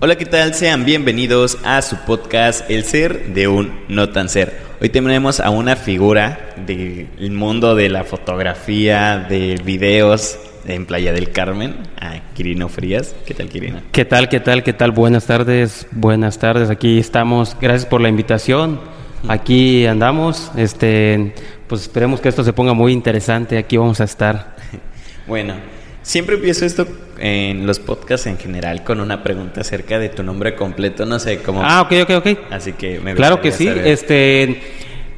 [0.00, 0.54] Hola, ¿qué tal?
[0.54, 4.56] Sean bienvenidos a su podcast El Ser de un No Tan Ser.
[4.80, 10.38] Hoy tenemos a una figura del mundo de la fotografía, de videos
[10.68, 13.16] en Playa del Carmen, a Quirino Frías.
[13.26, 13.80] ¿Qué tal, Quirino?
[13.90, 14.92] ¿Qué tal, qué tal, qué tal?
[14.92, 16.70] Buenas tardes, buenas tardes.
[16.70, 17.56] Aquí estamos.
[17.60, 18.80] Gracias por la invitación.
[19.26, 20.52] Aquí andamos.
[20.56, 21.34] Este,
[21.66, 23.58] pues esperemos que esto se ponga muy interesante.
[23.58, 24.56] Aquí vamos a estar.
[25.26, 25.52] Bueno,
[26.00, 26.86] siempre empiezo esto
[27.18, 31.38] en los podcasts en general con una pregunta acerca de tu nombre completo, no sé
[31.38, 31.62] cómo.
[31.62, 32.38] Ah, ok, ok, ok.
[32.50, 33.66] Así que me Claro que sí.
[33.66, 33.86] saber.
[33.86, 34.60] Este,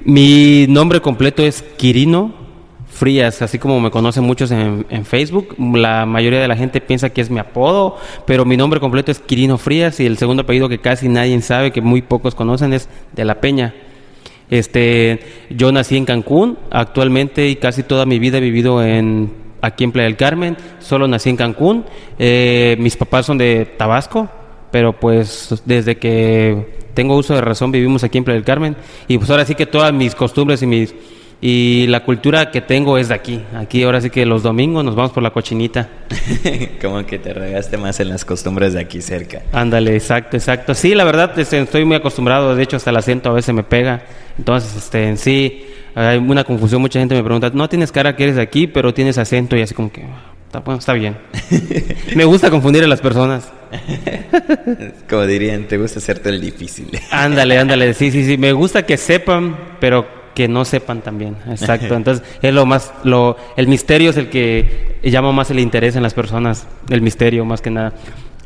[0.05, 2.35] mi nombre completo es Quirino
[2.89, 5.55] Frías, así como me conocen muchos en, en Facebook.
[5.75, 7.97] La mayoría de la gente piensa que es mi apodo,
[8.27, 11.71] pero mi nombre completo es Quirino Frías y el segundo apellido que casi nadie sabe,
[11.71, 13.75] que muy pocos conocen, es de la Peña.
[14.51, 19.31] Este, yo nací en Cancún, actualmente y casi toda mi vida he vivido en
[19.61, 21.85] aquí en Playa del Carmen, solo nací en Cancún.
[22.19, 24.29] Eh, mis papás son de Tabasco,
[24.71, 28.77] pero pues desde que tengo uso de razón vivimos aquí en Playa del Carmen
[29.09, 30.95] y pues ahora sí que todas mis costumbres y mis
[31.43, 33.43] y la cultura que tengo es de aquí.
[33.57, 35.89] Aquí ahora sí que los domingos nos vamos por la cochinita.
[36.83, 39.43] como que te regaste más en las costumbres de aquí cerca.
[39.53, 40.75] Ándale, exacto, exacto.
[40.75, 43.63] Sí, la verdad este, estoy muy acostumbrado, de hecho hasta el acento a veces me
[43.63, 44.03] pega.
[44.37, 48.25] Entonces, este, en sí hay una confusión, mucha gente me pregunta, "No tienes cara que
[48.25, 50.05] eres de aquí, pero tienes acento" y así como que
[50.47, 51.17] está bueno, está bien.
[52.17, 53.53] me gusta confundir a las personas.
[55.09, 56.91] Como dirían, te gusta hacerte el difícil.
[57.13, 61.37] Ándale, ándale, sí, sí, sí, me gusta que sepan, pero que no sepan también.
[61.49, 61.95] Exacto.
[61.95, 66.03] Entonces, es lo más lo el misterio es el que llama más el interés en
[66.03, 67.93] las personas, el misterio más que nada.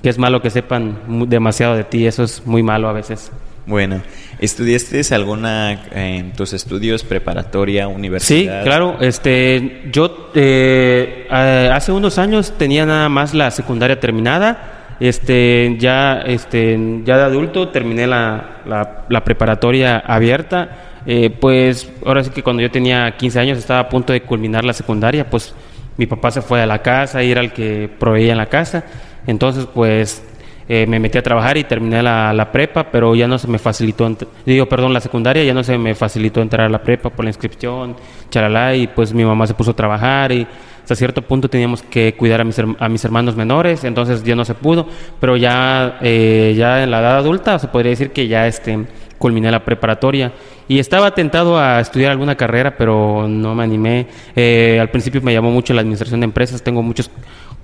[0.03, 3.31] Que es malo que sepan demasiado de ti, eso es muy malo a veces.
[3.67, 4.03] Bueno,
[4.41, 8.62] ¿estudiaste alguna en tus estudios preparatoria, Sí, universidad?
[8.62, 8.98] claro.
[9.01, 14.97] Este, yo eh, eh, hace unos años tenía nada más la secundaria terminada.
[15.01, 21.01] Este, ya, este, ya de adulto terminé la, la- la preparatoria abierta.
[21.06, 24.65] Eh, pues ahora sí que cuando yo tenía 15 años estaba a punto de culminar
[24.65, 25.55] la secundaria, pues
[25.97, 28.84] mi papá se fue a la casa era el que proveía en la casa.
[29.27, 30.22] Entonces, pues
[30.69, 33.58] eh, me metí a trabajar y terminé la, la prepa, pero ya no se me
[33.58, 34.16] facilitó,
[34.47, 37.30] digo, perdón, la secundaria, ya no se me facilitó entrar a la prepa por la
[37.30, 37.97] inscripción,
[38.30, 40.47] charalá, y pues mi mamá se puso a trabajar y
[40.82, 44.44] hasta cierto punto teníamos que cuidar a mis, a mis hermanos menores, entonces ya no
[44.44, 44.86] se pudo,
[45.19, 48.84] pero ya, eh, ya en la edad adulta se podría decir que ya este,
[49.19, 50.32] culminé la preparatoria
[50.69, 54.06] y estaba tentado a estudiar alguna carrera, pero no me animé.
[54.36, 57.10] Eh, al principio me llamó mucho la administración de empresas, tengo muchos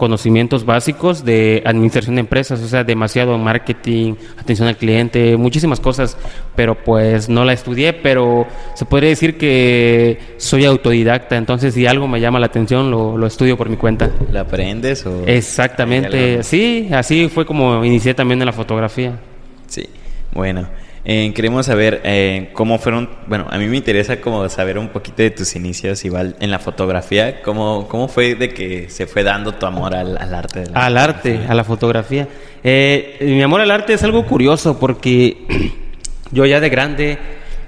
[0.00, 6.16] conocimientos básicos de administración de empresas, o sea, demasiado marketing, atención al cliente, muchísimas cosas,
[6.56, 12.08] pero pues no la estudié, pero se podría decir que soy autodidacta, entonces si algo
[12.08, 14.10] me llama la atención lo, lo estudio por mi cuenta.
[14.32, 15.24] ¿La aprendes o...?
[15.26, 19.20] Exactamente, sí, así fue como inicié también en la fotografía.
[19.66, 19.84] Sí,
[20.32, 20.66] bueno.
[21.04, 23.08] Eh, queremos saber eh, cómo fueron...
[23.26, 26.58] Bueno, a mí me interesa como saber un poquito de tus inicios igual en la
[26.58, 27.40] fotografía.
[27.42, 30.60] ¿Cómo, cómo fue de que se fue dando tu amor al, al arte?
[30.60, 32.28] de la Al arte, a la fotografía.
[32.62, 35.72] Eh, mi amor al arte es algo curioso porque
[36.32, 37.18] yo ya de grande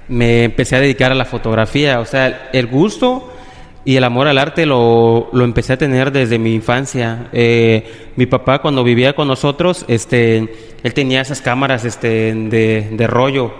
[0.07, 1.99] me empecé a dedicar a la fotografía.
[1.99, 3.32] O sea, el gusto
[3.85, 7.27] y el amor al arte lo, lo empecé a tener desde mi infancia.
[7.33, 13.07] Eh, mi papá cuando vivía con nosotros, este, él tenía esas cámaras este, de, de
[13.07, 13.51] rollo,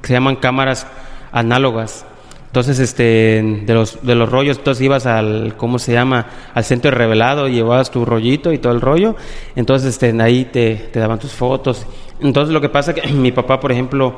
[0.00, 0.86] que se llaman cámaras
[1.32, 2.06] análogas.
[2.46, 6.26] Entonces, este, de los, de los rollos, entonces ibas al, ¿cómo se llama?
[6.54, 9.16] Al centro de revelado, llevabas tu rollito y todo el rollo.
[9.56, 11.84] Entonces, este, ahí te, te daban tus fotos.
[12.20, 14.14] Entonces, lo que pasa es que mi papá, por ejemplo,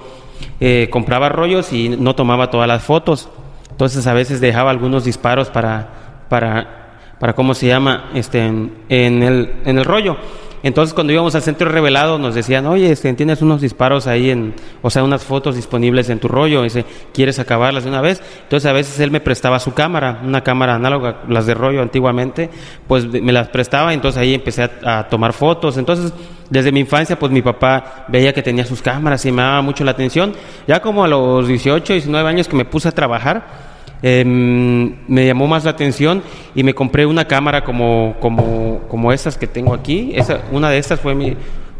[0.60, 3.30] eh, compraba rollos y no tomaba todas las fotos.
[3.76, 5.86] Entonces, a veces dejaba algunos disparos para,
[6.30, 8.10] para, para ¿cómo se llama?
[8.14, 10.16] Este, en, en el, en el rollo.
[10.62, 14.54] Entonces, cuando íbamos al centro revelado, nos decían, oye, este, tienes unos disparos ahí, en,
[14.80, 18.22] o sea, unas fotos disponibles en tu rollo, dice, ¿quieres acabarlas de una vez?
[18.44, 22.48] Entonces, a veces él me prestaba su cámara, una cámara análoga, las de rollo antiguamente,
[22.88, 25.76] pues me las prestaba, entonces ahí empecé a, a tomar fotos.
[25.76, 26.14] Entonces,
[26.48, 29.84] desde mi infancia, pues mi papá veía que tenía sus cámaras y me daba mucho
[29.84, 30.32] la atención.
[30.66, 33.65] Ya como a los 18, 19 años que me puse a trabajar,
[34.02, 36.22] eh, me llamó más la atención
[36.54, 40.12] y me compré una cámara como, como, como estas que tengo aquí.
[40.14, 41.36] Esa, una de estas fue mi,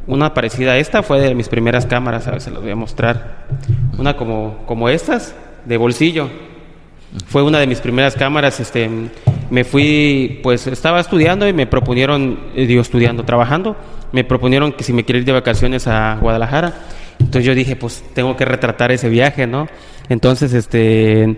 [0.07, 2.77] una parecida a esta, fue de mis primeras cámaras, a ver, se las voy a
[2.77, 3.47] mostrar.
[3.99, 5.35] Una como, como estas,
[5.65, 6.29] de bolsillo.
[7.29, 8.91] Fue una de mis primeras cámaras, este,
[9.51, 13.77] me fui, pues estaba estudiando y me proponieron, eh, digo estudiando, trabajando,
[14.13, 16.75] me proponieron que si me quería ir de vacaciones a Guadalajara.
[17.19, 19.69] Entonces yo dije, pues tengo que retratar ese viaje, ¿no?
[20.09, 21.37] Entonces, este,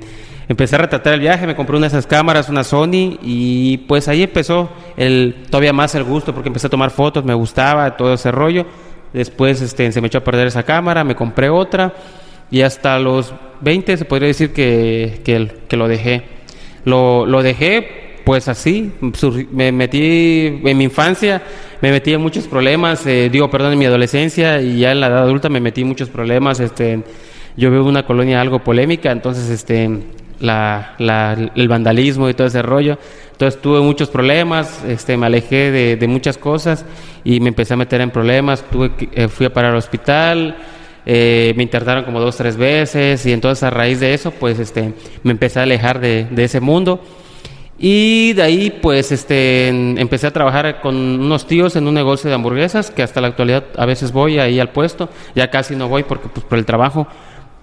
[0.49, 4.09] empecé a retratar el viaje, me compré una de esas cámaras, una Sony, y pues
[4.09, 8.15] ahí empezó el, todavía más el gusto, porque empecé a tomar fotos, me gustaba todo
[8.15, 8.67] ese rollo.
[9.13, 11.95] Después este, se me echó a perder esa cámara, me compré otra
[12.51, 16.23] y hasta los 20 se podría decir que, que, lo dejé.
[16.85, 18.93] Lo, lo dejé pues así,
[19.53, 21.41] me metí en mi infancia,
[21.81, 25.07] me metí en muchos problemas, eh, digo, perdón, en mi adolescencia y ya en la
[25.07, 27.03] edad adulta me metí en muchos problemas, este,
[27.57, 29.89] yo vivo una colonia algo polémica, entonces, este,
[30.41, 30.95] la,
[31.55, 32.99] el vandalismo y todo ese rollo,
[33.39, 36.85] entonces tuve muchos problemas, este, me alejé de, muchas cosas
[37.23, 40.57] y me empecé a meter en problemas, tuve eh, fui a parar al hospital,
[41.07, 44.93] eh, me internaron como dos, tres veces y entonces a raíz de eso, pues, este,
[45.23, 47.01] me empecé a alejar de, de ese mundo.
[47.79, 52.35] Y de ahí, pues, este, empecé a trabajar con unos tíos en un negocio de
[52.35, 56.03] hamburguesas, que hasta la actualidad a veces voy ahí al puesto, ya casi no voy
[56.03, 57.07] porque, pues, por el trabajo,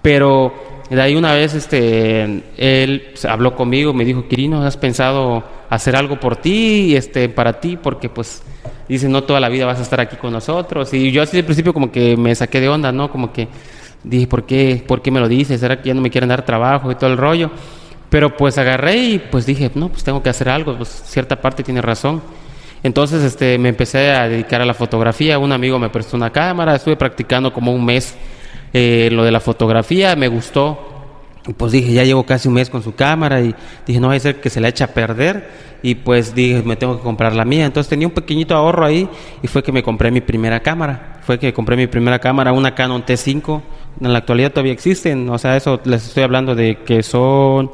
[0.00, 0.54] pero
[0.90, 6.20] de ahí una vez, este, él habló conmigo, me dijo, Quirino, ¿has pensado hacer algo
[6.20, 7.76] por ti, este, para ti?
[7.76, 8.42] Porque, pues,
[8.88, 10.92] dice, no toda la vida vas a estar aquí con nosotros.
[10.94, 13.10] Y yo así al principio como que me saqué de onda, ¿no?
[13.10, 13.48] Como que
[14.04, 15.60] dije, ¿por qué, ¿por qué me lo dices?
[15.60, 17.50] ¿Será que ya no me quieren dar trabajo y todo el rollo?
[18.08, 21.62] Pero pues agarré y pues dije, no, pues tengo que hacer algo, pues cierta parte
[21.64, 22.22] tiene razón.
[22.82, 26.76] Entonces este, me empecé a dedicar a la fotografía, un amigo me prestó una cámara,
[26.76, 28.14] estuve practicando como un mes
[28.78, 30.78] eh, lo de la fotografía, me gustó.
[31.56, 33.54] Pues dije, ya llevo casi un mes con su cámara y
[33.86, 35.48] dije, no va a ser que se la eche a perder.
[35.82, 37.64] Y pues dije, me tengo que comprar la mía.
[37.64, 39.08] Entonces tenía un pequeñito ahorro ahí
[39.42, 41.20] y fue que me compré mi primera cámara.
[41.22, 43.62] Fue que compré mi primera cámara, una Canon T5.
[44.02, 47.70] En la actualidad todavía existen, o sea, eso les estoy hablando de que son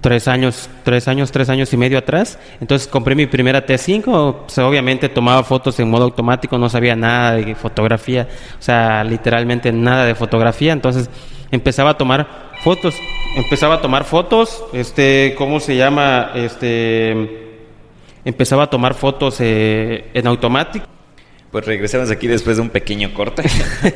[0.00, 2.38] tres años, tres años, tres años y medio atrás.
[2.60, 7.32] Entonces compré mi primera T5, pues, obviamente tomaba fotos en modo automático, no sabía nada
[7.32, 10.72] de fotografía, o sea, literalmente nada de fotografía.
[10.72, 11.10] Entonces
[11.50, 12.94] empezaba a tomar fotos,
[13.36, 16.30] empezaba a tomar fotos, este, ¿cómo se llama?
[16.34, 17.60] Este,
[18.24, 20.86] empezaba a tomar fotos eh, en automático.
[21.50, 23.42] Pues regresamos aquí después de un pequeño corte.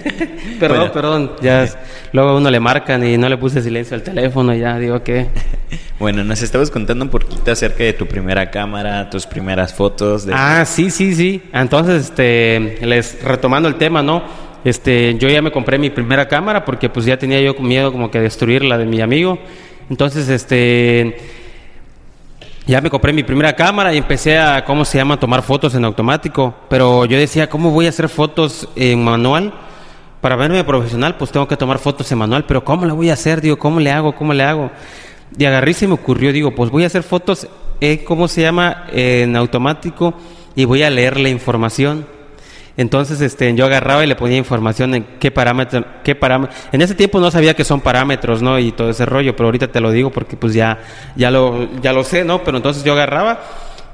[0.58, 1.32] perdón, perdón.
[1.40, 1.68] Ya
[2.12, 5.02] luego a uno le marcan y no le puse silencio al teléfono, y ya digo
[5.02, 5.28] que.
[5.96, 10.26] Bueno, nos estabas contando un poquito acerca de tu primera cámara, tus primeras fotos.
[10.32, 11.40] Ah, sí, sí, sí.
[11.52, 14.24] Entonces, este, les retomando el tema, ¿no?
[14.64, 18.10] Este, yo ya me compré mi primera cámara porque pues ya tenía yo miedo como
[18.10, 19.38] que destruir la de mi amigo.
[19.88, 21.16] Entonces, este
[22.66, 25.84] ya me compré mi primera cámara y empecé a, ¿cómo se llama?, tomar fotos en
[25.84, 26.54] automático.
[26.68, 29.52] Pero yo decía, ¿cómo voy a hacer fotos en manual?
[30.20, 32.44] Para verme profesional, pues tengo que tomar fotos en manual.
[32.46, 33.42] Pero ¿cómo la voy a hacer?
[33.42, 34.14] Digo, ¿cómo le hago?
[34.14, 34.70] ¿Cómo le hago?
[35.36, 37.46] Y agarré y se me ocurrió, digo, pues voy a hacer fotos,
[38.06, 40.14] ¿cómo se llama?, en automático
[40.54, 42.06] y voy a leer la información.
[42.76, 46.56] Entonces, este, yo agarraba y le ponía información en qué parámetro, qué parámetro.
[46.72, 48.58] En ese tiempo no sabía que son parámetros, ¿no?
[48.58, 50.78] Y todo ese rollo, pero ahorita te lo digo porque pues ya,
[51.14, 52.42] ya lo, ya lo sé, ¿no?
[52.42, 53.40] Pero entonces yo agarraba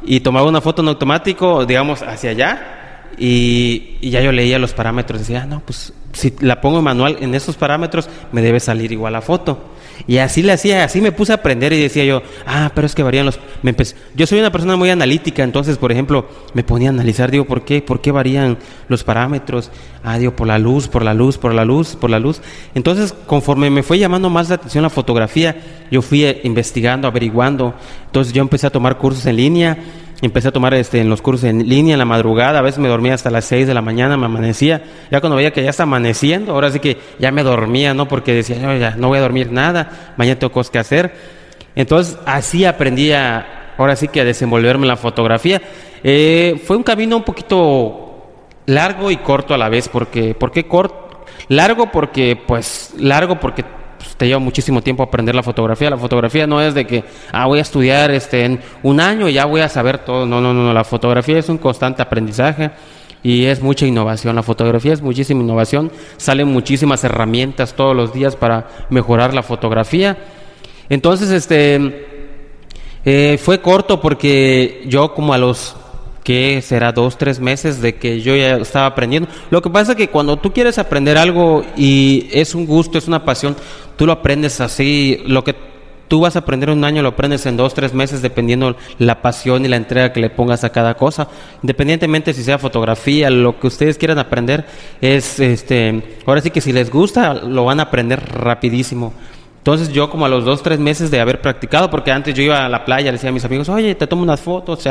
[0.03, 2.81] y tomaba una foto en automático, digamos, hacia allá,
[3.19, 7.17] y, ya yo leía los parámetros, decía, ah, no, pues si la pongo en manual
[7.21, 9.73] en esos parámetros, me debe salir igual la foto.
[10.06, 12.94] Y así le hacía, así me puse a aprender y decía yo, ah, pero es
[12.94, 13.38] que varían los...
[13.62, 13.75] Me
[14.14, 17.64] yo soy una persona muy analítica, entonces, por ejemplo, me ponía a analizar, digo, ¿por
[17.64, 17.82] qué?
[17.82, 18.58] ¿Por qué varían
[18.88, 19.70] los parámetros?
[20.02, 22.41] Ah, digo, por la luz, por la luz, por la luz, por la luz.
[22.75, 25.56] Entonces, conforme me fue llamando más la atención la fotografía,
[25.91, 27.75] yo fui investigando, averiguando.
[28.06, 29.79] Entonces, yo empecé a tomar cursos en línea
[30.26, 32.88] empecé a tomar este, en los cursos en línea en la madrugada, a veces me
[32.88, 35.84] dormía hasta las 6 de la mañana, me amanecía, ya cuando veía que ya está
[35.84, 38.06] amaneciendo, ahora sí que ya me dormía, ¿no?
[38.06, 41.15] Porque decía, no, ya no voy a dormir nada, mañana tengo cosas que hacer.
[41.74, 45.62] Entonces así aprendí a, ahora sí que a desenvolverme en la fotografía.
[46.03, 48.10] Eh, fue un camino un poquito
[48.67, 51.24] largo y corto a la vez, porque, ¿por qué corto?
[51.48, 53.65] Largo porque, pues, largo porque
[54.00, 55.90] pues, te lleva muchísimo tiempo aprender la fotografía.
[55.90, 59.34] La fotografía no es de que, ah, voy a estudiar este, en un año y
[59.34, 60.24] ya voy a saber todo.
[60.24, 62.70] No, no, no, la fotografía es un constante aprendizaje
[63.22, 64.34] y es mucha innovación.
[64.34, 65.92] La fotografía es muchísima innovación.
[66.16, 70.16] Salen muchísimas herramientas todos los días para mejorar la fotografía.
[70.88, 72.06] Entonces, este,
[73.04, 75.76] eh, fue corto porque yo como a los
[76.24, 79.29] que será dos, tres meses de que yo ya estaba aprendiendo.
[79.50, 83.08] Lo que pasa es que cuando tú quieres aprender algo y es un gusto, es
[83.08, 83.56] una pasión,
[83.96, 85.55] tú lo aprendes así, lo que
[86.10, 89.65] tú vas a aprender un año lo aprendes en dos, tres meses dependiendo la pasión
[89.65, 91.29] y la entrega que le pongas a cada cosa.
[91.62, 94.67] Independientemente si sea fotografía, lo que ustedes quieran aprender
[95.00, 99.15] es, este, ahora sí que si les gusta lo van a aprender rapidísimo.
[99.60, 102.64] Entonces yo como a los dos, tres meses de haber practicado, porque antes yo iba
[102.64, 104.82] a la playa, le decía a mis amigos, oye, te tomo unas fotos,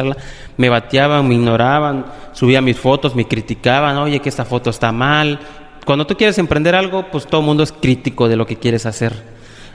[0.58, 5.40] me bateaban, me ignoraban, subía mis fotos, me criticaban, oye, que esta foto está mal.
[5.86, 8.86] Cuando tú quieres emprender algo, pues todo el mundo es crítico de lo que quieres
[8.86, 9.14] hacer.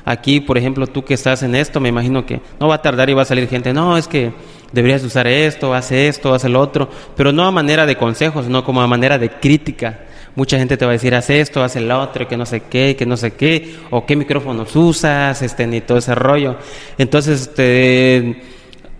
[0.05, 3.11] Aquí, por ejemplo, tú que estás en esto, me imagino que no va a tardar
[3.11, 4.33] y va a salir gente, no, es que
[4.71, 8.63] deberías usar esto, hace esto, hace lo otro, pero no a manera de consejos, no
[8.63, 10.03] como a manera de crítica
[10.37, 12.97] mucha gente te va a decir, haz esto, haz el otro, que no sé qué,
[12.97, 16.57] que no sé qué, o qué micrófonos usas, este, ni todo ese rollo.
[16.99, 18.43] Entonces, este,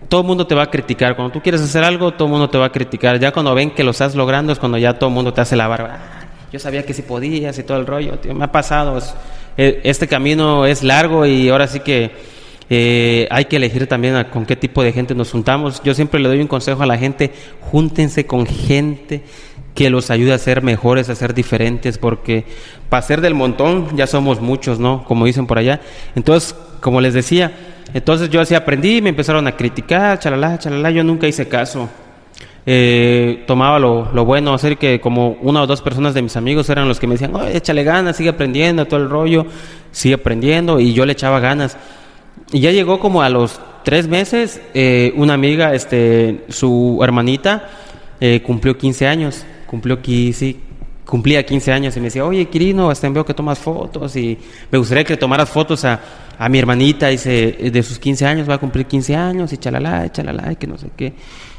[0.07, 1.15] todo el mundo te va a criticar.
[1.15, 3.19] Cuando tú quieres hacer algo, todo el mundo te va a criticar.
[3.19, 5.55] Ya cuando ven que lo estás logrando es cuando ya todo el mundo te hace
[5.55, 5.99] la barba.
[5.99, 8.17] Ah, yo sabía que si podías y todo el rollo.
[8.33, 8.99] me ha pasado.
[9.57, 12.11] Eh, este camino es largo y ahora sí que
[12.69, 15.81] eh, hay que elegir también con qué tipo de gente nos juntamos.
[15.83, 19.23] Yo siempre le doy un consejo a la gente, júntense con gente
[19.75, 22.45] que los ayude a ser mejores, a ser diferentes, porque
[22.89, 25.03] para ser del montón ya somos muchos, ¿no?
[25.03, 25.81] Como dicen por allá.
[26.15, 27.51] Entonces, como les decía,
[27.93, 31.89] entonces yo así aprendí, me empezaron a criticar, chalala, chalala, yo nunca hice caso.
[32.65, 36.67] Eh, tomaba lo, lo, bueno, hacer que como una o dos personas de mis amigos
[36.69, 39.45] eran los que me decían, échale ganas, sigue aprendiendo, todo el rollo,
[39.91, 41.77] sigue aprendiendo, y yo le echaba ganas.
[42.51, 47.69] Y ya llegó como a los tres meses, eh, una amiga, este, su hermanita,
[48.21, 50.59] eh, cumplió 15 años, cumplió, sí,
[51.05, 54.37] cumplía 15 años y me decía, oye, Quirino, hasta veo que tomas fotos y
[54.71, 55.99] me gustaría que tomaras fotos a,
[56.37, 60.11] a mi hermanita, dice, de sus 15 años, va a cumplir 15 años y chalala,
[60.11, 61.13] chalala, y que no sé qué.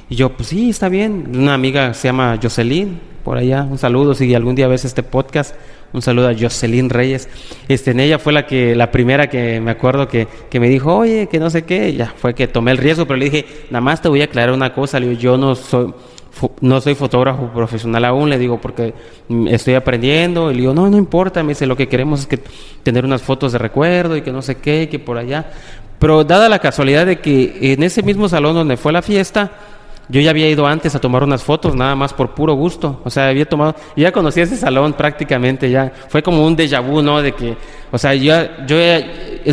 [0.08, 1.32] Y yo, pues sí, está bien.
[1.34, 5.54] Una amiga se llama Jocelyn, por allá, un saludo, si algún día ves este podcast,
[5.92, 7.28] un saludo a Jocelyn Reyes.
[7.66, 10.94] Este, en ella fue la que, la primera que me acuerdo que, que me dijo,
[10.94, 13.80] oye, que no sé qué, ya fue que tomé el riesgo, pero le dije, nada
[13.80, 15.92] más te voy a aclarar una cosa, le yo no soy
[16.60, 18.94] no soy fotógrafo profesional aún, le digo, porque
[19.48, 20.50] estoy aprendiendo.
[20.50, 22.38] Y le digo, no, no importa, me dice, lo que queremos es que
[22.82, 25.46] tener unas fotos de recuerdo y que no sé qué, que por allá.
[25.98, 29.50] Pero dada la casualidad de que en ese mismo salón donde fue la fiesta,
[30.08, 33.00] yo ya había ido antes a tomar unas fotos, nada más por puro gusto.
[33.04, 37.02] O sea, había tomado, ya conocía ese salón prácticamente, ya fue como un déjà vu,
[37.02, 37.20] ¿no?
[37.22, 37.56] De que,
[37.90, 38.34] o sea, yo,
[38.66, 38.76] yo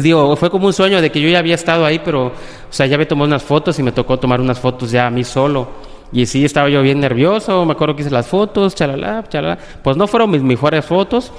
[0.02, 2.32] digo, fue como un sueño de que yo ya había estado ahí, pero, o
[2.70, 5.24] sea, ya había tomado unas fotos y me tocó tomar unas fotos ya a mí
[5.24, 5.93] solo.
[6.14, 9.58] Y sí, estaba yo bien nervioso, me acuerdo que hice las fotos, chalala, chalala.
[9.84, 11.32] Pues no fueron mis mejores fotos,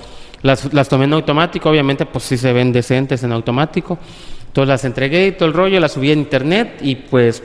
[0.43, 3.99] las, las tomé en automático, obviamente pues sí se ven decentes en automático.
[4.49, 7.43] Entonces las entregué y todo el rollo, las subí en internet y pues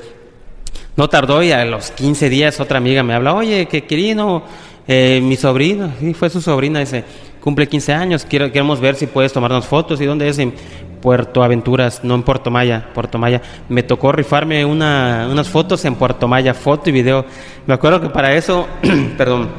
[0.96, 4.44] no tardó y a los 15 días otra amiga me habla, oye, que Quirino,
[4.88, 7.06] eh, mi sobrina, sí, fue su sobrina, dice,
[7.40, 10.40] cumple 15 años, quiero, queremos ver si puedes tomarnos fotos y dónde es.
[11.02, 13.42] Puerto Aventuras, no en Puerto Maya, Puerto Maya.
[13.70, 17.26] Me tocó rifarme una, unas fotos en Puerto Maya, foto y video.
[17.66, 18.68] Me acuerdo que para eso,
[19.18, 19.50] perdón,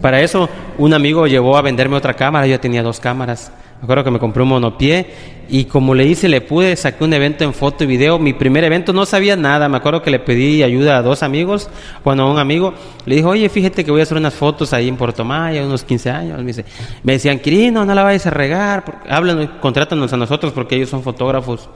[0.00, 3.52] para eso un amigo llevó a venderme otra cámara, yo tenía dos cámaras.
[3.80, 5.06] Me acuerdo que me compré un monopié
[5.48, 8.18] y como le hice, le pude, saqué un evento en foto y video.
[8.18, 9.68] Mi primer evento no sabía nada.
[9.68, 11.70] Me acuerdo que le pedí ayuda a dos amigos,
[12.02, 12.74] bueno, a un amigo.
[13.06, 15.84] Le dijo, oye, fíjate que voy a hacer unas fotos ahí en Puerto Maya, unos
[15.84, 16.38] 15 años.
[16.38, 16.64] Me, dice,
[17.04, 19.00] me decían, Quirino, no la vayas a regar.
[19.08, 21.70] Hablan, contrátanos a nosotros porque ellos son fotógrafos.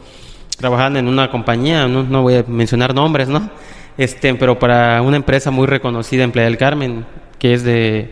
[0.59, 3.49] Trabajan en una compañía, no, no voy a mencionar nombres, ¿no?
[3.97, 7.07] Este, pero para una empresa muy reconocida en Playa del Carmen,
[7.39, 8.11] que es de,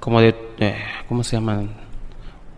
[0.00, 0.76] como de, eh,
[1.08, 1.83] ¿cómo se llaman?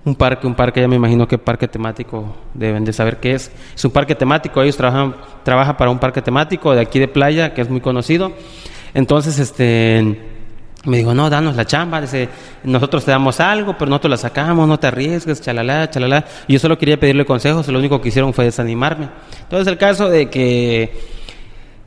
[0.07, 3.51] Un parque, un parque, ya me imagino que parque temático deben de saber qué es.
[3.75, 7.53] Es un parque temático, ellos trabajan, trabajan para un parque temático de aquí de playa,
[7.53, 8.33] que es muy conocido.
[8.95, 10.17] Entonces, este
[10.85, 12.29] me dijo, no, danos la chamba, dice,
[12.63, 16.25] nosotros te damos algo, pero nosotros la sacamos, no te arriesgues, chalala, chalala.
[16.47, 19.09] Y yo solo quería pedirle consejos, lo único que hicieron fue desanimarme.
[19.43, 20.97] Entonces el caso de que,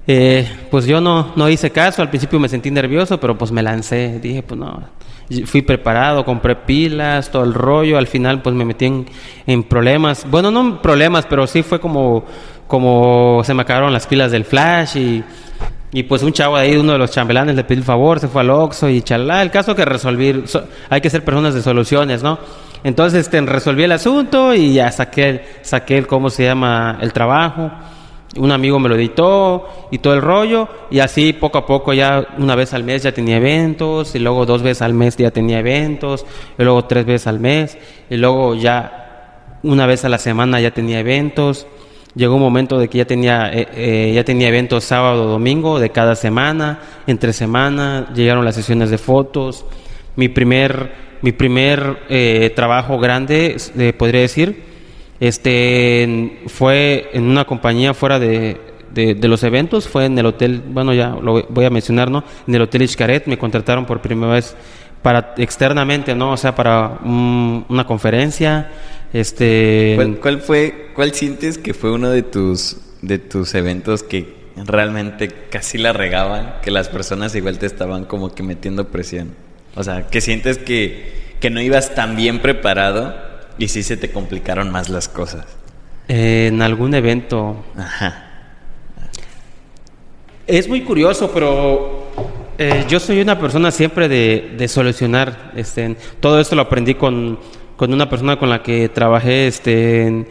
[0.08, 3.64] eh, pues yo no, no hice caso, al principio me sentí nervioso, pero pues me
[3.64, 4.84] lancé, dije, pues no,
[5.46, 8.86] fui preparado, compré pilas, todo el rollo, al final pues me metí
[9.46, 12.26] en, problemas, bueno, no problemas, pero sí fue como,
[12.68, 15.24] como se me acabaron las pilas del flash y,
[15.92, 18.28] y pues un chavo de ahí, uno de los chambelanes le pidió el favor, se
[18.28, 20.44] fue al Oxxo y chalá, el caso que resolví,
[20.90, 22.40] hay que ser personas de soluciones, ¿no?
[22.84, 26.98] Entonces este, resolví el asunto y ya saqué, saqué el, ¿cómo se llama?
[27.02, 27.72] El trabajo
[28.38, 32.28] un amigo me lo editó y todo el rollo y así poco a poco ya
[32.38, 35.60] una vez al mes ya tenía eventos y luego dos veces al mes ya tenía
[35.60, 36.26] eventos
[36.58, 37.78] y luego tres veces al mes
[38.10, 41.68] y luego ya una vez a la semana ya tenía eventos.
[42.16, 45.92] Llegó un momento de que ya tenía eh, eh, ya tenía eventos sábado domingo de
[45.92, 49.66] cada semana entre semana llegaron las sesiones de fotos.
[50.16, 53.58] Mi primer mi primer eh, trabajo grande
[53.98, 54.69] podría decir
[55.20, 58.58] este fue en una compañía fuera de,
[58.94, 62.24] de, los eventos, fue en el hotel, bueno ya lo voy a mencionar, ¿no?
[62.48, 64.56] En el hotel Iscaret me contrataron por primera vez
[65.02, 66.32] para externamente, ¿no?
[66.32, 68.72] O sea, para una conferencia,
[69.14, 75.30] este ¿Cuál, fue cuál sientes que fue uno de tus de tus eventos que realmente
[75.50, 79.34] casi la regaban, que las personas igual te estaban como que metiendo presión?
[79.76, 83.29] O sea, que sientes que que no ibas tan bien preparado
[83.60, 85.46] y sí se te complicaron más las cosas.
[86.08, 87.64] en algún evento.
[87.78, 88.26] Ajá.
[90.48, 92.10] Es muy curioso, pero
[92.62, 95.54] Eh, yo soy una persona siempre de, de solucionar.
[95.56, 97.40] Este, todo esto lo aprendí con,
[97.78, 100.28] con, una persona con la que trabajé este, en,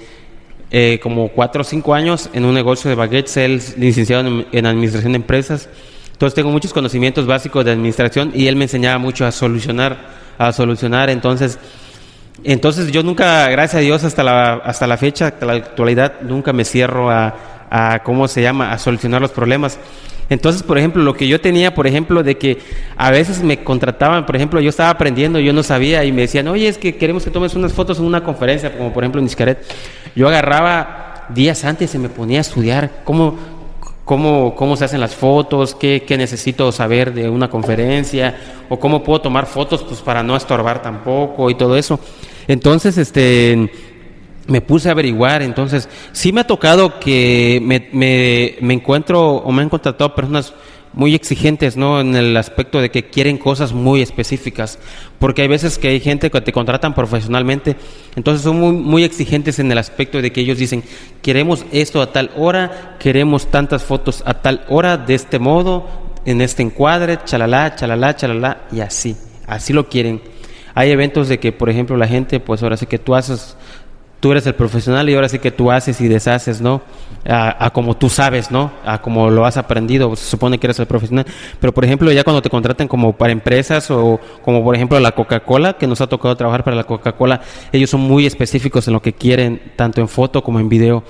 [0.71, 4.67] eh, como cuatro o cinco años en un negocio de baguettes, él licenciado en, en,
[4.67, 5.71] administración de empresas.
[6.13, 9.97] Entonces tengo muchos conocimientos básicos de administración y él me enseñaba mucho a solucionar,
[10.37, 11.09] a solucionar.
[11.09, 11.59] Entonces,
[12.45, 16.53] entonces yo nunca, gracias a Dios, hasta la, hasta la fecha, hasta la actualidad, nunca
[16.53, 17.35] me cierro a,
[17.71, 19.79] a, ¿cómo se llama?, a solucionar los problemas.
[20.31, 22.59] Entonces, por ejemplo, lo que yo tenía, por ejemplo, de que
[22.97, 26.49] a veces me contrataban, por ejemplo, yo estaba aprendiendo, yo no sabía y me decían,
[26.49, 29.27] oye, es que queremos que tomes unas fotos en una conferencia, como por ejemplo en
[29.27, 29.65] Iscaret.
[30.15, 33.39] Yo agarraba días antes y me ponía a estudiar cómo,
[34.05, 38.37] cómo, cómo se hacen las fotos, qué, qué, necesito saber de una conferencia,
[38.69, 41.99] o cómo puedo tomar fotos pues, para no estorbar tampoco y todo eso.
[42.49, 43.71] Entonces, este
[44.49, 49.53] me puse a averiguar, entonces sí me ha tocado que me, me, me encuentro o
[49.53, 50.55] me han contratado personas
[50.95, 52.01] muy exigentes, ¿no?
[52.01, 54.79] En el aspecto de que quieren cosas muy específicas,
[55.19, 57.77] porque hay veces que hay gente que te contratan profesionalmente,
[58.17, 60.83] entonces son muy, muy exigentes en el aspecto de que ellos dicen,
[61.23, 65.87] queremos esto a tal hora, queremos tantas fotos a tal hora, de este modo,
[66.25, 69.15] en este encuadre, chalala, chalala, chalala, y así,
[69.47, 70.38] así lo quieren.
[70.79, 73.57] Hay eventos de que, por ejemplo, la gente, pues ahora sí que tú haces
[74.21, 76.83] tú eres el profesional y ahora sí que tú haces y deshaces, ¿no?
[77.29, 78.71] A, como tú sabes, ¿no?
[78.85, 81.27] A como lo has aprendido, se supone que eres el profesional.
[81.61, 85.13] Pero, por ejemplo, ya cuando te contratan como para empresas o como, por ejemplo, la
[85.13, 87.41] Coca-Cola, que nos ha tocado trabajar para la Coca-Cola,
[87.73, 91.03] ellos son muy específicos en lo que quieren, tanto en foto como en video.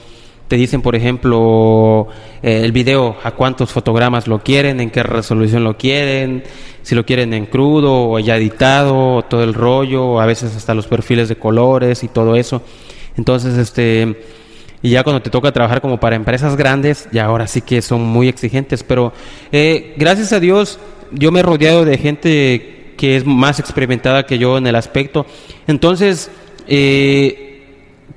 [0.48, 2.08] Te dicen, por ejemplo,
[2.42, 6.42] eh, el video, a cuántos fotogramas lo quieren, en qué resolución lo quieren,
[6.82, 10.86] si lo quieren en crudo o ya editado, todo el rollo, a veces hasta los
[10.86, 12.62] perfiles de colores y todo eso.
[13.18, 14.16] Entonces, este,
[14.80, 18.02] y ya cuando te toca trabajar como para empresas grandes, ya ahora sí que son
[18.02, 19.12] muy exigentes, pero
[19.52, 20.78] eh, gracias a Dios
[21.12, 25.26] yo me he rodeado de gente que es más experimentada que yo en el aspecto.
[25.66, 26.30] Entonces,
[26.66, 27.47] eh,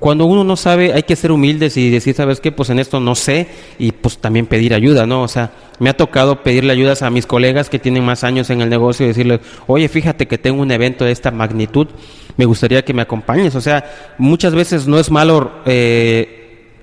[0.02, 2.50] cuando uno no sabe, hay que ser humildes y decir, ¿sabes qué?
[2.50, 3.46] Pues en esto no sé
[3.78, 5.22] y pues también pedir ayuda, ¿no?
[5.22, 8.62] O sea, me ha tocado pedirle ayudas a mis colegas que tienen más años en
[8.62, 11.86] el negocio y decirles, oye, fíjate que tengo un evento de esta magnitud,
[12.36, 13.54] me gustaría que me acompañes.
[13.54, 13.84] O sea,
[14.18, 16.41] muchas veces no es malo eh,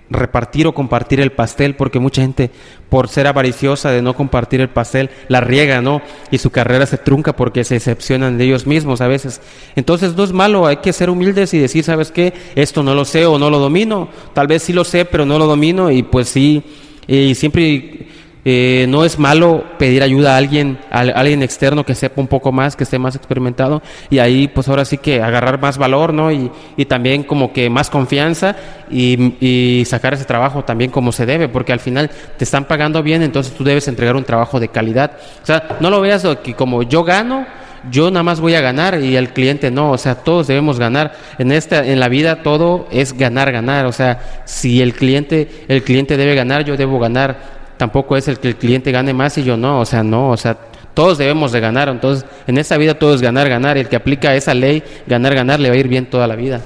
[0.10, 2.52] repartir o compartir el pastel, porque mucha gente,
[2.90, 6.02] por ser avariciosa de no compartir el pastel, la riega, ¿no?
[6.32, 9.42] Y su carrera se trunca porque se decepcionan de ellos mismos a veces.
[9.76, 12.34] Entonces no es malo, hay que ser humildes y decir, ¿sabes qué?
[12.56, 14.10] Esto no lo sé o no lo domino.
[14.34, 16.64] Tal vez sí lo sé, pero no lo domino y pues sí,
[17.08, 17.99] y siempre
[18.46, 22.52] eh, no es malo pedir ayuda a alguien, a, alguien externo que sepa un poco
[22.52, 26.32] más, que esté más experimentado y ahí pues ahora sí que agarrar más valor, ¿no?
[26.32, 28.56] Y, y también como que más confianza
[28.90, 33.04] y, y, sacar ese trabajo también como se debe, porque al final te están pagando
[33.04, 35.12] bien, entonces tú debes entregar un trabajo de calidad.
[35.44, 37.46] O sea, no lo veas que como yo gano,
[37.92, 41.14] yo nada más voy a ganar y el cliente no, o sea, todos debemos ganar.
[41.38, 45.84] En esta en la vida todo es ganar, ganar, o sea, si el cliente el
[45.84, 49.44] cliente debe ganar, yo debo ganar tampoco es el que el cliente gane más y
[49.46, 50.58] yo no, o sea, no, o sea,
[50.94, 54.36] todos debemos de ganar, entonces en esta vida todo es ganar, ganar, el que aplica
[54.36, 56.60] esa ley, ganar, ganar, le va a ir bien toda la vida.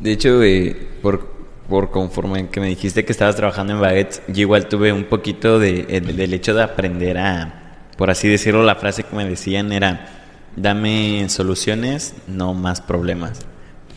[0.00, 1.30] De hecho, eh, por,
[1.66, 5.58] por conforme que me dijiste que estabas trabajando en Baguettes, yo igual tuve un poquito
[5.58, 9.72] de, eh, del hecho de aprender a, por así decirlo, la frase que me decían
[9.72, 10.08] era,
[10.56, 13.46] dame soluciones, no más problemas.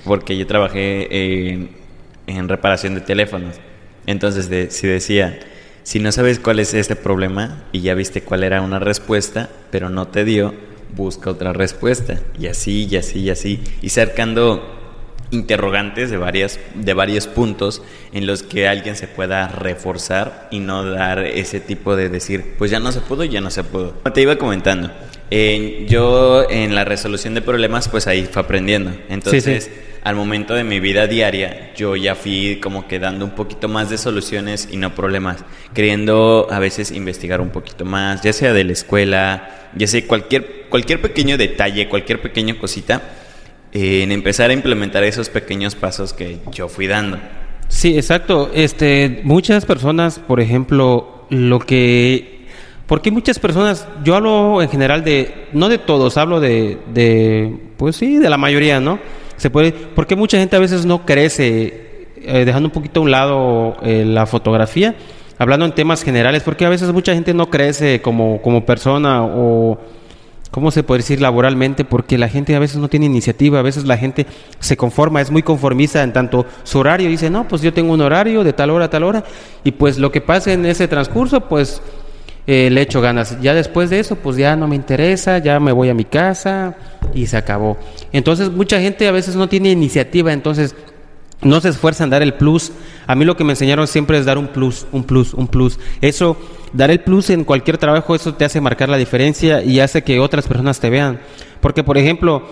[0.06, 1.68] Porque yo trabajé
[2.28, 3.56] en reparación de teléfonos.
[4.06, 5.40] Entonces, de, si decía,
[5.84, 9.90] si no sabes cuál es este problema y ya viste cuál era una respuesta, pero
[9.90, 10.54] no te dio,
[10.96, 12.20] busca otra respuesta.
[12.40, 13.60] Y así, y así, y así.
[13.82, 14.82] Y cercando
[15.32, 17.82] interrogantes de, varias, de varios puntos
[18.14, 22.72] en los que alguien se pueda reforzar y no dar ese tipo de decir, pues
[22.72, 23.92] ya no se pudo, ya no se pudo.
[24.14, 24.92] Te iba comentando,
[25.88, 28.92] yo en la resolución de problemas, pues ahí fue aprendiendo.
[29.10, 29.72] Entonces,
[30.04, 33.90] al momento de mi vida diaria, yo ya fui como que dando un poquito más
[33.90, 35.44] de soluciones y no problemas,
[35.74, 40.66] queriendo a veces investigar un poquito más, ya sea de la escuela, ya sea cualquier,
[40.70, 43.02] cualquier pequeño detalle, cualquier pequeña cosita,
[43.72, 47.18] en empezar a implementar esos pequeños pasos que yo fui dando.
[47.70, 48.52] Sí, exacto.
[48.54, 52.33] Este, muchas personas, por ejemplo, lo que
[52.88, 57.96] porque muchas personas, yo hablo en general de, no de todos, hablo de, de pues
[57.96, 59.00] sí, de la mayoría, ¿no?
[59.38, 63.12] Se puede, porque mucha gente a veces no crece, eh, dejando un poquito a un
[63.12, 64.96] lado eh, la fotografía,
[65.38, 69.80] hablando en temas generales, porque a veces mucha gente no crece como, como persona o,
[70.52, 71.86] ¿cómo se puede decir laboralmente?
[71.86, 74.28] Porque la gente a veces no tiene iniciativa, a veces la gente
[74.60, 78.02] se conforma, es muy conformista en tanto su horario, dice, no, pues yo tengo un
[78.02, 79.24] horario de tal hora a tal hora,
[79.64, 81.82] y pues lo que pasa en ese transcurso, pues
[82.48, 83.40] eh, le echo ganas.
[83.42, 86.76] Ya después de eso, pues ya no me interesa, ya me voy a mi casa
[87.14, 87.78] y se acabó.
[88.12, 90.76] Entonces mucha gente a veces no tiene iniciativa, entonces
[91.42, 92.72] no se esfuerza en dar el plus.
[93.08, 95.80] A mí lo que me enseñaron siempre es dar un plus, un plus, un plus.
[96.02, 96.38] Eso,
[96.74, 100.20] dar el plus en cualquier trabajo, eso te hace marcar la diferencia y hace que
[100.20, 101.20] otras personas te vean.
[101.62, 102.44] Porque, por ejemplo,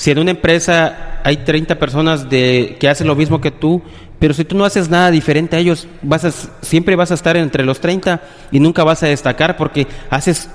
[0.00, 3.82] si en una empresa hay 30 personas de, que hacen lo mismo que tú,
[4.18, 6.32] pero si tú no haces nada diferente a ellos, vas a,
[6.62, 10.48] siempre vas a estar entre los 30 y nunca vas a destacar porque haces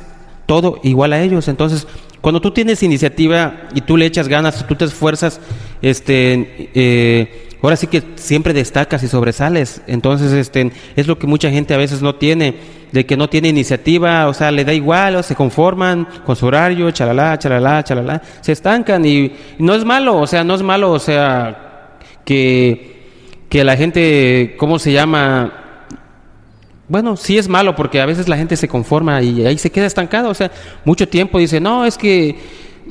[0.47, 1.47] todo igual a ellos.
[1.47, 1.85] Entonces,
[2.21, 5.39] cuando tú tienes iniciativa y tú le echas ganas, tú te esfuerzas,
[5.83, 9.81] este, eh, ahora sí que siempre destacas y sobresales.
[9.87, 12.55] Entonces, este, es lo que mucha gente a veces no tiene,
[12.91, 16.45] de que no tiene iniciativa, o sea, le da igual, o se conforman con su
[16.45, 20.91] horario, chalala, chalala, chalala, se estancan y no es malo, o sea, no es malo,
[20.91, 22.95] o sea, que
[23.49, 25.53] que la gente, ¿cómo se llama?
[26.87, 29.85] Bueno, sí es malo porque a veces la gente se conforma y ahí se queda
[29.85, 30.29] estancado.
[30.29, 30.51] O sea,
[30.83, 32.35] mucho tiempo dice, no, es que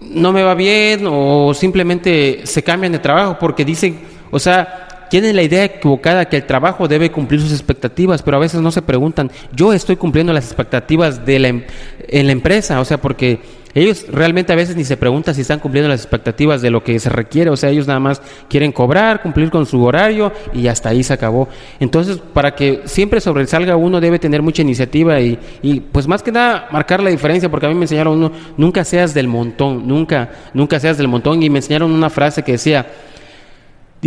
[0.01, 4.01] no me va bien o simplemente se cambian de trabajo porque dicen,
[4.35, 8.41] o sea, tienen la idea equivocada que el trabajo debe cumplir sus expectativas, pero a
[8.41, 11.63] veces no se preguntan, yo estoy cumpliendo las expectativas de la, em-,
[12.09, 13.39] en la empresa, o sea, porque
[13.75, 16.99] ellos realmente a veces ni se preguntan si están cumpliendo las expectativas de lo que
[16.99, 20.89] se requiere, o sea, ellos nada más quieren cobrar, cumplir con su horario y hasta
[20.89, 21.49] ahí se acabó.
[21.79, 26.33] Entonces, para que siempre sobresalga uno debe tener mucha iniciativa y, y pues más que
[26.33, 30.31] nada marcar la diferencia, porque a mí me enseñaron uno, nunca seas del montón, nunca,
[30.55, 32.87] nunca seas del montón y me enseñaron una frase que decía,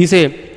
[0.01, 0.51] dice,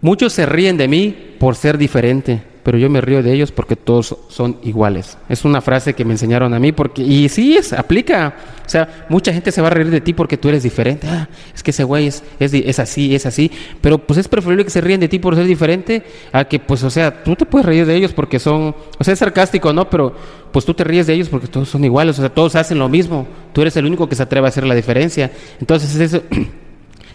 [0.00, 3.76] muchos se ríen de mí por ser diferente pero yo me río de ellos porque
[3.76, 5.18] todos son iguales.
[5.28, 8.34] Es una frase que me enseñaron a mí porque y sí es aplica.
[8.64, 11.08] O sea, mucha gente se va a reír de ti porque tú eres diferente.
[11.08, 14.70] Ah, es que ese güey es, es, así, es así, pero pues es preferible que
[14.70, 17.66] se ríen de ti por ser diferente a que pues o sea, tú te puedes
[17.66, 19.90] reír de ellos porque son, o sea, es sarcástico, ¿no?
[19.90, 20.14] Pero
[20.52, 22.88] pues tú te ríes de ellos porque todos son iguales, o sea, todos hacen lo
[22.88, 23.26] mismo.
[23.52, 25.32] Tú eres el único que se atreve a hacer la diferencia.
[25.60, 26.22] Entonces, eso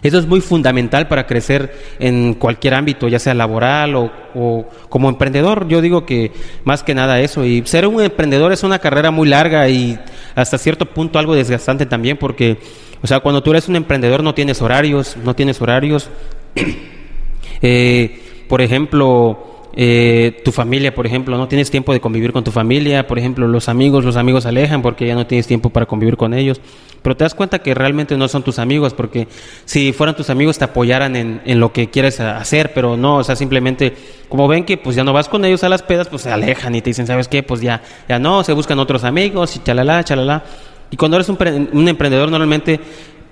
[0.02, 5.66] Eso es muy fundamental para crecer en cualquier ámbito, ya sea laboral o, como emprendedor.
[5.68, 6.32] Yo digo que
[6.64, 7.44] más que nada eso.
[7.44, 9.98] Y ser un emprendedor es una carrera muy larga y
[10.34, 12.58] hasta cierto punto algo desgastante también porque,
[13.02, 16.10] o sea, cuando tú eres un emprendedor no tienes horarios, no tienes horarios.
[17.62, 22.50] eh, por ejemplo, eh, tu familia, por ejemplo, no tienes tiempo de convivir con tu
[22.50, 25.86] familia, por ejemplo, los amigos, los amigos se alejan porque ya no tienes tiempo para
[25.86, 26.60] convivir con ellos,
[27.02, 29.28] pero te das cuenta que realmente no son tus amigos, porque
[29.64, 33.24] si fueran tus amigos te apoyaran en, en lo que quieres hacer, pero no, o
[33.24, 33.94] sea, simplemente
[34.28, 36.74] como ven que pues ya no vas con ellos a las pedas, pues se alejan
[36.74, 37.42] y te dicen, ¿sabes qué?
[37.42, 40.44] Pues ya, ya no, se buscan otros amigos y chalala, chalala.
[40.90, 42.80] Y cuando eres un, emprendedor normalmente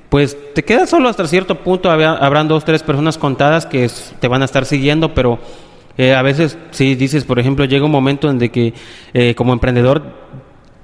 [0.08, 4.42] pues te quedas solo hasta cierto punto, habrán dos, tres personas contadas que te van
[4.42, 5.38] a estar siguiendo, pero
[5.98, 8.74] eh, a veces, si dices, por ejemplo, llega un momento en que
[9.14, 10.02] eh, como emprendedor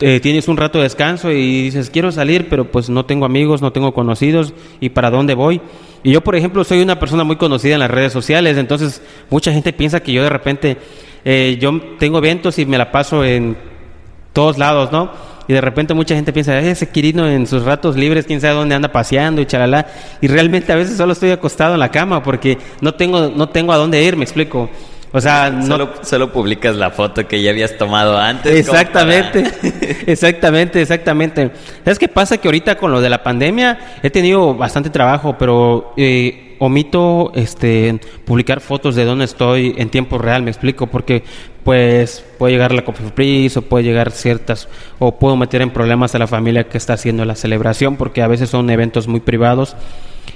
[0.00, 3.62] eh, tienes un rato de descanso y dices, quiero salir, pero pues no tengo amigos,
[3.62, 5.60] no tengo conocidos, ¿y para dónde voy?
[6.02, 9.52] Y yo, por ejemplo, soy una persona muy conocida en las redes sociales, entonces mucha
[9.52, 10.78] gente piensa que yo de repente,
[11.60, 13.56] yo tengo eventos y me la paso en
[14.32, 15.12] todos lados, ¿no?
[15.48, 18.74] Y de repente mucha gente piensa, ese Quirino en sus ratos libres, quién sabe dónde
[18.74, 19.86] anda paseando y chalala.
[20.20, 23.72] Y realmente a veces solo estoy acostado en la cama porque no tengo, no tengo
[23.72, 24.70] a dónde ir, me explico.
[25.12, 25.90] O sea, no...
[26.02, 28.54] Solo, publicas la foto que ya habías tomado antes.
[28.54, 29.44] Exactamente,
[30.06, 31.50] exactamente, exactamente.
[31.84, 32.38] ¿Sabes qué pasa?
[32.38, 37.98] Que ahorita con lo de la pandemia he tenido bastante trabajo, pero eh, omito este,
[38.24, 41.24] publicar fotos de dónde estoy en tiempo real, me explico, porque
[41.64, 46.18] pues puede llegar la Cofepris o puede llegar ciertas, o puedo meter en problemas a
[46.18, 49.76] la familia que está haciendo la celebración, porque a veces son eventos muy privados.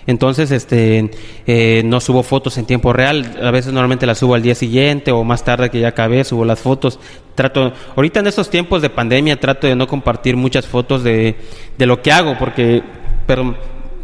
[0.07, 1.11] Entonces, este,
[1.47, 3.39] eh, no subo fotos en tiempo real.
[3.43, 6.45] A veces normalmente las subo al día siguiente o más tarde que ya acabé, subo
[6.45, 6.99] las fotos.
[7.35, 11.37] Trato, ahorita en estos tiempos de pandemia trato de no compartir muchas fotos de,
[11.77, 12.83] de lo que hago porque,
[13.27, 13.57] pero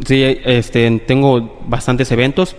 [0.05, 2.57] sí, este, tengo bastantes eventos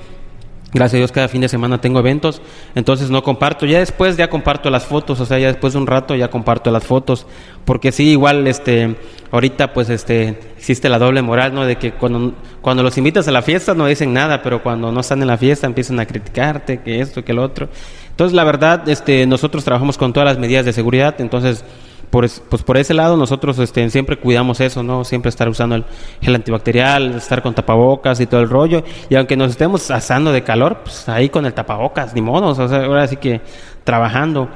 [0.74, 2.42] Gracias a Dios cada fin de semana tengo eventos,
[2.74, 3.68] entonces no comparto.
[3.68, 6.72] Ya después ya comparto las fotos, o sea, ya después de un rato ya comparto
[6.72, 7.28] las fotos,
[7.64, 8.96] porque sí, igual, este,
[9.32, 11.66] ahorita pues, este, existe la doble moral, ¿no?
[11.66, 15.02] De que cuando, cuando los invitas a la fiesta no dicen nada, pero cuando no
[15.02, 17.70] están en la fiesta empiezan a criticarte, que esto, que lo otro.
[18.10, 21.64] Entonces, la verdad, este, nosotros trabajamos con todas las medidas de seguridad, entonces
[22.13, 25.04] por, pues por ese lado nosotros este, siempre cuidamos eso, ¿no?
[25.04, 25.84] Siempre estar usando
[26.21, 28.84] el antibacterial, estar con tapabocas y todo el rollo.
[29.10, 32.67] Y aunque nos estemos asando de calor, pues ahí con el tapabocas, ni modo, o
[32.67, 33.41] sea, ahora sí que
[33.84, 34.47] trabajando.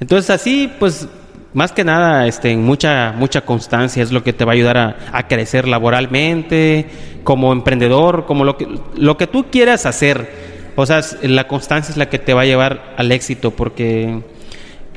[0.00, 1.08] Entonces así, pues
[1.54, 4.96] más que nada, este, mucha, mucha constancia es lo que te va a ayudar a,
[5.12, 6.86] a, crecer laboralmente,
[7.22, 8.66] como emprendedor, como lo que,
[8.96, 10.28] lo que tú quieras hacer.
[10.74, 14.22] O sea, la constancia es la que te va a llevar al éxito, porque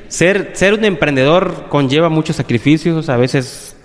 [0.09, 3.75] ser, ser un emprendedor conlleva muchos sacrificios, a veces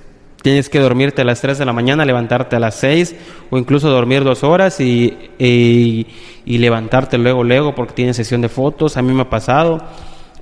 [0.42, 3.16] tienes que dormirte a las 3 de la mañana, levantarte a las 6
[3.48, 8.98] o incluso dormir dos horas y, y, levantarte luego, luego porque tienes sesión de fotos,
[8.98, 9.82] a mí me ha pasado.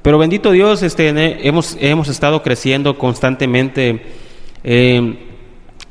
[0.02, 4.02] Pero bendito Dios, este, hemos, hemos estado creciendo constantemente
[4.64, 5.18] eh,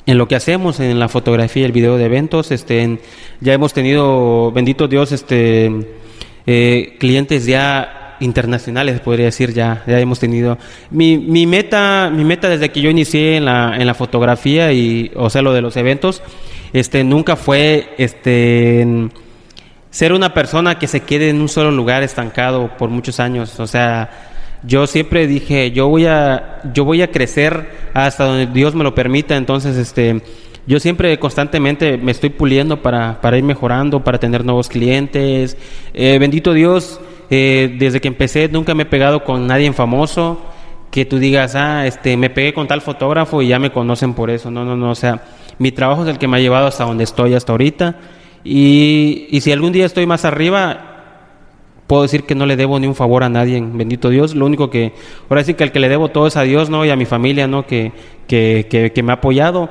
[0.06, 2.52] en lo que hacemos, en la fotografía y el video de eventos.
[2.52, 3.00] Este,
[3.40, 5.72] ya hemos tenido, bendito Dios, este,
[6.46, 10.58] eh, clientes ya internacionales, podría decir, ya, ya hemos tenido.
[10.90, 15.12] Mi, mi, meta, mi meta desde que yo inicié en la, en la fotografía y,
[15.16, 16.24] o sea, lo de los eventos,
[16.72, 19.10] este, nunca fue, este,
[19.90, 23.60] ser una persona que se quede en un solo lugar estancado por muchos años.
[23.60, 24.10] O sea,
[24.64, 28.96] yo siempre dije, yo voy a, yo voy a crecer hasta donde Dios me lo
[28.96, 29.36] permita.
[29.36, 30.22] Entonces, este,
[30.66, 35.58] yo siempre constantemente me estoy puliendo para, para ir mejorando, para tener nuevos clientes.
[35.94, 40.42] Eh, bendito Dios, eh, desde que empecé nunca me he pegado con nadie famoso
[40.92, 44.30] que tú digas, ah, este, me pegué con tal fotógrafo y ya me conocen por
[44.30, 44.52] eso.
[44.52, 44.92] No, no, no.
[44.92, 45.24] O sea,
[45.58, 47.96] mi trabajo es el que me ha llevado hasta donde estoy hasta ahorita.
[48.44, 50.92] Y, y si algún día estoy más arriba,
[51.88, 54.36] puedo decir que no le debo ni un favor a nadie, bendito Dios.
[54.36, 54.92] Lo único que,
[55.30, 56.84] ahora sí que el que le debo todo es a Dios, ¿no?
[56.84, 57.66] Y a mi familia, ¿no?
[57.66, 57.94] Que,
[58.28, 59.70] que, que, que me ha apoyado.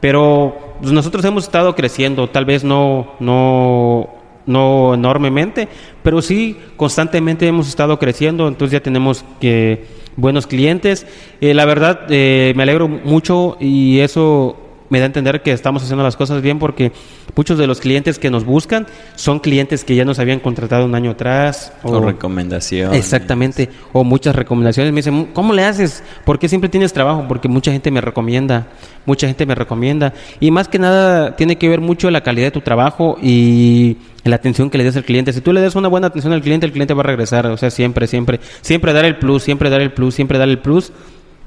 [0.00, 5.68] Pero pues, nosotros hemos estado creciendo, tal vez no, no no enormemente,
[6.02, 9.84] pero sí constantemente hemos estado creciendo, entonces ya tenemos que
[10.16, 11.06] buenos clientes.
[11.40, 14.56] Eh, la verdad, eh, me alegro mucho y eso
[14.92, 16.92] me da a entender que estamos haciendo las cosas bien porque
[17.34, 20.94] muchos de los clientes que nos buscan son clientes que ya nos habían contratado un
[20.94, 21.72] año atrás.
[21.82, 22.98] O, recomendaciones.
[22.98, 24.92] Exactamente, o muchas recomendaciones.
[24.92, 26.04] Me dicen, ¿cómo le haces?
[26.26, 27.24] ¿Por qué siempre tienes trabajo?
[27.26, 28.66] Porque mucha gente me recomienda,
[29.06, 30.12] mucha gente me recomienda.
[30.40, 34.36] Y más que nada tiene que ver mucho la calidad de tu trabajo y la
[34.36, 35.32] atención que le des al cliente.
[35.32, 37.46] Si tú le das una buena atención al cliente, el cliente va a regresar.
[37.46, 40.58] O sea, siempre, siempre, siempre dar el plus, siempre dar el plus, siempre dar el
[40.58, 40.92] plus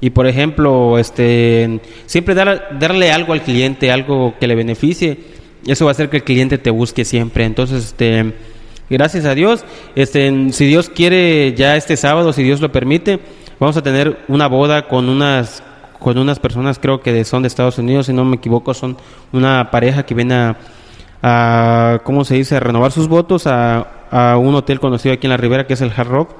[0.00, 5.18] y por ejemplo, este, siempre dar, darle algo al cliente, algo que le beneficie,
[5.66, 7.44] eso va a hacer que el cliente te busque siempre.
[7.44, 8.34] Entonces, este,
[8.90, 13.20] gracias a Dios, este, si Dios quiere ya este sábado, si Dios lo permite,
[13.58, 15.62] vamos a tener una boda con unas
[15.98, 18.98] con unas personas creo que son de Estados Unidos, si no me equivoco, son
[19.32, 20.56] una pareja que viene a,
[21.22, 25.30] a ¿cómo se dice?, a renovar sus votos a, a un hotel conocido aquí en
[25.30, 26.30] la Ribera que es el Hard Rock.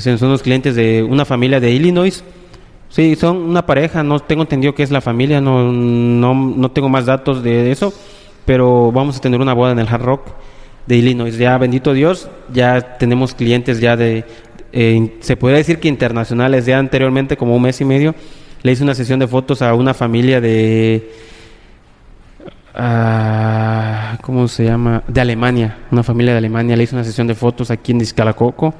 [0.00, 2.24] Son unos clientes de una familia de Illinois
[2.94, 6.88] Sí, son una pareja, no tengo entendido que es la familia, no, no, no tengo
[6.88, 7.92] más datos de eso,
[8.44, 10.28] pero vamos a tener una boda en el Hard Rock
[10.86, 11.36] de Illinois.
[11.36, 14.24] Ya, bendito Dios, ya tenemos clientes ya de,
[14.72, 18.14] eh, se puede decir que internacionales, ya anteriormente, como un mes y medio,
[18.62, 21.10] le hice una sesión de fotos a una familia de,
[22.76, 25.02] uh, ¿cómo se llama?
[25.08, 28.72] De Alemania, una familia de Alemania, le hice una sesión de fotos aquí en Discalacoco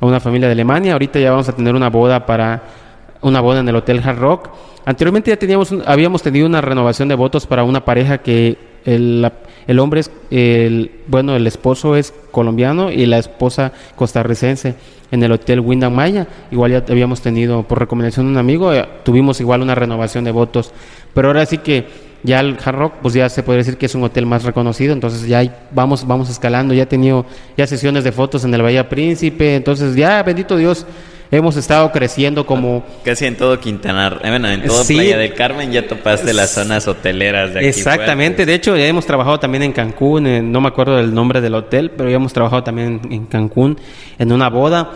[0.00, 0.94] a una familia de Alemania.
[0.94, 2.87] Ahorita ya vamos a tener una boda para
[3.22, 4.50] una boda en el Hotel Hard Rock.
[4.84, 9.30] Anteriormente ya teníamos, habíamos tenido una renovación de votos para una pareja que el,
[9.66, 14.76] el hombre es, el, bueno, el esposo es colombiano y la esposa costarricense
[15.10, 16.26] en el Hotel Windham Maya.
[16.50, 20.30] Igual ya habíamos tenido, por recomendación de un amigo, eh, tuvimos igual una renovación de
[20.30, 20.72] votos.
[21.12, 23.94] Pero ahora sí que ya el Hard Rock, pues ya se puede decir que es
[23.94, 27.26] un hotel más reconocido, entonces ya vamos, vamos escalando, ya he tenido
[27.56, 30.86] ya sesiones de fotos en el Bahía Príncipe, entonces ya, bendito Dios,
[31.30, 32.84] hemos estado creciendo como...
[33.04, 36.86] Casi en todo Quintana, eh, bueno, en todo Playa del Carmen ya topaste las zonas
[36.88, 37.68] hoteleras de aquí.
[37.68, 41.54] Exactamente, de hecho ya hemos trabajado también en Cancún, no me acuerdo del nombre del
[41.54, 43.78] hotel, pero ya hemos trabajado también en Cancún
[44.18, 44.90] en una boda.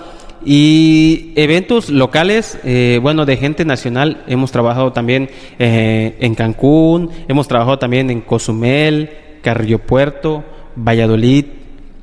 [0.45, 7.47] Y eventos locales, eh, bueno, de gente nacional, hemos trabajado también eh, en Cancún, hemos
[7.47, 10.42] trabajado también en Cozumel, Carrillo Puerto,
[10.75, 11.45] Valladolid,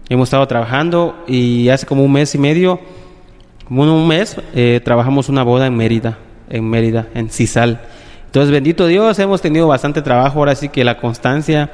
[0.07, 2.79] hemos estado trabajando y hace como un mes y medio
[3.69, 6.17] un mes eh, trabajamos una boda en Mérida,
[6.49, 7.81] en Mérida, en Cisal.
[8.25, 11.71] Entonces, bendito Dios, hemos tenido bastante trabajo, ahora sí que la constancia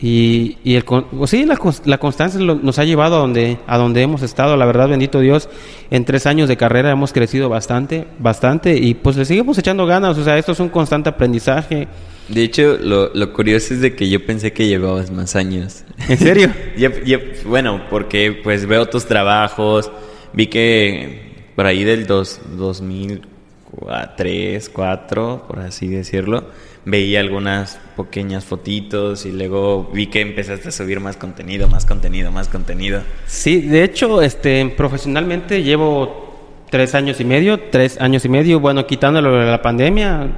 [0.00, 4.02] y, y el, pues sí, la, la constancia nos ha llevado a donde, a donde
[4.02, 5.48] hemos estado, la verdad, bendito Dios,
[5.90, 10.16] en tres años de carrera hemos crecido bastante, bastante y pues le seguimos echando ganas,
[10.18, 11.88] o sea, esto es un constante aprendizaje.
[12.28, 15.84] De hecho, lo, lo curioso es de que yo pensé que llevabas más años.
[16.08, 16.50] ¿En serio?
[17.46, 19.90] bueno, porque pues veo tus trabajos,
[20.32, 26.44] vi que por ahí del dos, 2003, 4, por así decirlo,
[26.84, 32.30] veía algunas pequeñas fotitos y luego vi que empezaste a subir más contenido, más contenido,
[32.30, 33.02] más contenido.
[33.26, 36.28] Sí, de hecho, este, profesionalmente llevo
[36.70, 40.28] tres años y medio, tres años y medio, bueno, quitándolo de la pandemia,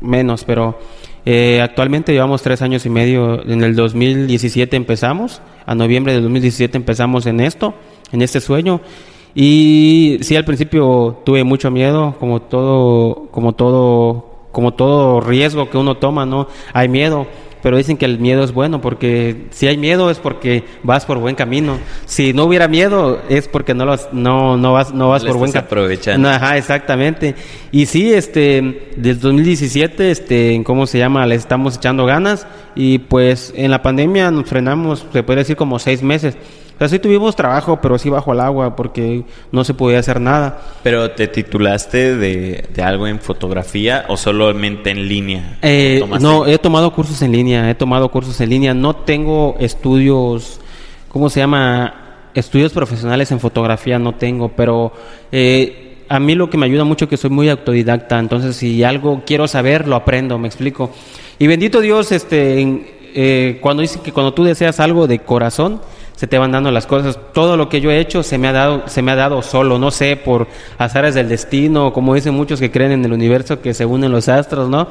[0.00, 0.78] menos, pero
[1.26, 6.76] eh, actualmente llevamos tres años y medio, en el 2017 empezamos, a noviembre del 2017
[6.76, 7.74] empezamos en esto
[8.14, 8.80] en este sueño.
[9.34, 15.76] Y sí, al principio tuve mucho miedo, como todo, como todo, como todo riesgo que
[15.76, 16.48] uno toma, ¿no?
[16.72, 17.26] Hay miedo
[17.64, 21.16] pero dicen que el miedo es bueno porque si hay miedo es porque vas por
[21.16, 21.78] buen camino.
[22.04, 25.50] Si no hubiera miedo es porque no los, no no vas no vas por buen
[25.50, 25.66] camino.
[25.68, 26.28] aprovechando.
[26.28, 27.34] Ajá, exactamente.
[27.72, 33.54] Y sí, este desde 2017 este cómo se llama, le estamos echando ganas y pues
[33.56, 36.36] en la pandemia nos frenamos, se puede decir como seis meses
[36.88, 40.60] sí tuvimos trabajo, pero sí bajo el agua porque no se podía hacer nada.
[40.82, 45.58] ¿Pero te titulaste de, algo en fotografía o solamente en línea?
[45.62, 48.74] Eh, no, he tomado cursos en línea, he tomado cursos en línea.
[48.74, 50.60] No tengo estudios,
[51.08, 51.94] ¿cómo se llama?
[52.34, 54.92] Estudios profesionales en fotografía no tengo, pero
[55.30, 58.18] eh, a mí lo que me ayuda mucho es que soy muy autodidacta.
[58.18, 60.90] Entonces, si algo quiero saber, lo aprendo, me explico.
[61.38, 62.84] Y bendito Dios, este,
[63.14, 65.80] eh, cuando dice que cuando tú deseas algo de corazón,
[66.16, 67.18] se te van dando las cosas.
[67.32, 69.78] Todo lo que yo he hecho se me ha dado, se me ha dado solo,
[69.78, 70.46] no sé, por
[70.78, 74.28] azares del destino, como dicen muchos que creen en el universo que se unen los
[74.28, 74.88] astros, ¿no?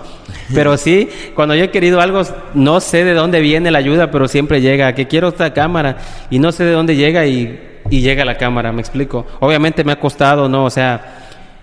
[0.53, 2.21] Pero sí, cuando yo he querido algo,
[2.53, 5.97] no sé de dónde viene la ayuda, pero siempre llega, que quiero esta cámara
[6.29, 7.59] y no sé de dónde llega y,
[7.89, 9.25] y llega la cámara, me explico.
[9.39, 10.65] Obviamente me ha costado, ¿no?
[10.65, 11.19] O sea,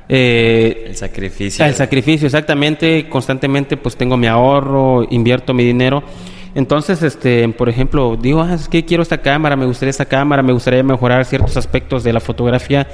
[0.08, 1.64] eh, el sacrificio.
[1.64, 3.08] El sacrificio, exactamente.
[3.08, 6.02] Constantemente pues tengo mi ahorro, invierto mi dinero
[6.54, 10.42] entonces, este, por ejemplo, digo, ah, es que quiero esta cámara, me gustaría esta cámara,
[10.42, 12.88] me gustaría mejorar ciertos aspectos de la fotografía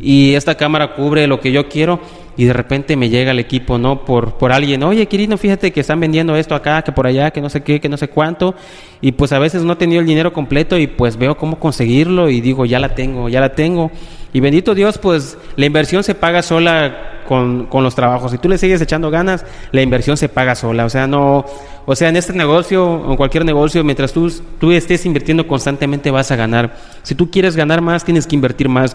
[0.00, 2.00] y esta cámara cubre lo que yo quiero
[2.36, 4.04] y de repente me llega el equipo, ¿no?
[4.04, 7.40] Por, por alguien, oye, Quirino, fíjate que están vendiendo esto acá, que por allá, que
[7.40, 8.54] no sé qué, que no sé cuánto.
[9.00, 12.28] Y pues a veces no he tenido el dinero completo y pues veo cómo conseguirlo
[12.28, 13.90] y digo, ya la tengo, ya la tengo.
[14.34, 18.32] Y bendito Dios, pues la inversión se paga sola con, con los trabajos.
[18.32, 20.84] Si tú le sigues echando ganas, la inversión se paga sola.
[20.84, 21.46] O sea, no,
[21.86, 26.10] o sea, en este negocio o en cualquier negocio, mientras tú, tú estés invirtiendo constantemente
[26.10, 26.76] vas a ganar.
[27.02, 28.94] Si tú quieres ganar más, tienes que invertir más.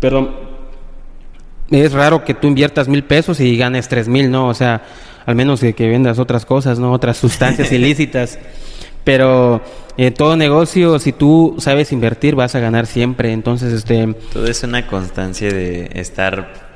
[0.00, 0.30] Perdón,
[1.70, 4.48] es raro que tú inviertas mil pesos y ganes tres mil, ¿no?
[4.48, 4.82] O sea,
[5.24, 6.92] al menos que, que vendas otras cosas, ¿no?
[6.92, 8.38] Otras sustancias ilícitas.
[9.04, 9.62] Pero
[9.96, 13.32] en todo negocio, si tú sabes invertir, vas a ganar siempre.
[13.32, 14.14] Entonces, este...
[14.32, 16.74] Todo es una constancia de estar,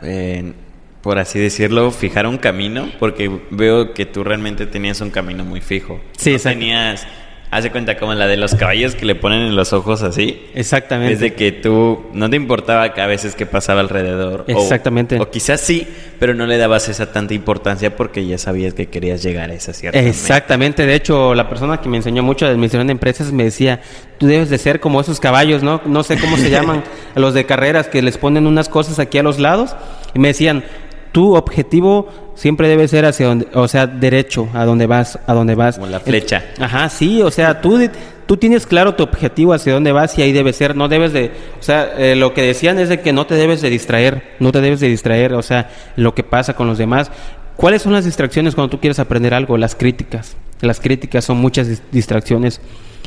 [1.03, 5.61] por así decirlo, fijar un camino, porque veo que tú realmente tenías un camino muy
[5.61, 6.01] fijo.
[6.17, 7.07] Sí, no tenías
[7.51, 10.41] Hace cuenta como la de los caballos que le ponen en los ojos así.
[10.55, 11.15] Exactamente.
[11.15, 14.45] Desde que tú no te importaba que a veces que pasaba alrededor.
[14.47, 15.19] Exactamente.
[15.19, 15.85] O, quizás sí,
[16.21, 19.73] pero no le dabas esa tanta importancia porque ya sabías que querías llegar a esa
[19.73, 19.99] cierta.
[19.99, 20.87] Exactamente.
[20.87, 23.81] De hecho, la persona que me enseñó mucho de administración de empresas me decía,
[24.19, 25.81] tú debes de ser como esos caballos, ¿no?
[25.87, 26.85] No sé cómo se llaman
[27.17, 29.75] los de carreras que les ponen unas cosas aquí a los lados.
[30.15, 30.63] Y me decían,
[31.11, 35.55] tu objetivo siempre debe ser hacia donde, o sea, derecho, a donde vas, a donde
[35.55, 35.77] vas.
[35.77, 36.43] Como la flecha.
[36.59, 37.79] ajá, sí, o sea, tú,
[38.25, 41.33] tú tienes claro tu objetivo hacia dónde vas y ahí debe ser, no debes de,
[41.61, 44.53] o sea, eh, lo que decían es de que no te debes de distraer, no
[44.53, 47.11] te debes de distraer, o sea, lo que pasa con los demás.
[47.57, 49.59] ¿Cuáles son las distracciones cuando tú quieres aprender algo?
[49.59, 50.35] Las críticas.
[50.63, 52.63] Las críticas son muchas distracciones.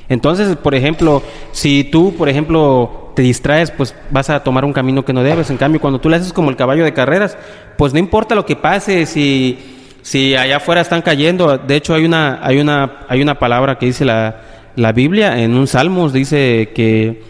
[0.09, 5.05] Entonces, por ejemplo, si tú, por ejemplo, te distraes, pues vas a tomar un camino
[5.05, 5.49] que no debes.
[5.49, 7.37] En cambio, cuando tú le haces como el caballo de carreras,
[7.77, 9.57] pues no importa lo que pase, si,
[10.01, 11.57] si allá afuera están cayendo.
[11.57, 14.41] De hecho, hay una, hay una, hay una palabra que dice la,
[14.75, 17.21] la Biblia, en un Salmos dice que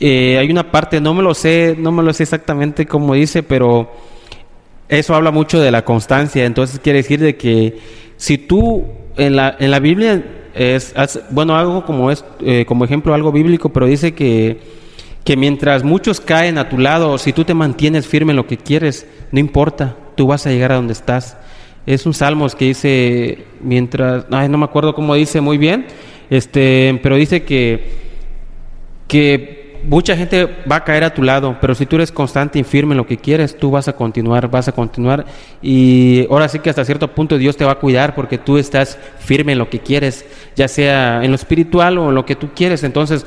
[0.00, 3.42] eh, hay una parte, no me lo sé, no me lo sé exactamente cómo dice,
[3.42, 3.92] pero
[4.88, 6.44] eso habla mucho de la constancia.
[6.44, 7.78] Entonces quiere decir de que
[8.16, 8.84] si tú
[9.16, 10.22] en la, en la Biblia
[10.54, 10.94] es,
[11.30, 14.83] bueno, algo como es, eh, como ejemplo, algo bíblico, pero dice que,
[15.24, 18.58] que mientras muchos caen a tu lado, si tú te mantienes firme en lo que
[18.58, 21.38] quieres, no importa, tú vas a llegar a donde estás.
[21.86, 25.86] Es un salmos que dice, mientras, ay, no me acuerdo cómo dice muy bien,
[26.28, 27.92] este, pero dice que,
[29.08, 32.64] que mucha gente va a caer a tu lado, pero si tú eres constante y
[32.64, 35.24] firme en lo que quieres, tú vas a continuar, vas a continuar.
[35.62, 38.98] Y ahora sí que hasta cierto punto Dios te va a cuidar porque tú estás
[39.18, 42.50] firme en lo que quieres, ya sea en lo espiritual o en lo que tú
[42.54, 42.82] quieres.
[42.84, 43.26] Entonces,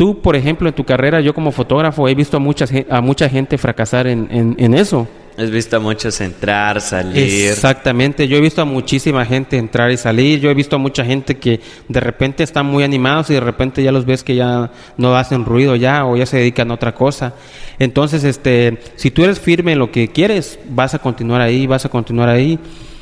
[0.00, 3.28] tú, por ejemplo, en tu carrera, yo como fotógrafo he visto a mucha, a mucha
[3.28, 5.06] gente fracasar en, en, en eso.
[5.36, 7.50] Has visto a muchos entrar, salir.
[7.50, 11.04] Exactamente, yo he visto a muchísima gente entrar y salir, yo he visto a mucha
[11.04, 14.70] gente que de repente están muy animados y de repente ya los ves que ya
[14.96, 17.34] no hacen ruido ya o ya se dedican a otra cosa.
[17.78, 21.84] Entonces, este, si tú eres firme en lo que quieres, vas a continuar ahí, vas
[21.84, 22.58] a continuar ahí.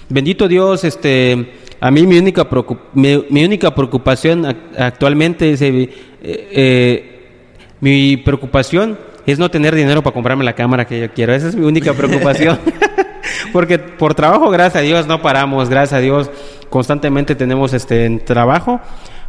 [0.09, 1.47] Bendito Dios, este,
[1.81, 2.47] a mí mi única,
[2.95, 4.45] mi, única preocupación
[4.77, 5.91] actualmente es, eh,
[6.23, 7.21] eh,
[7.81, 11.35] mi preocupación es no tener dinero para comprarme la cámara que yo quiero.
[11.35, 12.59] Esa es mi única preocupación.
[13.53, 16.31] Porque por trabajo, gracias a Dios, no paramos, gracias a Dios,
[16.71, 18.81] constantemente tenemos este trabajo.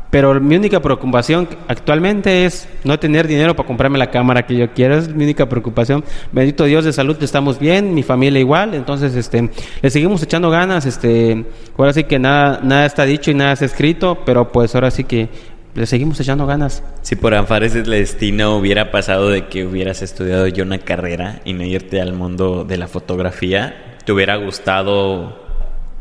[0.10, 4.74] Pero mi única preocupación actualmente es no tener dinero para comprarme la cámara que yo
[4.74, 4.97] quiero.
[4.97, 6.03] Es mi única preocupación.
[6.32, 8.74] Bendito Dios de salud, estamos bien, mi familia igual.
[8.74, 9.49] Entonces, este,
[9.82, 10.88] le seguimos echando ganas.
[10.88, 11.45] Este,
[11.78, 15.03] ahora sí que nada, nada está dicho y nada está escrito, pero pues ahora sí
[15.03, 15.30] que
[15.76, 16.84] le seguimos echando ganas.
[17.03, 21.53] Si por Anfares del destino hubiera pasado de que hubieras estudiado yo una carrera y
[21.53, 25.38] no irte al mundo de la fotografía, ¿te hubiera gustado,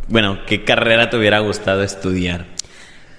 [0.09, 2.47] bueno, qué carrera te hubiera gustado estudiar?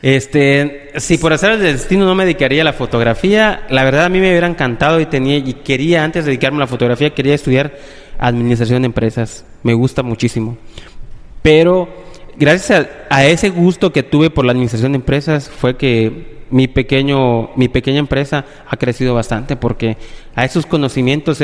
[0.02, 4.10] Este, si por hacer el destino no me dedicaría a la fotografía, la verdad a
[4.10, 7.36] mí me hubiera encantado y tenía y quería antes de dedicarme a la fotografía quería
[7.36, 7.74] estudiar
[8.18, 9.46] administración de empresas.
[9.64, 10.58] Me gusta muchísimo.
[11.42, 11.90] Pero
[12.38, 17.52] gracias a, ese gusto que tuve por la administración de empresas fue que mi pequeño
[17.56, 19.98] mi pequeña empresa ha crecido bastante porque
[20.34, 21.42] a esos conocimientos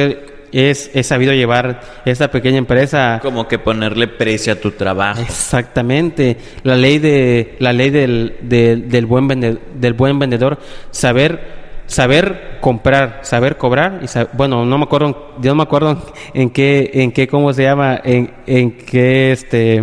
[0.52, 3.20] es, sabido llevar esta pequeña empresa.
[3.22, 5.22] Como que ponerle precio a tu trabajo.
[5.22, 6.38] Exactamente.
[6.64, 10.58] La ley de la ley del, del, buen vendedor, del buen vendedor,
[10.92, 16.50] saber saber comprar, saber cobrar y bueno, no me acuerdo, yo no me acuerdo en
[16.50, 19.82] qué en qué cómo se llama, en, en qué este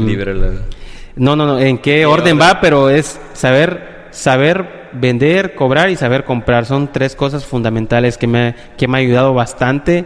[1.14, 6.24] No, no, no, en qué, orden, va, pero es saber saber vender, cobrar y saber
[6.24, 6.66] comprar.
[6.66, 10.04] Son tres cosas fundamentales que me, que me ha ayudado bastante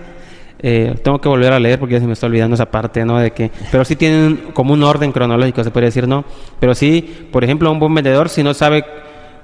[0.58, 3.18] eh, tengo que volver a leer porque ya se me está olvidando esa parte, ¿no?
[3.18, 6.24] De que, pero sí tienen como un orden cronológico, se puede decir, ¿no?
[6.58, 8.84] Pero sí, por ejemplo, un buen vendedor, si no sabe,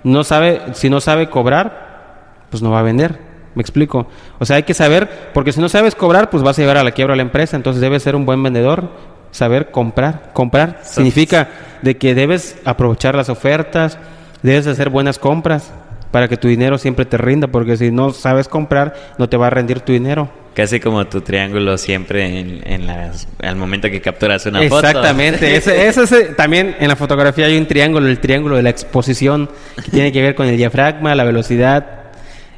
[0.04, 3.32] no sabe, si no sabe cobrar, pues no va a vender.
[3.54, 4.06] Me explico.
[4.38, 6.84] O sea, hay que saber, porque si no sabes cobrar, pues vas a llegar a
[6.84, 7.56] la quiebra a la empresa.
[7.56, 8.88] Entonces debes ser un buen vendedor,
[9.30, 10.30] saber comprar.
[10.32, 11.48] Comprar significa
[11.82, 13.98] de que debes aprovechar las ofertas,
[14.42, 15.74] debes hacer buenas compras
[16.12, 19.48] para que tu dinero siempre te rinda, porque si no sabes comprar, no te va
[19.48, 20.30] a rendir tu dinero.
[20.54, 24.86] Casi como tu triángulo siempre en, las, al momento que capturas una foto.
[24.86, 25.56] Exactamente.
[25.88, 29.48] eso, es, también en la fotografía hay un triángulo, el triángulo de la exposición,
[29.82, 31.86] que tiene que ver con el diafragma, la velocidad,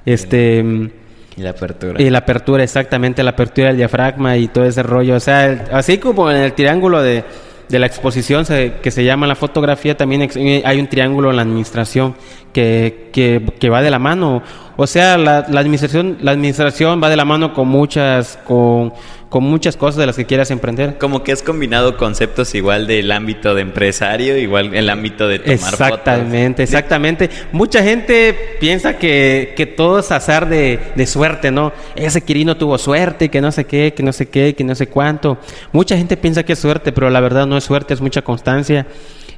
[0.05, 0.91] este...
[1.37, 2.01] Y la apertura.
[2.01, 5.17] Y la apertura, exactamente, la apertura del diafragma y todo ese rollo.
[5.17, 7.25] O sea, así como en el triángulo de,
[7.69, 8.45] de la exposición
[8.83, 10.29] que se llama la fotografía, también
[10.65, 12.15] hay un triángulo en la administración
[12.53, 14.43] que, que, va de la mano.
[14.77, 18.93] O sea, la, la, administración, la administración va de la mano con muchas, con,
[19.29, 20.99] con muchas cosas de las que quieras emprender.
[20.99, 25.55] Como que has combinado conceptos igual del ámbito de empresario, igual el ámbito de tomar
[25.55, 27.31] Exactamente, exactamente.
[27.53, 31.73] Mucha gente piensa que, que todo es azar de, de, suerte, ¿no?
[31.97, 34.89] Ese Quirino tuvo suerte, que no sé qué, que no sé qué, que no sé
[34.89, 35.39] cuánto.
[35.73, 38.87] Mucha gente piensa que es suerte, pero la verdad no es suerte, es mucha constancia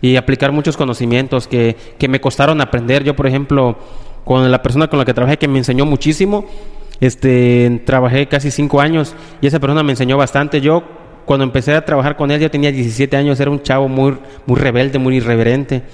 [0.00, 3.02] y aplicar muchos conocimientos que, que me costaron aprender.
[3.02, 3.78] Yo, por ejemplo,
[4.26, 6.46] con la persona con la que trabajé que me enseñó muchísimo,
[7.00, 10.60] este, trabajé casi cinco años y esa persona me enseñó bastante.
[10.60, 10.82] Yo
[11.24, 14.58] cuando empecé a trabajar con él ya tenía 17 años, era un chavo muy, muy
[14.58, 15.84] rebelde, muy irreverente.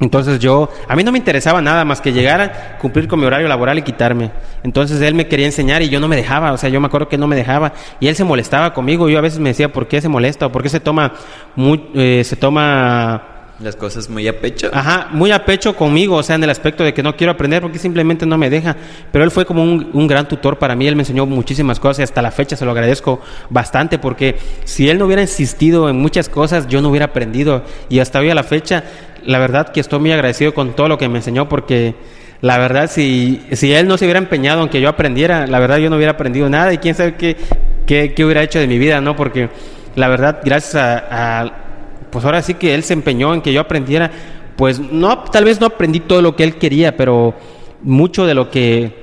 [0.00, 3.26] Entonces yo, a mí no me interesaba nada más que llegar a cumplir con mi
[3.26, 4.32] horario laboral y quitarme.
[4.64, 7.08] Entonces él me quería enseñar y yo no me dejaba, o sea, yo me acuerdo
[7.08, 9.08] que no me dejaba y él se molestaba conmigo.
[9.08, 11.12] Yo a veces me decía, ¿por qué se molesta o por qué se toma,
[11.54, 14.68] muy, eh, se toma las cosas muy a pecho.
[14.72, 17.62] Ajá, muy a pecho conmigo, o sea, en el aspecto de que no quiero aprender
[17.62, 18.76] porque simplemente no me deja.
[19.12, 22.02] Pero él fue como un, gran tutor para mí, él me enseñó muchísimas cosas y
[22.02, 26.28] hasta la fecha se lo agradezco bastante porque si él no hubiera insistido en muchas
[26.28, 27.62] cosas, yo no hubiera aprendido.
[27.88, 28.84] Y hasta hoy a la fecha,
[29.24, 31.94] la verdad que estoy muy agradecido con todo lo que me enseñó porque
[32.40, 35.78] la verdad, si, si él no se hubiera empeñado en que yo aprendiera, la verdad
[35.78, 37.36] yo no hubiera aprendido nada y quién sabe qué,
[37.86, 39.16] qué, hubiera hecho de mi vida, ¿no?
[39.16, 39.48] Porque
[39.94, 41.63] la verdad, gracias a
[42.14, 44.08] pues ahora sí que él se empeñó en que yo aprendiera,
[44.56, 47.34] pues no, tal vez no aprendí todo lo que él quería, pero
[47.82, 49.02] mucho de lo que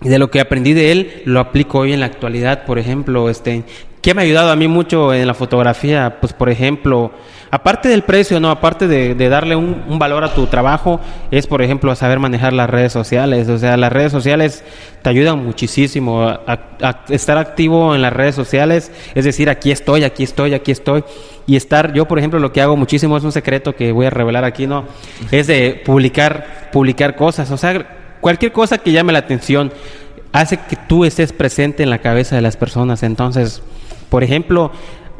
[0.00, 3.64] de lo que aprendí de él lo aplico hoy en la actualidad, por ejemplo, este,
[4.00, 6.16] ¿qué me ha ayudado a mí mucho en la fotografía?
[6.18, 7.12] Pues por ejemplo,
[7.50, 11.94] aparte del precio, no, aparte de, darle un, valor a tu trabajo, es por ejemplo
[11.94, 13.48] saber manejar las redes sociales.
[13.48, 14.64] O sea, las redes sociales
[15.02, 16.38] te ayudan muchísimo
[17.08, 21.04] estar activo en las redes sociales, es decir, aquí estoy, aquí estoy, aquí estoy.
[21.46, 24.10] Y estar, yo por ejemplo, lo que hago muchísimo es un secreto que voy a
[24.10, 24.84] revelar aquí, ¿no?
[25.30, 27.50] Es de publicar, publicar cosas.
[27.50, 27.86] O sea,
[28.20, 29.72] cualquier cosa que llame la atención
[30.32, 33.02] hace que tú estés presente en la cabeza de las personas.
[33.02, 33.62] Entonces,
[34.10, 34.72] por ejemplo,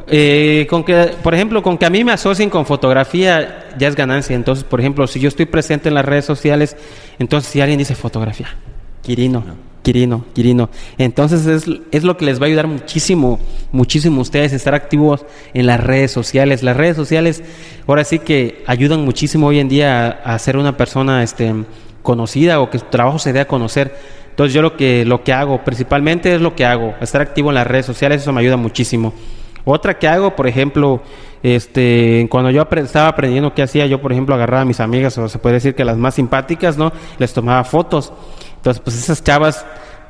[0.09, 3.95] eh, con que, por ejemplo, con que a mí me asocien con fotografía ya es
[3.95, 4.35] ganancia.
[4.35, 6.77] Entonces, por ejemplo, si yo estoy presente en las redes sociales,
[7.19, 8.47] entonces si alguien dice fotografía,
[9.01, 9.43] Quirino,
[9.83, 13.39] Quirino, Quirino, entonces es, es lo que les va a ayudar muchísimo,
[13.71, 16.63] muchísimo a ustedes estar activos en las redes sociales.
[16.63, 17.43] Las redes sociales
[17.85, 21.53] ahora sí que ayudan muchísimo hoy en día a, a ser una persona este,
[22.01, 23.93] conocida o que su trabajo se dé a conocer.
[24.29, 27.55] Entonces yo lo que, lo que hago principalmente es lo que hago, estar activo en
[27.55, 29.11] las redes sociales, eso me ayuda muchísimo.
[29.69, 31.01] Otra que hago, por ejemplo,
[31.43, 35.27] este, cuando yo estaba aprendiendo qué hacía, yo por ejemplo agarraba a mis amigas, o
[35.27, 36.93] se puede decir que las más simpáticas, ¿no?
[37.19, 38.13] Les tomaba fotos.
[38.55, 39.65] Entonces, pues esas chavas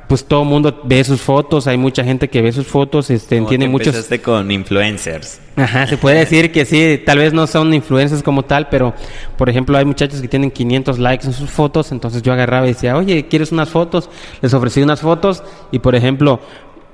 [0.08, 3.36] pues todo el mundo ve sus fotos, hay mucha gente que ve sus fotos, este,
[3.36, 3.88] entiende muchos...
[3.88, 5.38] Empezaste con influencers.
[5.54, 8.94] Ajá, se puede decir que sí, tal vez no son influencers como tal, pero
[9.36, 12.70] por ejemplo hay muchachos que tienen 500 likes en sus fotos, entonces yo agarraba y
[12.70, 14.08] decía, oye, ¿quieres unas fotos?
[14.40, 15.42] Les ofrecí unas fotos
[15.72, 16.40] y por ejemplo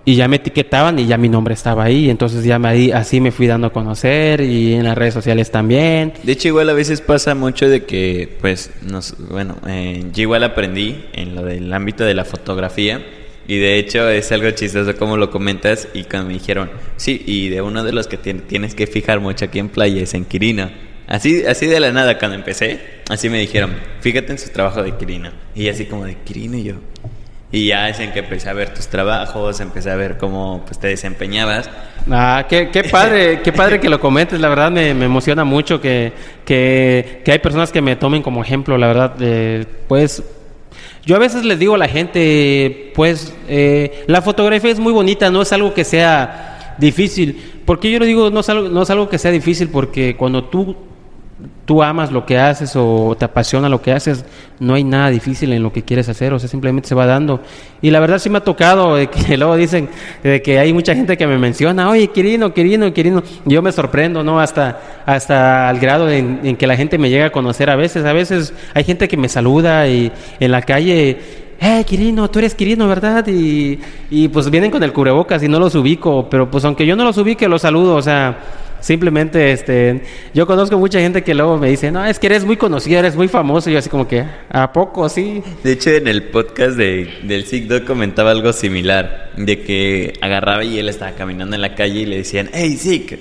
[0.05, 3.33] y ya me etiquetaban y ya mi nombre estaba ahí, entonces ya me, así me
[3.33, 6.13] fui dando a conocer y en las redes sociales también.
[6.23, 10.45] De hecho igual a veces pasa mucho de que pues nos, bueno, eh, yo igual
[10.45, 13.03] aprendí en lo del ámbito de la fotografía
[13.47, 17.49] y de hecho es algo chistoso como lo comentas y cuando me dijeron, sí, y
[17.49, 20.71] de uno de los que tienes que fijar mucho aquí en playa es en Quirino.
[21.07, 22.81] Así, así de la nada cuando empecé,
[23.11, 25.31] así me dijeron, fíjate en su trabajo de Quirino.
[25.55, 26.77] Y así como de Quirino y yo,
[27.55, 30.77] y ya es en que empecé a ver tus trabajos, empecé a ver cómo pues,
[30.81, 31.71] te desempeñabas.
[32.11, 36.13] Ah, qué, qué padre, qué padre que lo comentes, la verdad me, emociona mucho que,
[36.45, 39.15] que, hay personas que me tomen como ejemplo, la verdad,
[39.87, 40.25] pues
[41.07, 45.31] yo a veces les digo a la gente, pues eh, la fotografía es muy bonita,
[45.31, 48.91] no es algo que sea difícil, porque yo le digo, no es algo, no es
[48.91, 50.75] algo que sea difícil, porque cuando tú
[51.65, 54.25] tú amas lo que haces o te apasiona lo que haces,
[54.61, 57.41] no hay nada difícil en lo que quieres hacer, o sea, simplemente se va dando.
[57.83, 59.89] Y la verdad sí me ha tocado, de que luego dicen
[60.23, 63.23] que hay mucha gente que me menciona, oye, Quirino, Quirino, Quirino.
[63.45, 64.41] Yo me sorprendo, ¿no?
[64.41, 68.05] Hasta, hasta el grado en, que la gente me llega a conocer a veces.
[68.05, 71.19] A veces hay gente que me saluda y en la calle
[71.61, 73.27] eh, Quirino, tú eres Quirino, ¿verdad?
[73.27, 73.79] Y,
[74.11, 77.05] y pues vienen con el cubrebocas y no los ubico, pero pues aunque yo no
[77.05, 78.37] los ubique, los saludo, o sea,
[78.85, 80.03] Simplemente, este,
[80.35, 83.17] yo conozco mucha gente que luego me dice, no, es que eres muy conocido, eres
[83.17, 83.71] muy famoso.
[83.71, 85.43] Y yo así como que, ¿a poco sí?
[85.63, 90.79] De hecho, en el podcast de, del SIGDOC comentaba algo similar, de que agarraba y
[90.79, 93.21] él estaba caminando en la calle y le decían, hey, Sig.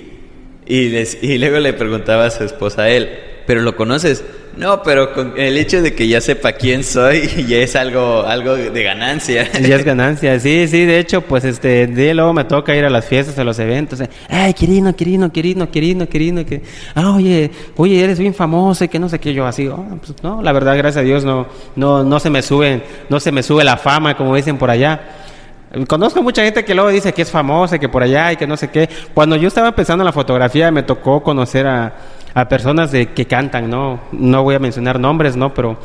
[0.66, 0.94] Y,
[1.26, 3.08] y luego le preguntaba a su esposa a él,
[3.46, 4.24] ¿pero lo conoces?
[4.56, 8.54] No, pero con el hecho de que ya sepa quién soy ya es algo algo
[8.54, 9.50] de ganancia.
[9.60, 12.90] Ya es ganancia, sí, sí, de hecho, pues este, de luego me toca ir a
[12.90, 16.62] las fiestas, a los eventos, eh, ay, Quirino, Quirino, Quirino, Quirino, Quirino, que,
[16.94, 20.22] ah, oye, oye, eres bien famoso y que no sé qué, yo así, oh, pues
[20.22, 23.42] no, la verdad, gracias a Dios, no, no, no se me sube, no se me
[23.42, 25.00] sube la fama, como dicen por allá.
[25.88, 28.56] Conozco mucha gente que luego dice que es famosa, que por allá y que no
[28.56, 28.88] sé qué.
[29.12, 31.92] Cuando yo estaba empezando en la fotografía me tocó conocer a,
[32.34, 34.00] a personas de, que cantan, ¿no?
[34.12, 35.54] No voy a mencionar nombres, ¿no?
[35.54, 35.78] Pero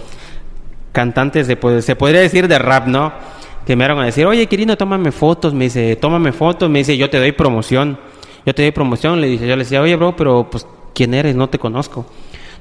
[0.92, 3.14] cantantes de, pues, se podría decir de rap, ¿no?
[3.66, 5.54] Que me eran a decir, oye, Quirino, tómame fotos.
[5.54, 6.70] Me dice, tómame fotos.
[6.70, 8.00] Me dice, yo te doy promoción.
[8.46, 9.22] Yo te doy promoción.
[9.22, 11.36] Le dice, yo le decía, oye, bro, pero pues, ¿quién eres?
[11.36, 12.06] No te conozco.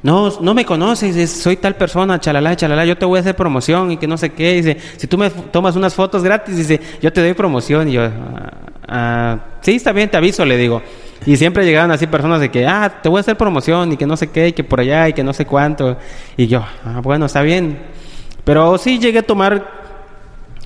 [0.02, 3.90] No, no me conoces, soy tal persona, chalala, chalala, yo te voy a hacer promoción
[3.90, 4.54] y que no sé qué.
[4.54, 7.88] Dice, si tú me tomas unas fotos gratis, dice, yo te doy promoción.
[7.88, 8.52] Y yo, ah,
[8.86, 10.82] ah, sí, está bien, te aviso, le digo.
[11.26, 14.06] Y siempre llegaban así personas de que, ah, te voy a hacer promoción y que
[14.06, 15.96] no sé qué, y que por allá y que no sé cuánto.
[16.36, 17.78] Y yo, ah, bueno, está bien.
[18.44, 19.78] Pero sí llegué a tomar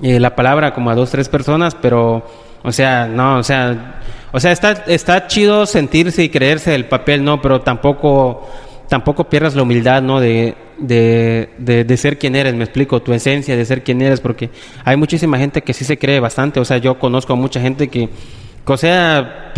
[0.01, 2.25] eh, la palabra como a dos, tres personas, pero,
[2.63, 4.01] o sea, no, o sea,
[4.31, 7.41] o sea, está, está chido sentirse y creerse el papel, ¿no?
[7.41, 8.47] Pero tampoco,
[8.89, 10.19] tampoco pierdas la humildad, ¿no?
[10.19, 14.49] De, de, de, ser quien eres, me explico, tu esencia de ser quien eres, porque
[14.83, 17.87] hay muchísima gente que sí se cree bastante, o sea, yo conozco a mucha gente
[17.87, 18.09] que,
[18.65, 19.53] o sea,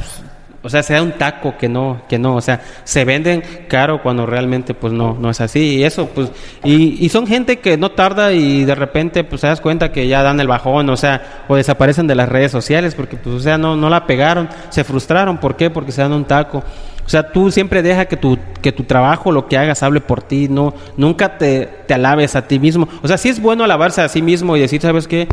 [0.66, 4.02] o sea, se da un taco que no, que no, o sea, se venden caro
[4.02, 5.76] cuando realmente pues no, no es así.
[5.76, 6.32] Y eso, pues,
[6.64, 10.08] y, y son gente que no tarda y de repente pues se das cuenta que
[10.08, 13.40] ya dan el bajón, o sea, o desaparecen de las redes sociales porque pues, o
[13.40, 15.70] sea, no, no la pegaron, se frustraron, ¿por qué?
[15.70, 16.64] Porque se dan un taco.
[17.06, 20.24] O sea, tú siempre deja que tu, que tu trabajo, lo que hagas, hable por
[20.24, 22.88] ti, no, nunca te, te alabes a ti mismo.
[23.04, 25.28] O sea, sí es bueno alabarse a sí mismo y decir, ¿sabes qué?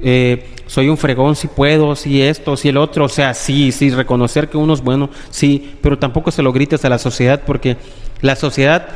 [0.00, 3.06] Eh, soy un fregón, si puedo, si esto, si el otro.
[3.06, 6.84] O sea, sí, sí, reconocer que uno es bueno, sí, pero tampoco se lo grites
[6.84, 7.76] a la sociedad porque
[8.20, 8.86] la sociedad,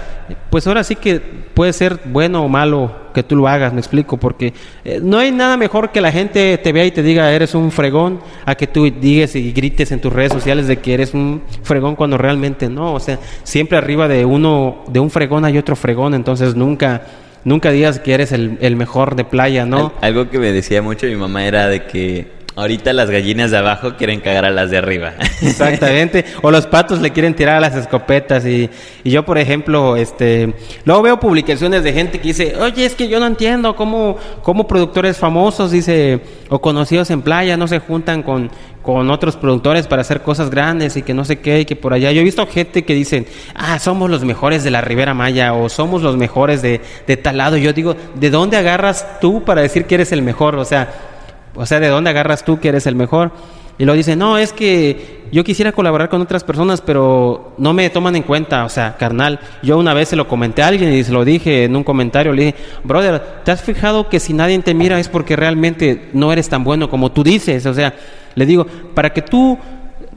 [0.51, 1.21] pues ahora sí que
[1.55, 4.55] puede ser bueno o malo que tú lo hagas, me explico, porque
[4.85, 7.71] eh, no hay nada mejor que la gente te vea y te diga eres un
[7.71, 11.43] fregón, a que tú digas y grites en tus redes sociales de que eres un
[11.63, 15.77] fregón cuando realmente no, o sea, siempre arriba de uno, de un fregón hay otro
[15.77, 17.03] fregón, entonces nunca,
[17.45, 19.93] nunca digas que eres el, el mejor de playa, ¿no?
[20.01, 23.95] Algo que me decía mucho mi mamá era de que Ahorita las gallinas de abajo
[23.97, 25.15] quieren cagar a las de arriba.
[25.43, 26.27] Exactamente.
[26.43, 28.45] O los patos le quieren tirar a las escopetas.
[28.45, 28.69] Y,
[29.03, 30.53] y, yo, por ejemplo, este,
[30.85, 34.67] luego veo publicaciones de gente que dice, oye, es que yo no entiendo cómo, cómo
[34.69, 38.51] productores famosos, dice, o conocidos en playa, no se juntan con,
[38.83, 41.95] con otros productores para hacer cosas grandes y que no sé qué, y que por
[41.95, 42.13] allá.
[42.13, 45.71] Yo he visto gente que dicen, ah, somos los mejores de la Ribera Maya o
[45.71, 47.57] somos los mejores de, de tal lado.
[47.57, 50.57] Yo digo, ¿de dónde agarras tú para decir que eres el mejor?
[50.57, 51.10] O sea,
[51.55, 53.33] o sea, ¿de dónde agarras tú que eres el mejor?
[53.79, 57.89] Y luego dice, no, es que yo quisiera colaborar con otras personas, pero no me
[57.89, 59.41] toman en cuenta, o sea, carnal.
[59.63, 62.35] Yo una vez se lo comenté a alguien y se lo dije en un comentario,
[62.35, 66.31] le dije, brother, ¿te has fijado que si nadie te mira es porque realmente no
[66.31, 67.65] eres tan bueno como tú dices?
[67.65, 67.95] O sea,
[68.35, 69.59] le digo, para que tú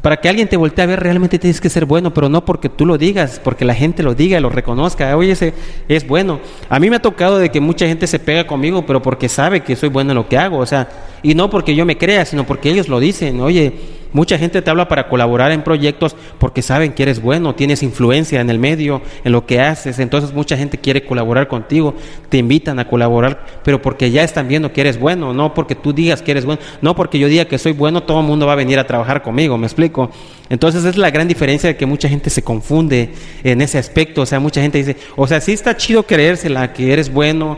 [0.04, 2.68] para que alguien te voltee a ver, realmente tienes que ser bueno, pero no porque
[2.68, 5.16] tú lo digas, porque la gente lo diga, lo reconozca.
[5.16, 5.54] Oye, ese
[5.88, 6.42] es bueno.
[6.68, 9.62] A mí me ha tocado de que mucha gente se pega conmigo, pero porque sabe
[9.62, 10.90] que soy bueno en lo que hago, o sea,
[11.24, 13.40] y no porque yo me crea, sino porque ellos lo dicen.
[13.40, 13.72] Oye,
[14.14, 18.40] Mucha gente te habla para colaborar en proyectos porque saben que eres bueno, tienes influencia
[18.40, 19.98] en el medio, en lo que haces.
[19.98, 21.96] Entonces mucha gente quiere colaborar contigo,
[22.30, 25.94] te invitan a colaborar, pero porque ya están viendo que eres bueno, no porque tú
[25.94, 28.54] digas que eres bueno, no porque yo diga que soy bueno, todo el mundo va
[28.54, 30.12] a venir a trabajar conmigo, ¿me explico?
[30.50, 34.26] Entonces es la gran diferencia de que mucha gente se confunde en ese aspecto, o
[34.26, 37.58] sea, mucha gente dice, o sea, sí está chido creérsela que eres bueno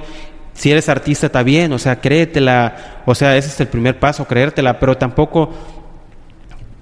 [0.55, 4.25] si eres artista está bien, o sea, créetela, o sea, ese es el primer paso,
[4.25, 5.49] creértela, pero tampoco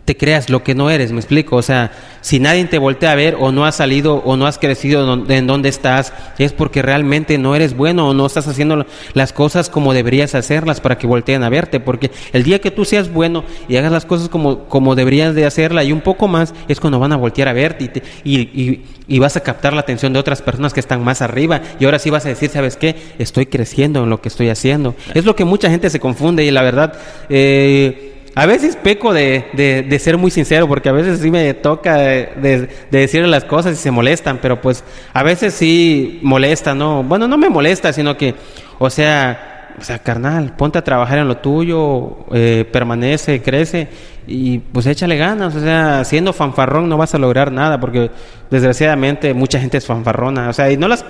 [0.05, 1.55] te creas lo que no eres, me explico.
[1.55, 1.91] O sea,
[2.21, 5.47] si nadie te voltea a ver o no has salido o no has crecido en
[5.47, 9.93] donde estás, es porque realmente no eres bueno o no estás haciendo las cosas como
[9.93, 11.79] deberías hacerlas para que volteen a verte.
[11.79, 15.45] Porque el día que tú seas bueno y hagas las cosas como, como deberías de
[15.45, 19.19] hacerla y un poco más, es cuando van a voltear a verte y, y, y,
[19.19, 21.61] vas a captar la atención de otras personas que están más arriba.
[21.79, 22.95] Y ahora sí vas a decir, ¿sabes qué?
[23.19, 24.95] Estoy creciendo en lo que estoy haciendo.
[25.13, 26.93] Es lo que mucha gente se confunde y la verdad...
[27.29, 31.97] Eh, a veces peco de, de, ser muy sincero, porque a veces sí me toca
[31.97, 37.03] de, de, decirle las cosas y se molestan, pero pues a veces sí molesta, ¿no?
[37.03, 38.33] Bueno, no me molesta, sino que,
[38.79, 43.87] o sea, o sea, carnal, ponte a trabajar en lo tuyo, eh, permanece, crece
[44.27, 48.09] y pues échale ganas, o sea, siendo fanfarrón no vas a lograr nada, porque
[48.49, 51.05] desgraciadamente mucha gente es fanfarrona, o sea, y no las,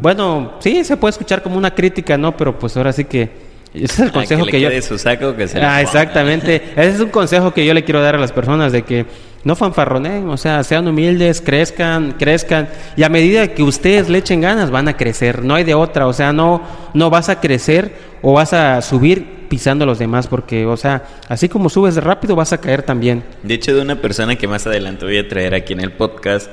[0.00, 2.36] bueno, sí, se puede escuchar como una crítica, ¿no?
[2.36, 4.70] Pero pues ahora sí que ese es el consejo que, yo.
[4.82, 6.56] Su saco que se ah, exactamente.
[6.76, 9.06] Ese es un consejo que yo le quiero dar a las personas de que
[9.44, 14.40] no fanfarronen, o sea, sean humildes, crezcan, crezcan y a medida que ustedes le echen
[14.40, 15.44] ganas van a crecer.
[15.44, 16.62] No hay de otra, o sea, no
[16.94, 21.04] no vas a crecer o vas a subir pisando a los demás porque, o sea,
[21.28, 23.22] así como subes rápido vas a caer también.
[23.42, 26.50] De hecho, de una persona que más adelante voy a traer aquí en el podcast,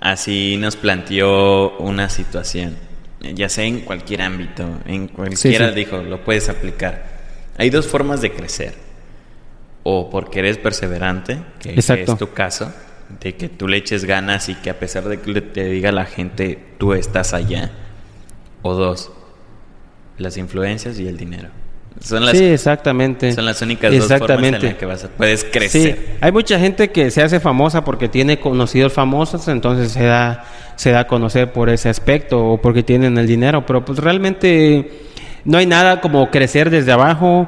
[0.00, 2.89] así nos planteó una situación
[3.20, 7.20] ya sea en cualquier ámbito, en cualquiera, dijo, lo puedes aplicar.
[7.58, 8.74] Hay dos formas de crecer.
[9.82, 12.72] O porque eres perseverante, que, es tu caso,
[13.20, 16.04] de que tú le eches ganas y que a pesar de que te diga la
[16.04, 17.70] gente, tú estás allá.
[18.62, 19.10] O dos,
[20.18, 21.48] las influencias y el dinero.
[22.00, 23.32] Son las, sí, exactamente.
[23.32, 25.96] Son las únicas dos formas en las que vas puedes crecer.
[25.96, 26.12] Sí.
[26.20, 30.44] Hay mucha gente que se hace famosa porque tiene conocidos famosos, entonces se da,
[30.76, 34.90] se da a conocer por ese aspecto o porque tienen el dinero, pero pues realmente
[35.44, 37.46] no hay nada como crecer desde abajo,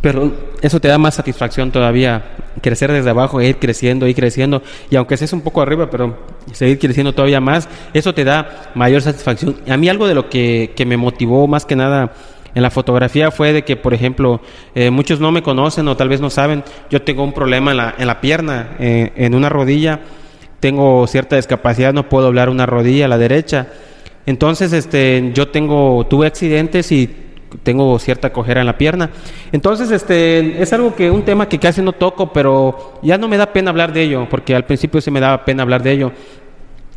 [0.00, 2.24] pero eso te da más satisfacción todavía,
[2.60, 6.18] crecer desde abajo, ir creciendo, ir creciendo, y aunque seas un poco arriba, pero
[6.52, 9.56] seguir creciendo todavía más, eso te da mayor satisfacción.
[9.68, 12.12] A mí algo de lo que, que me motivó más que nada
[12.54, 14.40] en la fotografía fue de que, por ejemplo,
[14.74, 17.76] eh, muchos no me conocen o tal vez no saben, yo tengo un problema en
[17.78, 20.00] la, en la pierna, eh, en una rodilla,
[20.60, 23.68] tengo cierta discapacidad, no puedo doblar una rodilla a la derecha.
[24.26, 27.10] Entonces, este, yo tengo, tuve accidentes y
[27.62, 29.10] tengo cierta cojera en la pierna.
[29.50, 33.36] Entonces, este, es algo que, un tema que casi no toco, pero ya no me
[33.36, 36.12] da pena hablar de ello, porque al principio sí me daba pena hablar de ello.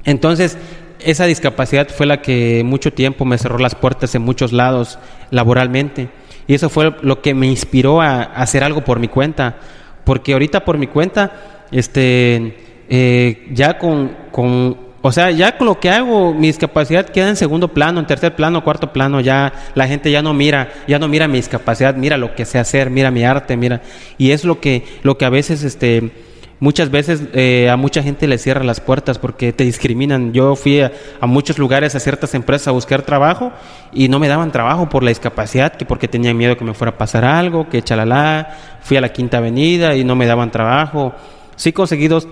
[0.03, 0.57] Entonces,
[1.05, 4.99] esa discapacidad fue la que mucho tiempo me cerró las puertas en muchos lados
[5.29, 6.09] laboralmente.
[6.47, 9.57] Y eso fue lo que me inspiró a, hacer algo por mi cuenta.
[10.03, 12.57] Porque ahorita por mi cuenta, este,
[12.89, 17.35] eh, ya con, con, o sea, ya con lo que hago, mi discapacidad queda en
[17.35, 21.07] segundo plano, en tercer plano, cuarto plano, ya la gente ya no mira, ya no
[21.07, 23.81] mira mi discapacidad, mira lo que sé hacer, mira mi arte, mira.
[24.17, 26.11] Y es lo que, lo que a veces, este,
[26.59, 30.31] Muchas veces eh, a mucha gente le cierran las puertas porque te discriminan.
[30.31, 30.91] Yo fui a,
[31.23, 33.51] muchos lugares, a ciertas empresas a buscar trabajo
[33.91, 36.91] y no me daban trabajo por la discapacidad, que porque tenían miedo que me fuera
[36.91, 38.57] a pasar algo, que chalala.
[38.81, 41.13] Fui a la Quinta Avenida y no me daban trabajo.
[41.57, 42.27] Sí conseguí dos,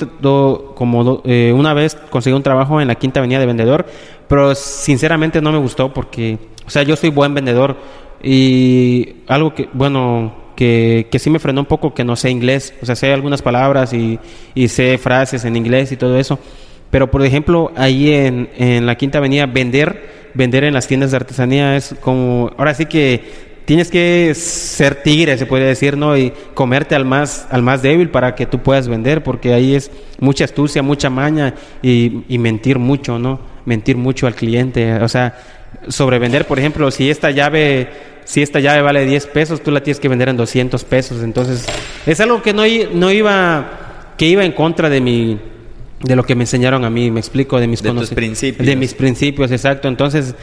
[0.75, 3.85] como eh, una vez conseguí un trabajo en la Quinta Avenida de vendedor,
[4.27, 7.77] pero sinceramente no me gustó porque, o sea, yo soy buen vendedor
[8.21, 12.85] y algo que, bueno, que, sí me frenó un poco que no sé inglés, o
[12.85, 14.19] sea, sé algunas palabras y,
[14.55, 16.39] y sé frases en inglés y todo eso,
[16.91, 21.17] pero por ejemplo, ahí en, en la Quinta Avenida, vender, vender en las tiendas de
[21.17, 26.17] artesanía es como, ahora sí que tienes que ser tigre, se puede decir, ¿no?
[26.17, 29.91] Y comerte al más, al más débil para que tú puedas vender, porque ahí es
[30.19, 33.39] mucha astucia, mucha maña y, y mentir mucho, ¿no?
[33.65, 35.35] Mentir mucho al cliente, o sea,
[35.87, 37.89] sobrevender, por ejemplo, si esta llave
[38.25, 41.23] si esta llave vale 10 pesos, tú la tienes que vender en 200 pesos.
[41.23, 41.65] Entonces,
[42.05, 42.63] es algo que no,
[42.93, 45.39] no iba, que iba en contra de mi,
[46.01, 48.65] de lo que me enseñaron a mí, me explico, de mis de principios.
[48.65, 49.87] De mis principios, exacto.
[49.87, 50.35] Entonces,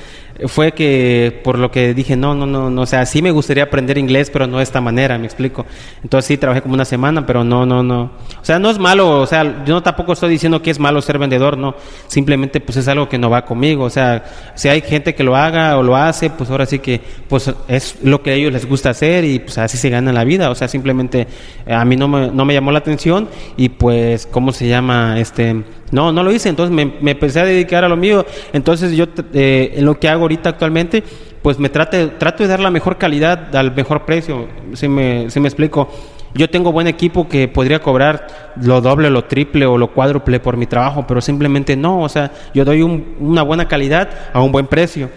[0.46, 3.64] fue que por lo que dije, no, no, no, no, o sea, sí me gustaría
[3.64, 5.66] aprender inglés, pero no de esta manera, me explico.
[6.02, 8.02] Entonces sí, trabajé como una semana, pero no, no, no.
[8.40, 11.02] O sea, no es malo, o sea, yo no tampoco estoy diciendo que es malo
[11.02, 11.74] ser vendedor, no.
[12.06, 14.24] Simplemente pues es algo que no va conmigo, o sea,
[14.54, 17.98] si hay gente que lo haga o lo hace, pues ahora sí que pues es
[18.02, 20.54] lo que a ellos les gusta hacer y pues así se gana la vida, o
[20.54, 21.26] sea, simplemente
[21.68, 25.18] a mí no me, no me llamó la atención y pues, ¿cómo se llama?
[25.20, 28.92] Este, no, no lo hice, entonces me, me empecé a dedicar a lo mío, entonces
[28.92, 31.02] yo eh, en lo que hago ahorita actualmente,
[31.42, 35.40] pues me trate, trato de dar la mejor calidad al mejor precio, si me, si
[35.40, 35.88] me explico.
[36.32, 40.56] Yo tengo buen equipo que podría cobrar lo doble, lo triple o lo cuádruple por
[40.56, 44.68] mi trabajo, pero simplemente no, o sea, yo doy una buena calidad a un buen
[44.68, 45.10] precio.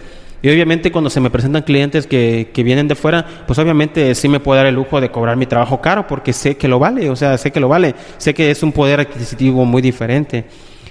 [0.44, 4.28] Y obviamente cuando se me presentan clientes que, que, vienen de fuera, pues obviamente sí
[4.28, 7.10] me puedo dar el lujo de cobrar mi trabajo caro porque sé que lo vale,
[7.10, 10.44] o sea, sé que lo vale, sé que es un poder adquisitivo muy diferente.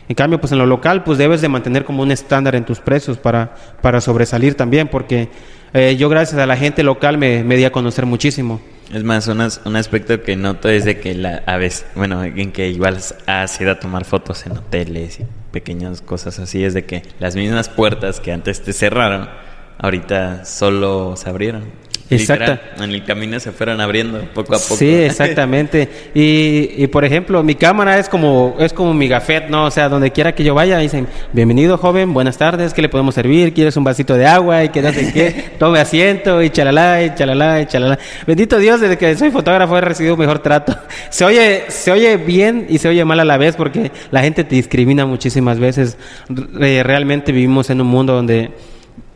[0.08, 2.80] En cambio, pues en lo local, pues debes de mantener como un estándar en tus
[2.80, 5.28] precios para, para sobresalir también, porque
[5.74, 8.58] eh, yo gracias a la gente local me, me di a conocer muchísimo.
[8.92, 12.68] Es más, un aspecto que noto es de que la, a veces, bueno, en que
[12.68, 17.02] igual has ido a tomar fotos en hoteles y pequeñas cosas así, es de que
[17.18, 19.30] las mismas puertas que antes te cerraron,
[19.78, 21.64] ahorita solo se abrieron.
[22.10, 22.58] Exacto.
[22.82, 24.76] en el camino se fueron abriendo poco a poco.
[24.76, 25.88] Sí, exactamente.
[26.14, 29.64] y, y, por ejemplo, mi cámara es como es como mi gafet, ¿no?
[29.64, 33.14] O sea, donde quiera que yo vaya, dicen, bienvenido joven, buenas tardes, ¿qué le podemos
[33.14, 33.52] servir?
[33.54, 34.64] ¿Quieres un vasito de agua?
[34.64, 37.98] Y que no sé qué, tome asiento y chalala, y chalala, y chalala.
[38.26, 40.76] Bendito Dios, desde que soy fotógrafo he recibido mejor trato.
[41.10, 44.44] Se oye, se oye bien y se oye mal a la vez porque la gente
[44.44, 45.96] te discrimina muchísimas veces.
[46.54, 48.50] realmente vivimos en un mundo donde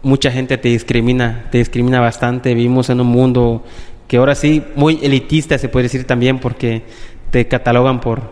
[0.02, 2.54] mucha gente te discrimina, te discrimina bastante.
[2.54, 3.64] Vivimos en un mundo
[4.08, 6.82] que ahora sí, muy elitista se puede decir también porque
[7.30, 8.22] te catalogan por,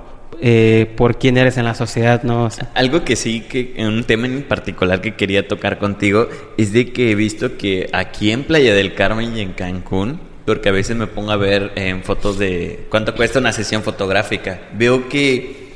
[0.41, 2.49] eh, por quién eres en la sociedad, ¿no?
[2.75, 6.93] Algo que sí, que en un tema en particular que quería tocar contigo, es de
[6.93, 10.97] que he visto que aquí en Playa del Carmen y en Cancún, porque a veces
[10.97, 15.73] me pongo a ver en fotos de cuánto cuesta una sesión fotográfica, veo que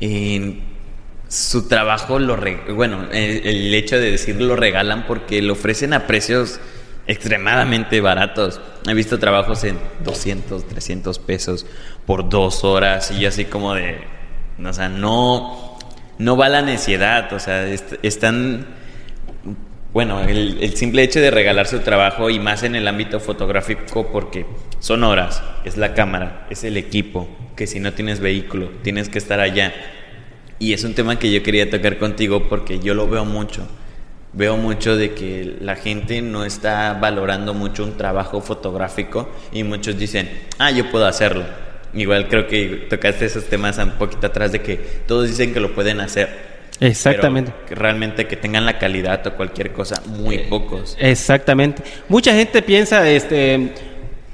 [0.00, 0.69] en
[1.30, 2.36] su trabajo lo
[2.74, 6.58] bueno el, hecho de decir lo regalan porque lo ofrecen a precios
[7.06, 8.60] extremadamente baratos.
[8.88, 11.66] He visto trabajos en 200 300 pesos
[12.04, 14.00] por dos horas y así como de
[14.62, 15.78] o sea no
[16.18, 17.64] no va la necesidad o sea
[18.02, 18.66] están
[19.92, 24.10] bueno el, el simple hecho de regalar su trabajo y más en el ámbito fotográfico
[24.10, 24.46] porque
[24.80, 29.18] son horas es la cámara es el equipo que si no tienes vehículo tienes que
[29.18, 29.72] estar allá
[30.60, 33.66] y es un tema que yo quería tocar contigo porque yo lo veo mucho.
[34.34, 39.98] Veo mucho de que la gente no está valorando mucho un trabajo fotográfico y muchos
[39.98, 41.44] dicen, ah, yo puedo hacerlo.
[41.94, 45.74] Igual creo que tocaste esos temas un poquito atrás de que todos dicen que lo
[45.74, 46.50] pueden hacer.
[46.78, 47.52] Exactamente.
[47.66, 50.96] que realmente que tengan la calidad o cualquier cosa, muy eh, pocos.
[51.00, 51.82] Exactamente.
[52.08, 53.72] Mucha gente piensa, este,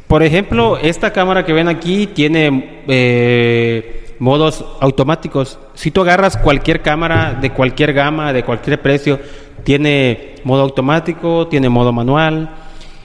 [0.09, 5.59] por ejemplo, esta cámara que ven aquí tiene eh, modos automáticos.
[5.75, 9.21] Si tú agarras cualquier cámara de cualquier gama, de cualquier precio,
[9.65, 12.51] tiene modo automático, tiene modo manual.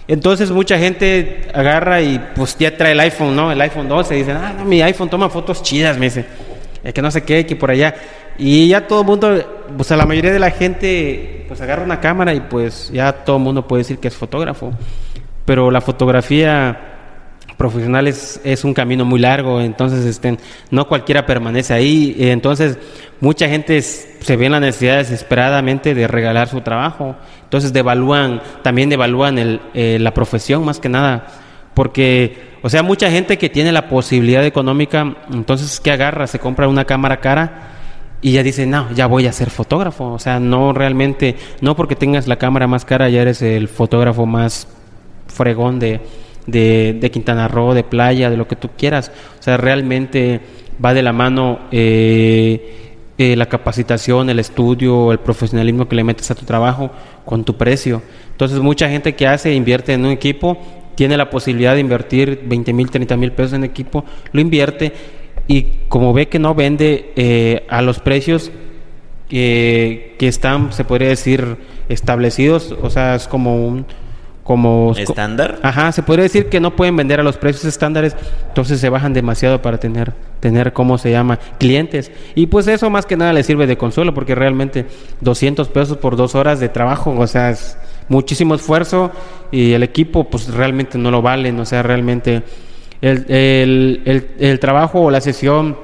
[0.07, 3.51] Entonces mucha gente agarra y pues ya trae el iPhone, ¿no?
[3.51, 6.25] El iPhone 12 y dicen, ah, no, mi iPhone toma fotos chidas, me dice.
[6.83, 7.95] Es que no sé qué, que por allá.
[8.37, 11.99] Y ya todo el mundo, pues a la mayoría de la gente, pues agarra una
[11.99, 14.71] cámara y pues ya todo el mundo puede decir que es fotógrafo.
[15.45, 16.90] Pero la fotografía
[17.61, 20.35] profesional es, un camino muy largo, entonces este,
[20.71, 22.79] no cualquiera permanece ahí, entonces
[23.19, 28.89] mucha gente se ve en la necesidad desesperadamente de regalar su trabajo, entonces devalúan, también
[28.89, 31.27] devalúan el, eh, la profesión más que nada,
[31.75, 36.25] porque, o sea, mucha gente que tiene la posibilidad económica, entonces, ¿qué agarra?
[36.25, 37.73] Se compra una cámara cara
[38.21, 41.95] y ya dice, no, ya voy a ser fotógrafo, o sea, no realmente, no porque
[41.95, 44.67] tengas la cámara más cara ya eres el fotógrafo más
[45.27, 46.01] fregón de
[46.47, 49.11] de, de, Quintana Roo, de playa, de lo que tú quieras.
[49.39, 50.41] O sea, realmente
[50.83, 56.31] va de la mano eh, eh, la capacitación, el estudio, el profesionalismo que le metes
[56.31, 56.91] a tu trabajo
[57.25, 58.01] con tu precio.
[58.31, 60.57] Entonces, mucha gente que hace, invierte en un equipo,
[60.95, 64.93] tiene la posibilidad de invertir 20 mil, 30 mil pesos en equipo, lo invierte
[65.47, 68.51] y como ve que no vende eh, a los precios
[69.29, 71.55] que están, se podría decir,
[71.87, 73.85] establecidos, o sea, es como un,
[74.43, 75.59] como estándar.
[75.61, 78.15] Ajá, se podría decir que no pueden vender a los precios estándares,
[78.47, 83.05] entonces se bajan demasiado para tener tener cómo se llama clientes y pues eso más
[83.05, 84.87] que nada le sirve de consuelo porque realmente
[85.21, 87.55] 200 pesos por dos horas de trabajo, o sea,
[88.09, 89.11] muchísimo esfuerzo
[89.51, 92.41] y el equipo pues realmente no lo valen, o sea, realmente
[93.01, 95.77] el, el, el, el trabajo o la sesión,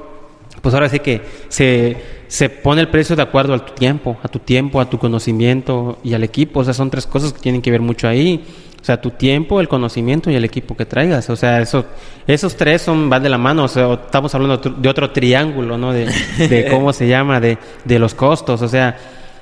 [0.60, 1.96] pues ahora sí que se,
[2.26, 5.98] se pone el precio de acuerdo a tu tiempo, a tu tiempo, a tu conocimiento
[6.02, 8.44] y al equipo, o sea, son tres cosas que tienen que ver mucho ahí.
[8.80, 11.28] O sea, tu tiempo, el conocimiento y el equipo que traigas.
[11.30, 11.84] O sea, eso,
[12.26, 13.64] esos tres son, van de la mano.
[13.64, 15.92] O sea, estamos hablando de otro triángulo, ¿no?
[15.92, 16.06] De,
[16.48, 18.62] de cómo se llama, de, de los costos.
[18.62, 18.96] O sea,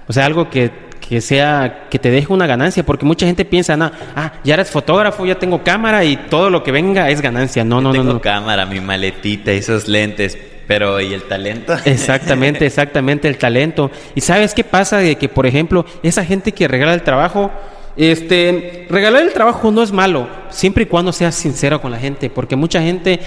[0.09, 0.71] o sea, algo que,
[1.07, 4.71] que sea, que te deje una ganancia, porque mucha gente piensa, no, ah, ya eres
[4.71, 7.65] fotógrafo, ya tengo cámara y todo lo que venga es ganancia.
[7.65, 8.21] No, no, tengo no, no.
[8.21, 11.75] cámara, mi maletita, esos lentes, pero ¿y el talento?
[11.85, 13.91] Exactamente, exactamente, el talento.
[14.15, 14.99] ¿Y sabes qué pasa?
[14.99, 17.51] De que, por ejemplo, esa gente que regala el trabajo,
[17.97, 22.31] este, regalar el trabajo no es malo, siempre y cuando seas sincero con la gente,
[22.31, 23.21] porque mucha gente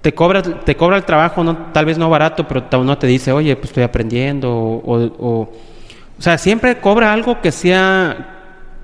[0.00, 3.32] te cobra, te cobra el trabajo, no, tal vez no barato, pero no te dice,
[3.32, 5.52] oye, pues estoy aprendiendo, o, o,
[6.18, 8.34] o sea, siempre cobra algo que sea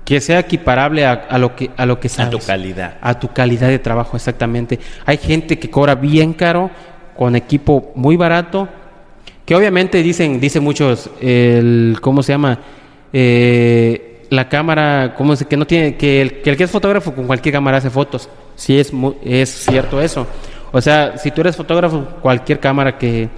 [0.05, 2.35] que sea equiparable a, a, lo que a lo que sabes.
[2.35, 2.97] A tu calidad.
[3.01, 4.79] A tu calidad de trabajo, exactamente.
[5.03, 6.69] Hay gente que cobra bien caro
[7.17, 8.67] con equipo muy barato,
[9.45, 12.59] que obviamente dicen, dicen muchos, el, ¿cómo se llama?
[13.13, 15.45] Eh, la cámara, ¿cómo es?
[15.45, 18.27] Que no tiene, que el, que el, que es fotógrafo con cualquier cámara hace fotos.
[18.55, 18.91] Sí es,
[19.23, 20.25] es cierto eso.
[20.71, 23.29] O sea, si tú eres fotógrafo, cualquier cámara que,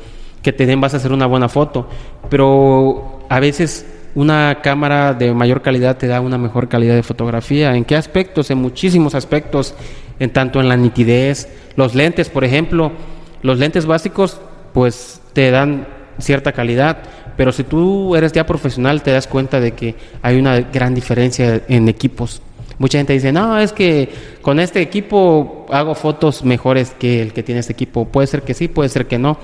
[0.42, 1.88] que te den vas a hacer una buena foto.
[2.30, 7.76] Pero a veces una cámara de mayor calidad te da una mejor calidad de fotografía.
[7.76, 8.50] ¿En qué aspectos?
[8.50, 9.76] En muchísimos aspectos,
[10.20, 12.92] en tanto en la nitidez, los lentes, por ejemplo,
[13.42, 14.40] los lentes básicos,
[14.74, 15.88] pues te dan
[16.20, 16.98] cierta calidad,
[17.36, 21.62] pero si tú eres ya profesional te das cuenta de que hay una gran diferencia
[21.68, 22.42] en equipos.
[22.80, 24.10] Mucha gente dice, no, es que
[24.42, 28.06] con este equipo hago fotos mejores que el que tiene este equipo.
[28.06, 29.38] Puede ser que sí, puede ser que no,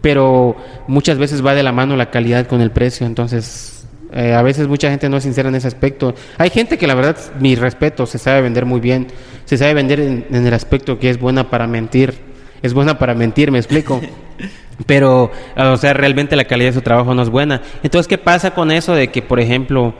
[0.00, 0.56] pero
[0.88, 4.66] muchas veces va de la mano la calidad con el precio, entonces eh, a veces
[4.66, 6.14] mucha gente no es sincera en ese aspecto.
[6.38, 9.08] Hay gente que la verdad, mi respeto, se sabe vender muy bien,
[9.44, 12.29] se sabe vender en, en el aspecto que es buena para mentir,
[12.62, 14.00] es buena para mentir, me explico.
[14.86, 17.62] pero, o sea, realmente la calidad de su trabajo no es buena.
[17.82, 19.94] Entonces, ¿qué pasa con eso de que, por ejemplo,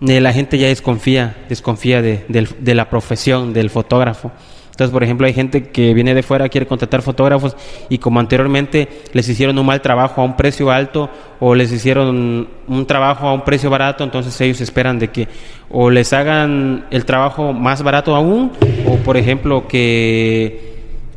[0.00, 4.32] eh, la gente ya desconfía, desconfía de, de, de, la profesión del fotógrafo?
[4.76, 7.56] Entonces, por ejemplo, hay gente que viene de fuera, quiere contratar fotógrafos
[7.88, 11.08] y como anteriormente les hicieron un mal trabajo a un precio alto
[11.40, 15.28] o les hicieron un trabajo a un precio barato, entonces ellos esperan de que
[15.70, 18.52] o les hagan el trabajo más barato aún
[18.86, 20.65] o, por ejemplo, que,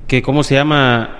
[0.10, 1.16] que ¿cómo se llama?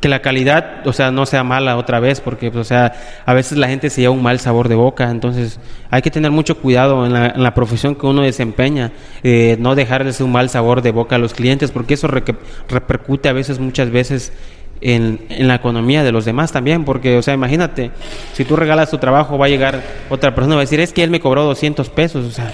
[0.00, 2.94] que la calidad, o sea, no sea mala otra vez, porque, pues, o sea,
[3.26, 5.60] a veces la gente se lleva un mal sabor de boca, entonces
[5.90, 9.74] hay que tener mucho cuidado en la, en la profesión que uno desempeña, eh, no
[9.74, 12.24] dejarles un mal sabor de boca a los clientes, porque eso re
[12.68, 14.32] repercute a veces, muchas veces,
[14.80, 17.90] en, en, la economía de los demás también, porque, o sea, imagínate,
[18.32, 21.02] si tú regalas tu trabajo, va a llegar otra persona va a decir, es que
[21.02, 22.50] él me cobró 200 pesos, o sea,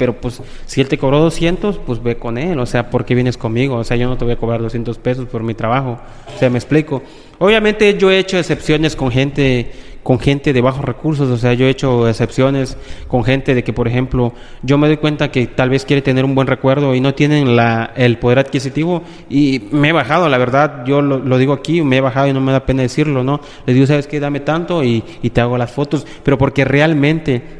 [0.00, 3.14] pero pues si él te cobró 200, pues ve con él, o sea, ¿por qué
[3.14, 3.76] vienes conmigo?
[3.76, 5.98] O sea, yo no te voy a cobrar 200 pesos por mi trabajo,
[6.34, 7.02] o sea, me explico.
[7.38, 9.70] Obviamente yo he hecho excepciones con gente
[10.02, 12.78] con gente de bajos recursos, o sea, yo he hecho excepciones
[13.08, 14.32] con gente de que, por ejemplo,
[14.62, 17.54] yo me doy cuenta que tal vez quiere tener un buen recuerdo y no tienen
[17.56, 21.98] la, el poder adquisitivo y me he bajado, la verdad, yo lo, digo aquí, me
[21.98, 23.42] he bajado y no me da pena decirlo, ¿no?
[23.66, 24.18] Les digo, ¿sabes qué?
[24.18, 27.59] Dame tanto y, y te hago las fotos, pero porque realmente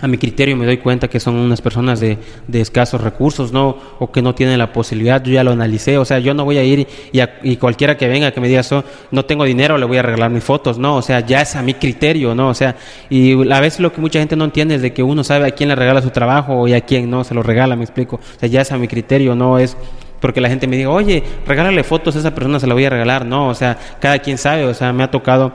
[0.00, 3.76] a mi criterio me doy cuenta que son unas personas de, de, escasos recursos, ¿no?
[3.98, 6.58] O que no tienen la posibilidad, yo ya lo analicé, o sea, yo no voy
[6.58, 9.78] a ir y, a, y cualquiera que venga que me diga, eso, no tengo dinero,
[9.78, 10.96] le voy a regalar mis fotos, ¿no?
[10.96, 12.48] O sea, ya es a mi criterio, ¿no?
[12.48, 12.76] O sea,
[13.08, 15.50] y a veces lo que mucha gente no entiende es de que uno sabe a
[15.50, 18.16] quién le regala su trabajo y a quién no se lo regala, me explico.
[18.16, 19.76] O sea, ya es a mi criterio, no es
[20.20, 22.90] porque la gente me diga, oye, regálale fotos a esa persona, se la voy a
[22.90, 25.52] regalar, no, o sea, cada quien sabe, o sea, me ha tocado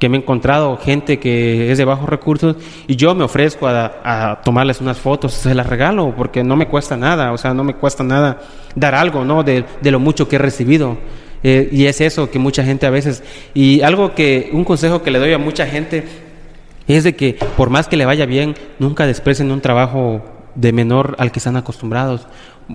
[0.00, 2.56] que me he encontrado gente que es de bajos recursos
[2.88, 6.96] y yo me ofrezco a, tomarles unas fotos, se las regalo porque no me cuesta
[6.96, 8.40] nada, o sea, no me cuesta nada
[8.74, 9.44] dar algo, ¿no?
[9.44, 10.96] De, de lo mucho que he recibido.
[11.42, 13.22] Eh, y es eso que mucha gente a veces,
[13.54, 16.04] y algo que, un consejo que le doy a mucha gente
[16.86, 20.22] es de que por más que le vaya bien, nunca desprecien un trabajo
[20.54, 22.26] de menor al que están acostumbrados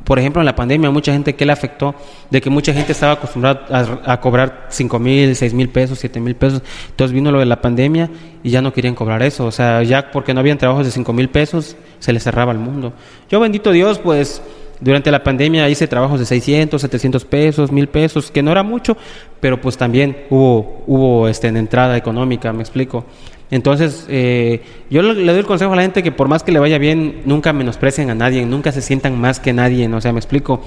[0.03, 1.95] por ejemplo, en la pandemia, mucha gente que le afectó,
[2.29, 6.35] de que mucha gente estaba acostumbrada a, cobrar 5 mil, 6 mil pesos, 7 mil
[6.35, 6.61] pesos.
[6.89, 8.09] Entonces vino lo de la pandemia
[8.43, 9.45] y ya no querían cobrar eso.
[9.45, 12.57] O sea, ya porque no habían trabajos de 5 mil pesos, se les cerraba el
[12.59, 12.93] mundo.
[13.29, 14.41] Yo, bendito Dios, pues
[14.79, 18.97] durante la pandemia hice trabajos de 600, 700 pesos, mil pesos, que no era mucho,
[19.39, 23.05] pero pues también hubo, hubo este, en entrada económica, me explico.
[23.51, 26.59] Entonces, eh, yo le doy el consejo a la gente que por más que le
[26.59, 30.19] vaya bien, nunca menosprecien a nadie, nunca se sientan más que nadie, o sea, me
[30.19, 30.61] explico.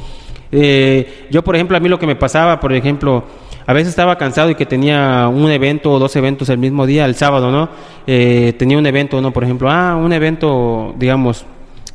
[0.52, 3.24] Eh, yo, por ejemplo, a mí lo que me pasaba, por ejemplo,
[3.66, 7.04] a veces estaba cansado y que tenía un evento o dos eventos el mismo día,
[7.04, 7.68] el sábado, ¿no?
[8.06, 9.32] Eh, tenía un evento, ¿no?
[9.32, 11.44] Por ejemplo, ah, un evento, digamos,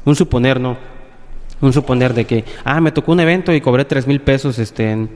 [0.05, 0.77] un suponer, ¿no?
[1.61, 4.91] Un suponer de que, ah, me tocó un evento y cobré tres mil pesos este,
[4.91, 5.09] en,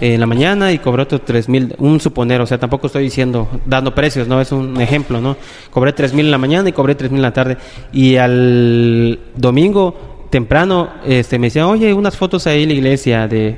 [0.00, 3.48] en la mañana y cobré otros tres mil, un suponer, o sea, tampoco estoy diciendo,
[3.66, 4.40] dando precios, ¿no?
[4.40, 5.36] Es un ejemplo, ¿no?
[5.70, 7.56] Cobré tres mil en la mañana y cobré tres mil en la tarde.
[7.92, 13.56] Y al domingo, temprano, este, me decían, oye, unas fotos ahí en la iglesia de,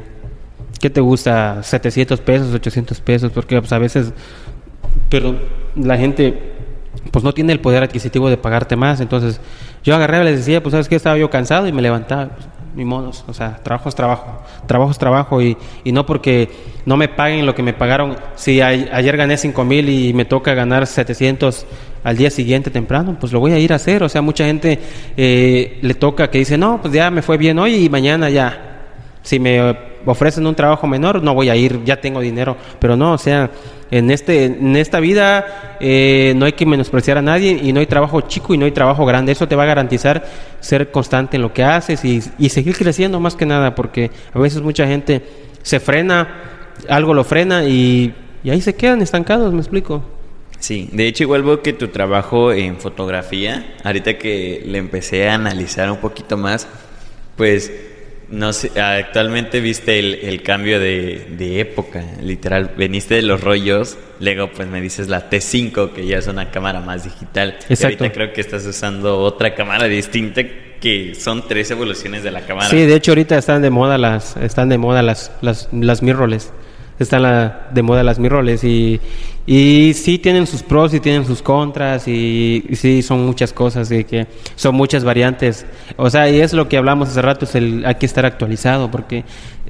[0.80, 1.62] ¿qué te gusta?
[1.62, 4.12] 700 pesos, 800 pesos, porque pues, a veces,
[5.08, 5.38] perdón,
[5.76, 6.52] la gente
[7.10, 9.00] pues no tiene el poder adquisitivo de pagarte más.
[9.00, 9.40] Entonces
[9.84, 12.30] yo agarré y les decía, pues sabes que estaba yo cansado y me levantaba.
[12.74, 16.50] Ni modos, o sea, trabajo es trabajo, trabajo es trabajo y, y no porque
[16.86, 20.54] no me paguen lo que me pagaron, si ayer gané 5 mil y me toca
[20.54, 21.66] ganar 700
[22.04, 24.78] al día siguiente temprano, pues lo voy a ir a hacer, o sea, mucha gente
[25.16, 28.71] eh, le toca que dice, no, pues ya me fue bien hoy y mañana ya,
[29.22, 33.12] si me ofrecen un trabajo menor, no voy a ir, ya tengo dinero, pero no,
[33.12, 33.50] o sea,
[33.90, 37.86] en, este, en esta vida eh, no hay que menospreciar a nadie y no hay
[37.86, 39.32] trabajo chico y no hay trabajo grande.
[39.32, 40.24] Eso te va a garantizar
[40.60, 44.38] ser constante en lo que haces y, y seguir creciendo más que nada, porque a
[44.38, 45.22] veces mucha gente
[45.62, 46.26] se frena,
[46.88, 50.02] algo lo frena y, y ahí se quedan estancados, me explico.
[50.58, 55.34] Sí, de hecho igual veo que tu trabajo en fotografía, ahorita que le empecé a
[55.34, 56.68] analizar un poquito más,
[57.36, 57.72] pues
[58.32, 62.72] no sé, actualmente viste el, cambio de, época, literal.
[62.76, 66.80] Veniste de los rollos, luego pues me dices la T5, que ya es una cámara
[66.80, 67.58] más digital.
[67.68, 68.04] Exacto.
[68.04, 70.42] ahorita creo que estás usando otra cámara distinta
[70.80, 72.70] que son tres evoluciones de la cámara.
[72.70, 76.50] Sí, de hecho ahorita están de moda las, están de moda las, las, las mirrorless
[77.02, 79.00] están la, de moda las mirrorless y,
[79.46, 84.04] y sí tienen sus pros y tienen sus contras y, sí son muchas cosas y
[84.04, 85.66] que son muchas variantes.
[85.96, 88.90] O sea, y es lo que hablamos hace rato, es el, hay que estar actualizado
[88.90, 89.24] porque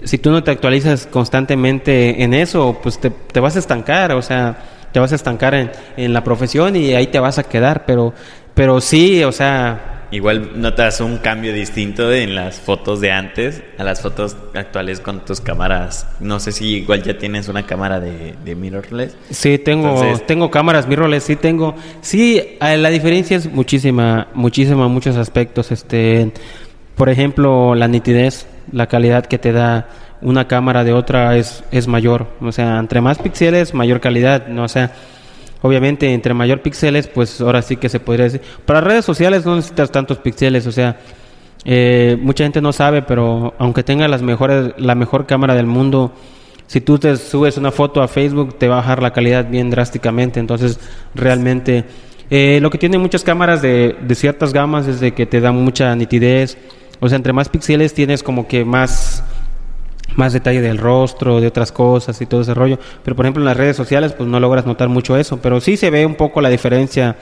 [0.04, 4.22] si tú no te actualizas constantemente en eso, pues te, te vas a estancar, o
[4.22, 4.58] sea,
[4.92, 8.12] te vas a estancar en, en la profesión y ahí te vas a quedar, pero,
[8.54, 13.84] pero sí, o sea, Igual notas un cambio distinto en las fotos de antes a
[13.84, 16.06] las fotos actuales con tus cámaras.
[16.20, 19.16] No sé si igual ya tienes una cámara de, mirrorless.
[19.30, 21.74] Sí, tengo, tengo cámaras mirrorless, sí tengo.
[22.02, 25.72] Sí, la diferencia es muchísima, muchísima, muchos aspectos.
[25.72, 26.30] Este,
[26.94, 29.88] por ejemplo, la nitidez, la calidad que te da
[30.20, 32.26] una cámara de otra es, es mayor.
[32.42, 34.46] O sea, entre más píxeles, mayor calidad.
[34.48, 34.64] ¿no?
[34.64, 34.92] O sea,
[35.62, 38.42] Obviamente, entre mayor píxeles, pues ahora sí que se podría decir.
[38.66, 40.98] Para redes sociales no necesitas tantos píxeles, o sea,
[41.64, 46.12] eh, mucha gente no sabe, pero aunque tenga las mejores, la mejor cámara del mundo,
[46.66, 49.70] si tú te subes una foto a Facebook, te va a bajar la calidad bien
[49.70, 50.40] drásticamente.
[50.40, 50.80] Entonces,
[51.14, 51.84] realmente,
[52.30, 55.54] eh, lo que tienen muchas cámaras de, de ciertas gamas es de que te dan
[55.54, 56.58] mucha nitidez.
[56.98, 59.22] O sea, entre más píxeles tienes como que más
[60.16, 62.78] más detalle del rostro, de otras cosas y todo ese rollo.
[63.04, 65.76] Pero por ejemplo en las redes sociales pues no logras notar mucho eso, pero sí
[65.76, 67.16] se ve un poco la diferencia.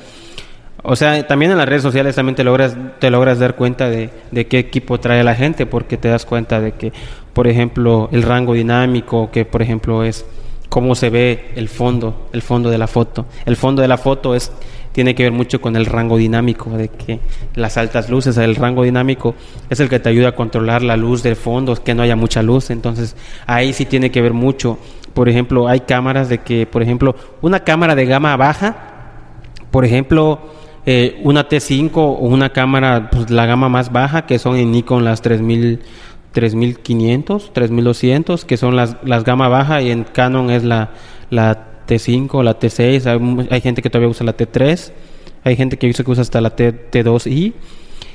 [0.82, 4.11] O sea, también en las redes sociales también te logras, te logras dar cuenta de,
[4.30, 6.93] de qué equipo trae la gente, porque te das cuenta de que,
[7.34, 10.24] por ejemplo, el rango dinámico, que por ejemplo es
[10.70, 13.26] cómo se ve el fondo, el fondo de la foto.
[13.45, 14.53] El fondo de la foto es
[14.93, 17.20] tiene que ver mucho con el rango dinámico, de que
[17.55, 19.34] las altas luces, el rango dinámico
[19.68, 22.43] es el que te ayuda a controlar la luz del fondo, que no haya mucha
[22.43, 23.16] luz, entonces
[23.47, 24.78] ahí sí tiene que ver mucho.
[25.14, 28.76] Por ejemplo, hay cámaras de que, por ejemplo, una cámara de gama baja,
[29.70, 30.41] por ejemplo,
[30.86, 35.05] eh, una T5 o una cámara, pues la gama más baja, que son en Nikon
[35.05, 35.80] las 3000,
[36.32, 40.91] 3500, 3200, que son las, las gama baja, y en Canon es la,
[41.30, 44.93] la T5, la T6, hay, gente que todavía usa la T3,
[45.43, 47.53] hay gente que usa que usa hasta la T, 2 i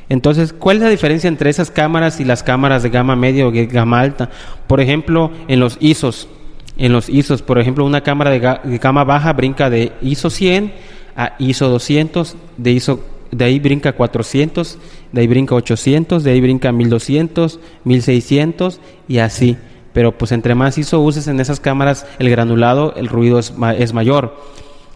[0.08, 3.52] Entonces, ¿cuál es la diferencia entre esas cámaras y las cámaras de gama media o
[3.52, 4.30] de gama alta?
[4.68, 6.30] Por ejemplo, en los ISOs,
[6.78, 10.72] en los ISOs, por ejemplo, una cámara de, gama baja brinca de ISO 100
[11.18, 14.78] a ISO 200, de ISO de ahí brinca 400,
[15.12, 19.58] de ahí brinca 800, de ahí brinca 1200, 1600 y así
[19.96, 23.94] pero pues entre más ISO uses en esas cámaras, el granulado, el ruido es, es
[23.94, 24.36] mayor.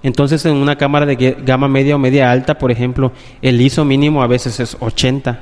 [0.03, 4.21] Entonces en una cámara de gama media o media alta, por ejemplo, el ISO mínimo
[4.21, 5.41] a veces es 80,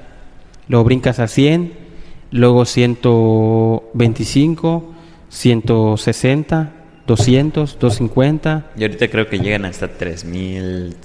[0.67, 1.73] luego brincas a 100,
[2.29, 4.93] luego 125,
[5.27, 6.73] 160,
[7.07, 8.65] 200, 250.
[8.77, 10.95] Y ahorita creo que llegan hasta 3000.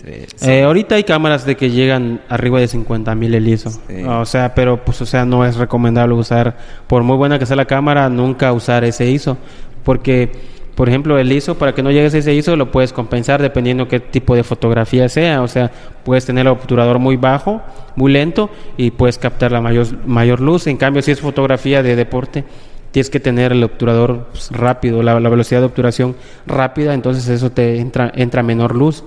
[0.42, 3.70] Eh, ahorita hay cámaras de que llegan arriba de 50.000 el ISO.
[4.08, 6.56] O sea, pero pues o sea, no es recomendable usar
[6.88, 9.38] por muy buena que sea la cámara, nunca usar ese ISO,
[9.84, 10.32] porque
[10.74, 13.88] por ejemplo, el ISO, para que no llegues a ese ISO, lo puedes compensar dependiendo
[13.88, 15.42] qué tipo de fotografía sea.
[15.42, 15.70] O sea,
[16.02, 17.60] puedes tener el obturador muy bajo,
[17.94, 18.48] muy lento,
[18.78, 20.66] y puedes captar la mayor, mayor luz.
[20.66, 22.44] En cambio, si es fotografía de deporte,
[22.92, 26.14] tienes que tener el obturador pues, rápido, la, velocidad de obturación
[26.46, 29.02] rápida, entonces eso te entra, entra menor luz.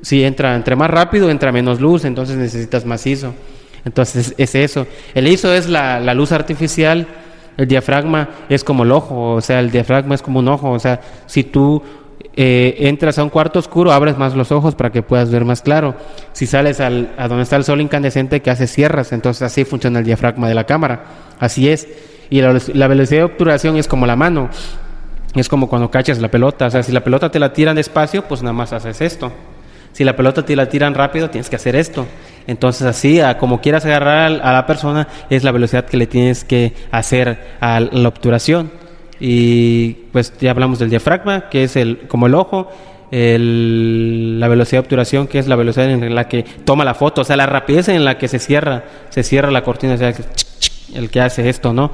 [0.00, 3.34] Si entra entre más rápido, entra menos luz, entonces necesitas más ISO.
[3.84, 4.86] Entonces es eso.
[5.14, 7.06] El ISO es la, luz artificial,
[7.56, 10.78] el diafragma es como el ojo, o sea, el diafragma es como un ojo, o
[10.78, 11.82] sea, si tú
[12.34, 15.60] eh, entras a un cuarto oscuro, abres más los ojos para que puedas ver más
[15.60, 15.96] claro.
[16.32, 19.98] Si sales al, a donde está el sol incandescente, que hace cierras, entonces así funciona
[19.98, 21.04] el diafragma de la cámara.
[21.38, 21.88] Así es.
[22.30, 24.50] Y la, velocidad de obturación es como la mano.
[25.34, 26.66] Es como cuando cachas la pelota.
[26.66, 29.32] O sea, si la pelota te la tiran despacio, pues nada más haces esto.
[29.92, 32.06] Si la pelota te la tiran rápido, tienes que hacer esto.
[32.46, 36.44] Entonces así, a como quieras agarrar a la persona, es la velocidad que le tienes
[36.44, 38.70] que hacer a la obturación.
[39.20, 42.70] Y pues ya hablamos del diafragma, que es el como el ojo,
[43.10, 47.24] la velocidad de obturación, que es la velocidad en la que toma la foto, o
[47.24, 50.12] sea, la rapidez en la que se cierra, se cierra la cortina, o sea,
[50.94, 51.90] el que hace esto, ¿no?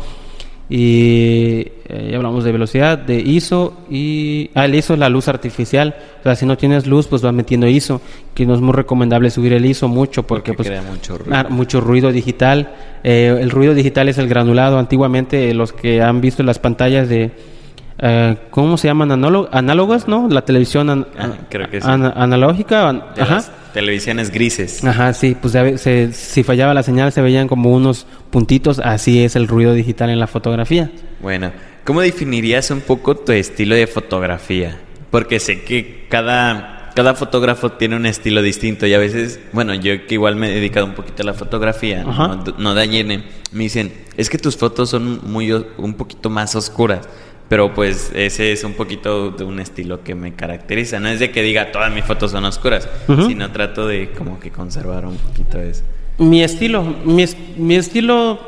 [0.69, 4.51] Y eh, ya hablamos de velocidad, de ISO y...
[4.55, 5.95] Ah, el ISO es la luz artificial.
[6.21, 8.01] O sea, si no tienes luz, pues vas metiendo ISO,
[8.35, 11.37] que no es muy recomendable subir el ISO mucho porque, pues, crea mucho ruido.
[11.37, 12.75] Ah, mucho ruido digital.
[13.03, 14.79] Eh, el ruido digital es el granulado.
[14.79, 17.54] Antiguamente los que han visto las pantallas de...
[17.99, 19.13] eh, ¿Cómo se llaman?
[19.13, 20.29] Análogas, ¿no?
[20.29, 21.87] La televisión an- Ah, creo que sí.
[21.89, 22.89] an- analógica.
[22.89, 23.35] an- De ajá.
[23.37, 24.85] las televisiones grises.
[24.85, 29.37] Ajá, sí, pues se- si fallaba la señal se veían como unos puntitos, así es
[29.37, 30.91] el ruido digital en la fotografía.
[31.21, 31.53] Bueno,
[31.85, 34.79] ¿cómo definirías un poco tu estilo de fotografía?
[35.11, 40.07] Porque sé que cada, cada fotógrafo tiene un estilo distinto y a veces, bueno, yo
[40.07, 42.29] que igual me he dedicado un poquito a la fotografía, Ajá.
[42.29, 46.55] no, no de llene, me dicen, es que tus fotos son muy un poquito más
[46.57, 47.09] oscuras.
[47.55, 50.99] Pero pues ese es un poquito de un estilo que me caracteriza.
[50.99, 52.89] No es de que diga todas mis fotos son oscuras,
[53.29, 55.85] sino trato de como que conservar un poquito eso.
[56.19, 57.25] Mi estilo, mi,
[57.57, 58.41] mi estilo,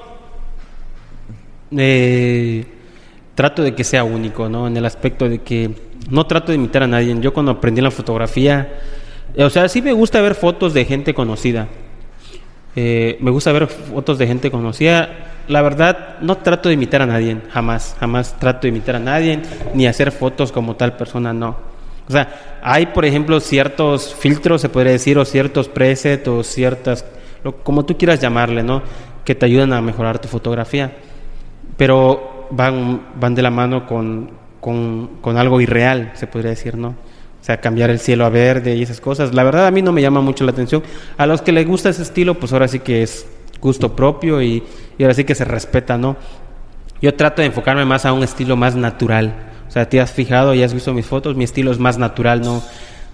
[1.71, 2.65] eh,
[3.37, 4.67] trato de que sea único, ¿no?
[4.67, 5.71] En el aspecto de que
[6.11, 7.17] no trato de imitar a nadie.
[7.21, 8.81] Yo cuando aprendí la fotografía,
[9.37, 11.69] eh, o sea, sí me gusta ver fotos de gente conocida.
[12.75, 15.36] Eh, me gusta ver fotos de gente conocida.
[15.49, 19.41] La verdad, no trato de imitar a nadie, jamás, jamás trato de imitar a nadie,
[19.75, 21.57] ni hacer fotos como tal persona, no.
[22.09, 27.05] O sea, hay, por ejemplo, ciertos filtros, se podría decir, o ciertos presets, o ciertas,
[27.45, 28.83] lo- como tú quieras llamarle, ¿no?
[29.25, 30.93] Que te ayudan a mejorar tu fotografía.
[31.77, 34.31] Pero van, van de la mano con,
[34.61, 36.89] con, con algo irreal, se podría decir, ¿no?
[36.89, 39.33] O sea, cambiar el cielo a verde y esas cosas.
[39.35, 40.83] La verdad a mí no me llama mucho la atención.
[41.17, 43.27] A los que les gusta ese estilo, pues ahora sí que es
[43.61, 44.63] gusto propio y,
[45.01, 46.17] ahora sí que se respeta, ¿no?
[47.01, 49.35] Yo trato de enfocarme más a un estilo más natural.
[49.69, 52.41] O sea, te has fijado y has visto mis fotos, mi estilo es más natural,
[52.41, 52.63] ¿no?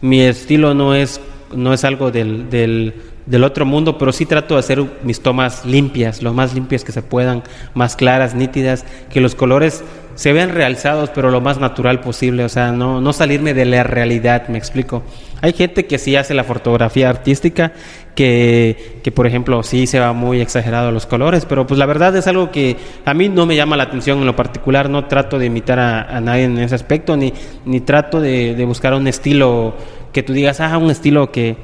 [0.01, 1.20] Mi estilo no es,
[1.55, 2.95] no es algo del, del,
[3.26, 6.93] del otro mundo, pero sí trato de hacer mis tomas limpias, lo más limpias que
[6.93, 7.43] se puedan,
[7.74, 9.82] más claras, nítidas, que los colores
[10.14, 13.82] se vean realzados, pero lo más natural posible, o sea, no, no salirme de la
[13.82, 15.02] realidad, me explico.
[15.40, 17.72] Hay gente que sí hace la fotografía artística,
[18.14, 21.86] que, que por ejemplo sí se va muy exagerado a los colores, pero pues la
[21.86, 25.06] verdad es algo que a mí no me llama la atención en lo particular, no
[25.06, 27.32] trato de imitar a, a nadie en ese aspecto, ni,
[27.64, 29.74] ni trato de, de buscar un estilo
[30.12, 31.56] que tú digas, ah, un estilo que,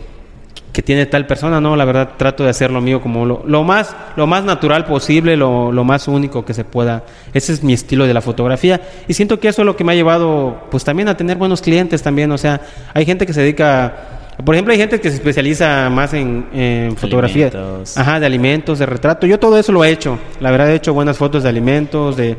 [0.72, 3.64] que tiene tal persona, no, la verdad trato de hacer lo mío como lo, lo
[3.64, 7.04] más lo más natural posible, lo, lo más único que se pueda.
[7.32, 9.92] Ese es mi estilo de la fotografía y siento que eso es lo que me
[9.92, 12.60] ha llevado pues también a tener buenos clientes también, o sea,
[12.94, 16.96] hay gente que se dedica por ejemplo, hay gente que se especializa más en, en
[16.96, 17.98] fotografía, Alimentos.
[17.98, 19.26] ajá, de alimentos, de retrato.
[19.26, 20.16] Yo todo eso lo he hecho.
[20.38, 22.36] La verdad he hecho buenas fotos de alimentos, de,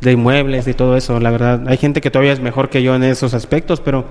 [0.00, 1.20] de inmuebles, de todo eso.
[1.20, 4.06] La verdad, hay gente que todavía es mejor que yo en esos aspectos, pero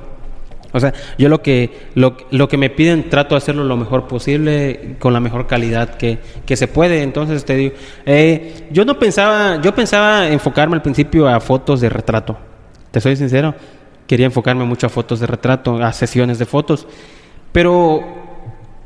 [0.75, 4.09] o sea, yo lo que, lo, lo que me piden trato de hacerlo lo mejor
[4.09, 7.01] posible, con la mejor calidad que, que se puede.
[7.01, 11.87] Entonces te digo, eh, yo no pensaba, yo pensaba enfocarme al principio a fotos de
[11.87, 12.37] retrato.
[12.91, 13.55] Te soy sincero,
[14.05, 16.85] quería enfocarme mucho a fotos de retrato, a sesiones de fotos,
[17.53, 18.03] pero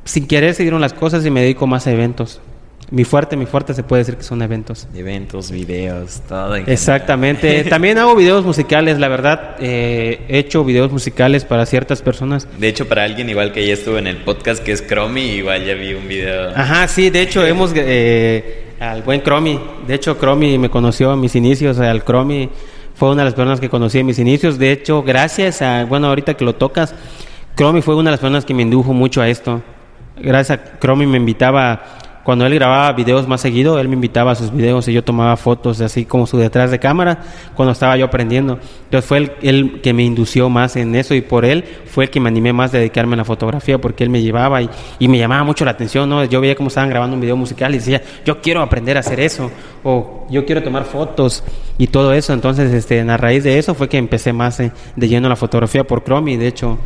[0.03, 2.40] sin querer se dieron las cosas y me dedico más a eventos.
[2.91, 4.88] Mi fuerte, mi fuerte se puede decir que son eventos.
[4.95, 6.56] Eventos, videos, todo.
[6.56, 7.64] en Exactamente.
[7.70, 9.56] También hago videos musicales, la verdad.
[9.60, 12.48] eh, he hecho videos musicales para ciertas personas.
[12.57, 15.66] De hecho, para alguien igual que ya estuvo en el podcast, que es Cromi, igual
[15.66, 16.49] ya vi un video.
[16.56, 17.72] Ajá, sí, de hecho hemos...
[17.76, 19.60] eh, al buen Cromi.
[19.88, 21.80] De hecho, Cromi me conoció en mis inicios.
[21.80, 22.49] Al Cromi
[22.95, 24.57] fue una de las personas que conocí en mis inicios.
[24.57, 25.86] De hecho, gracias a...
[25.86, 26.95] Bueno, ahorita que lo tocas,
[27.56, 29.61] Cromi fue una de las personas que me indujo mucho a esto.
[30.18, 31.84] Gracias a Cromi me invitaba...
[32.24, 35.36] Cuando él grababa videos más seguido, él me invitaba a sus videos y yo tomaba
[35.38, 37.20] fotos así como su detrás de cámara
[37.56, 38.60] cuando estaba yo aprendiendo.
[38.86, 42.10] Entonces fue él, él que me indució más en eso y por él fue el
[42.10, 44.70] que me animé más a dedicarme a la fotografía porque él me llevaba y,
[45.08, 46.10] me llamaba mucho la atención.
[46.10, 46.24] ¿no?
[46.26, 49.20] Yo veía cómo estaban grabando un video musical y decía, yo quiero aprender a hacer
[49.20, 49.52] eso
[49.84, 51.44] o yo quiero tomar fotos
[51.78, 52.34] y todo eso.
[52.34, 55.84] Entonces este, a raíz de eso fue que empecé más eh, de lleno la fotografía
[55.86, 56.78] por Chrome y de hecho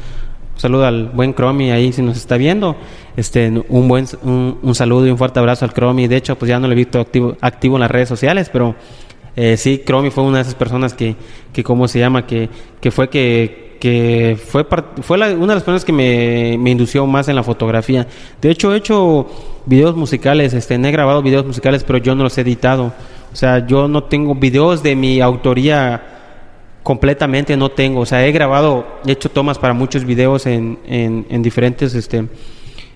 [0.56, 2.76] saludo al buen Cromi ahí si nos está viendo.
[3.16, 6.08] Este, un buen un, saludo y un fuerte abrazo al Cromi.
[6.08, 8.76] De hecho, pues ya no lo he visto activo, activo en las redes sociales, pero
[9.36, 11.16] eh, sí, Cromi fue una de esas personas que,
[11.52, 12.26] que ¿cómo se llama?
[12.26, 12.50] Que,
[12.80, 14.66] que fue que, que fue,
[15.02, 18.08] fue una de las personas que me, me, indució más en la fotografía.
[18.42, 19.28] De hecho, he hecho
[19.66, 22.94] videos musicales, este, he grabado videos musicales, pero yo no los he editado.
[23.32, 26.23] O sea, yo no tengo videos de mi autoría
[26.84, 28.02] completamente no tengo.
[28.02, 32.26] O sea, he grabado, he hecho tomas para muchos videos en, en, diferentes, este,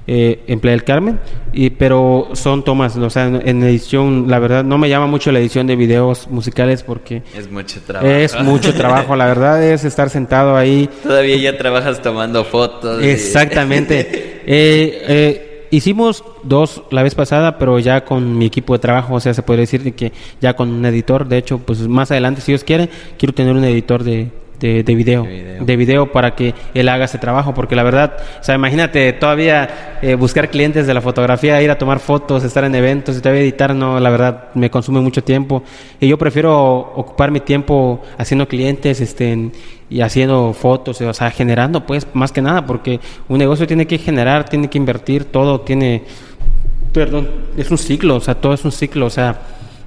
[0.06, 1.20] eh, en Playa del Carmen,
[1.54, 5.40] y, pero son tomas, o sea, en, edición, la verdad, no me llama mucho la
[5.40, 7.24] edición de videos musicales porque...
[7.36, 8.08] Es mucho trabajo.
[8.08, 10.90] Es mucho trabajo, la verdad es estar sentado ahí.
[11.04, 13.04] Todavía ya trabajas tomando fotos.
[13.04, 14.34] Exactamente.
[14.50, 19.20] Eh, eh, hicimos dos la vez pasada, pero ya con mi equipo de trabajo, o
[19.20, 20.12] sea, se puede decir que
[20.42, 21.28] ya con un editor.
[21.28, 25.24] De hecho, pues más adelante, si Dios quiere, quiero tener un editor de, de, video,
[25.24, 29.98] de, video, para que él haga ese trabajo, porque la verdad, o sea, imagínate todavía
[30.02, 33.42] eh, buscar clientes de la fotografía, ir a tomar fotos, estar en eventos y todavía
[33.42, 35.64] editar, no, la verdad me consume mucho tiempo.
[36.00, 39.52] Y yo prefiero ocupar mi tiempo haciendo clientes, este,
[39.90, 43.98] y haciendo fotos, o sea, generando, pues, más que nada, porque un negocio tiene que
[43.98, 46.04] generar, tiene que invertir, todo tiene,
[46.94, 49.40] perdón, es un ciclo, o sea, todo es un ciclo, o sea,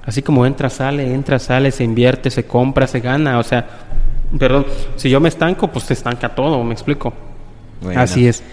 [0.03, 3.90] así como entra, sale, entra, sale, se invierte, se compra, se gana, o sea,
[4.37, 7.13] Perdón, si yo me estanco, pues se estanca todo, me explico.
[7.95, 8.43] Así es.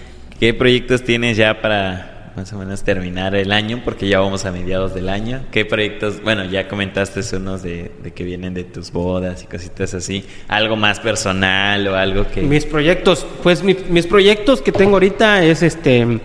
[0.41, 3.83] ¿Qué proyectos tienes ya para más o menos terminar el año?
[3.85, 5.41] Porque ya vamos a mediados del año.
[5.51, 6.23] ¿Qué proyectos?
[6.23, 10.25] Bueno, ya comentaste unos de, que vienen de tus bodas y cositas así.
[10.47, 12.43] ¿Algo más personal o algo que...?
[12.43, 16.21] Mis proyectos, pues mis proyectos que tengo ahorita es este...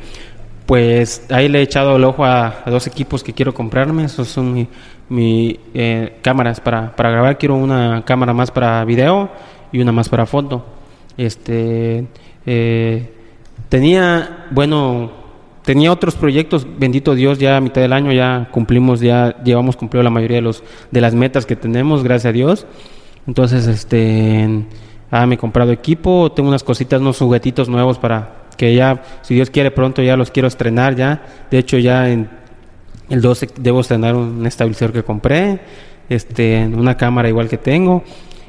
[0.66, 4.06] Pues ahí le he echado el ojo a, dos equipos que quiero comprarme.
[4.06, 4.68] Esos son mi,
[5.14, 7.38] mi eh, cámaras para, para grabar.
[7.38, 9.30] Quiero una cámara más para video
[9.72, 10.66] y una más para foto.
[11.18, 12.08] Este
[12.48, 13.14] eh,
[13.70, 15.12] tenía, bueno,
[15.64, 16.66] tenía otros proyectos.
[16.80, 20.42] Bendito Dios, ya a mitad del año ya cumplimos, ya llevamos cumplido la mayoría de
[20.42, 22.66] los de las metas que tenemos, gracias a Dios.
[23.28, 24.66] Entonces, este,
[25.12, 29.36] ah, me he comprado equipo, tengo unas cositas, unos juguetitos nuevos para que ya, si
[29.36, 31.22] Dios quiere pronto ya los quiero estrenar ya.
[31.52, 32.43] De hecho, ya en
[33.14, 35.60] el 12 debo estrenar un estabilizador que compré,
[36.10, 38.04] este, una cámara igual que tengo.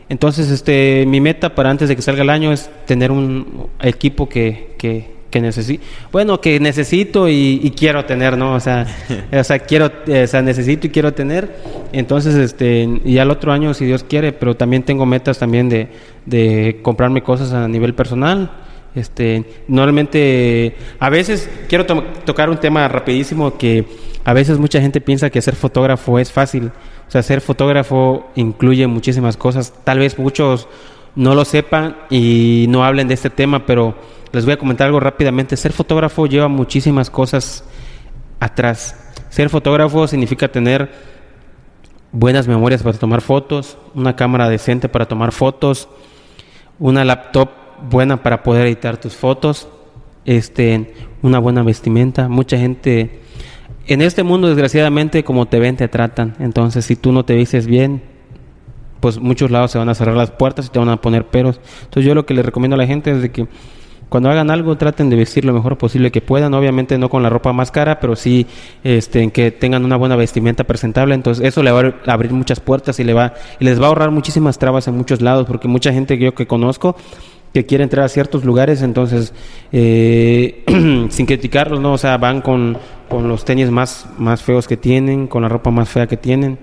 [0.09, 4.27] Entonces, este, mi meta para antes de que salga el año es tener un equipo
[4.27, 8.55] que, que, que necesito, bueno, que necesito y, quiero tener, ¿no?
[8.55, 8.87] O sea,
[9.39, 11.55] o sea, quiero, o sea, necesito y quiero tener.
[11.93, 15.89] Entonces, este, ya el otro año, si Dios quiere, pero también tengo metas también de,
[16.25, 18.64] de comprarme cosas a nivel personal
[18.95, 23.85] este, normalmente, a veces quiero tocar un tema rapidísimo que
[24.25, 26.71] a veces mucha gente piensa que ser fotógrafo es fácil.
[27.07, 29.75] O sea, ser fotógrafo incluye muchísimas cosas.
[29.85, 30.69] Tal vez muchos
[31.17, 33.95] no lo sepan y no hablen de este tema, pero
[34.33, 35.57] les voy a comentar algo rápidamente.
[35.57, 37.65] Ser fotógrafo lleva muchísimas cosas
[38.41, 39.13] atrás.
[39.29, 40.91] Ser fotógrafo significa tener
[42.13, 45.89] buenas memorias para tomar fotos, una cámara decente para tomar fotos,
[46.79, 49.69] una laptop buena para poder editar tus fotos,
[50.25, 52.29] este, una buena vestimenta.
[52.29, 53.21] Mucha gente
[53.87, 56.35] en este mundo desgraciadamente como te ven te tratan.
[56.39, 58.03] Entonces, si tú no te vistes bien,
[59.01, 61.61] pues muchos lados se van a cerrar las puertas y te van a poner peros.
[61.83, 63.47] Entonces, yo lo que le recomiendo a la gente es de que
[64.09, 67.31] cuando hagan algo traten de vestir lo mejor posible que puedan, obviamente no con la
[67.31, 68.47] ropa más cara, pero sí
[68.85, 73.01] este, que tengan una buena vestimenta presentable, entonces eso le va a abrir muchas puertas
[73.01, 75.93] y, le va, y les va a ahorrar muchísimas trabas en muchos lados, porque mucha
[75.93, 76.97] gente que yo que conozco
[77.55, 79.33] que quiere entrar a ciertos lugares, entonces,
[79.71, 80.65] eh,
[81.11, 81.93] sin criticarlos, ¿no?
[81.93, 82.77] O sea, van con,
[83.09, 86.59] con, los tenis más, más feos que tienen, con la ropa más fea que tienen.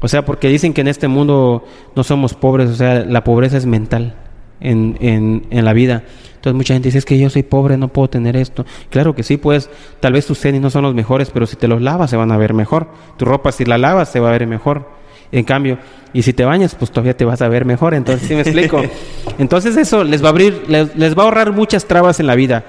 [0.00, 1.64] O sea, porque dicen que en este mundo
[1.96, 4.14] no somos pobres, o sea, la pobreza es mental
[4.60, 6.04] en, en, en la vida.
[6.36, 8.64] Entonces mucha gente dice, es que yo soy pobre, no puedo tener esto.
[8.90, 9.68] Claro que sí, pues
[9.98, 12.30] tal vez tus tenis no son los mejores, pero si te los lavas se van
[12.30, 12.86] a ver mejor.
[13.16, 14.88] Tu ropa si la lavas se va a ver mejor.
[15.32, 15.78] En cambio,
[16.12, 17.94] y si te bañas, pues todavía te vas a ver mejor.
[17.94, 18.82] Entonces, ¿sí me explico?
[19.38, 22.64] Entonces eso les va a abrir, les, va a ahorrar muchas trabas en la vida.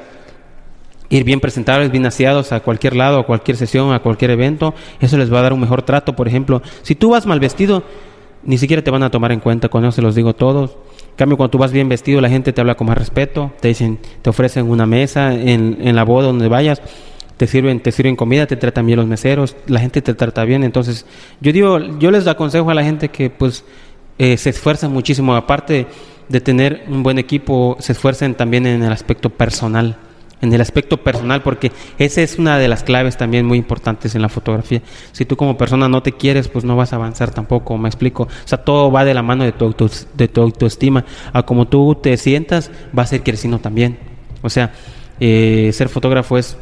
[1.09, 5.17] Ir bien presentables, bien aseados a cualquier lado, a cualquier sesión, a cualquier evento, eso
[5.17, 6.13] les va a dar un mejor trato.
[6.13, 7.83] Por ejemplo, si tú vas mal vestido,
[8.43, 10.71] ni siquiera te van a tomar en cuenta, con eso se los digo todos.
[11.11, 13.69] En cambio, cuando tú vas bien vestido, la gente te habla con más respeto, te
[13.69, 16.81] dicen, te ofrecen una mesa en, en la boda donde vayas
[17.37, 20.63] te sirven, te sirven comida, te tratan bien los meseros, la gente te trata bien.
[20.63, 21.05] Entonces,
[21.39, 23.63] yo digo, yo les aconsejo a la gente que pues
[24.17, 25.87] eh, se esfuerzan muchísimo, aparte
[26.27, 29.97] de tener un buen equipo, se esfuercen también en el aspecto personal,
[30.41, 34.23] en el aspecto personal, porque esa es una de las claves también muy importantes en
[34.23, 34.81] la fotografía.
[35.11, 38.23] Si tú como persona no te quieres, pues no vas a avanzar tampoco, me explico.
[38.23, 39.73] O sea, todo va de la mano de tu,
[40.15, 41.05] de tu autoestima.
[41.33, 43.97] A como tú te sientas, va a ser creciendo también.
[44.41, 44.73] O sea,
[45.19, 46.57] eh, ser fotógrafo es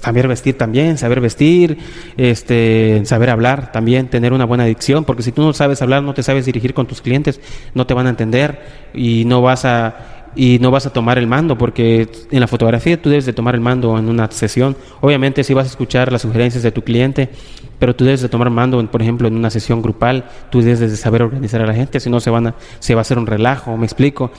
[0.00, 1.78] saber vestir también, saber vestir,
[2.16, 6.14] este, saber hablar también, tener una buena dicción, porque si tú no sabes hablar, no
[6.14, 7.40] te sabes dirigir con tus clientes,
[7.74, 11.26] no te van a entender y no vas a y no vas a tomar el
[11.26, 14.76] mando, porque en la fotografía tú debes de tomar el mando en una sesión.
[15.00, 17.28] Obviamente si vas a escuchar las sugerencias de tu cliente,
[17.78, 20.96] pero tú debes de tomar mando, por ejemplo, en una sesión grupal, tú debes de
[20.96, 23.26] saber organizar a la gente, si no se van a, se va a hacer un
[23.26, 24.30] relajo, me explico.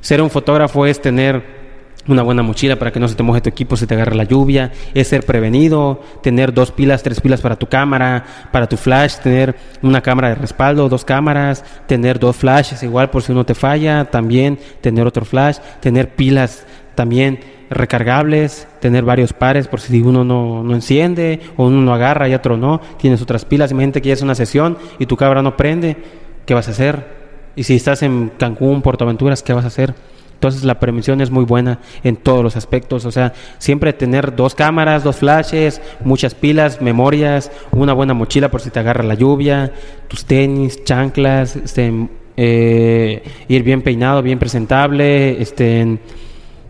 [0.00, 1.63] Ser un fotógrafo es tener
[2.06, 4.24] una buena mochila para que no se te moje tu equipo, se te agarre la
[4.24, 9.16] lluvia, es ser prevenido, tener dos pilas, tres pilas para tu cámara, para tu flash,
[9.16, 13.54] tener una cámara de respaldo, dos cámaras, tener dos flashes igual por si uno te
[13.54, 17.40] falla, también tener otro flash, tener pilas también
[17.70, 22.34] recargables, tener varios pares por si uno no, no enciende o uno no agarra y
[22.34, 25.56] otro no, tienes otras pilas, imagínate que ya es una sesión y tu cámara no
[25.56, 25.96] prende,
[26.46, 27.24] ¿qué vas a hacer?
[27.56, 29.94] Y si estás en Cancún, Puerto Aventuras, ¿qué vas a hacer?
[30.44, 34.54] Entonces la prevención es muy buena en todos los aspectos, o sea, siempre tener dos
[34.54, 39.72] cámaras, dos flashes, muchas pilas, memorias, una buena mochila por si te agarra la lluvia,
[40.06, 45.96] tus tenis, chanclas, este, eh, ir bien peinado, bien presentable, este,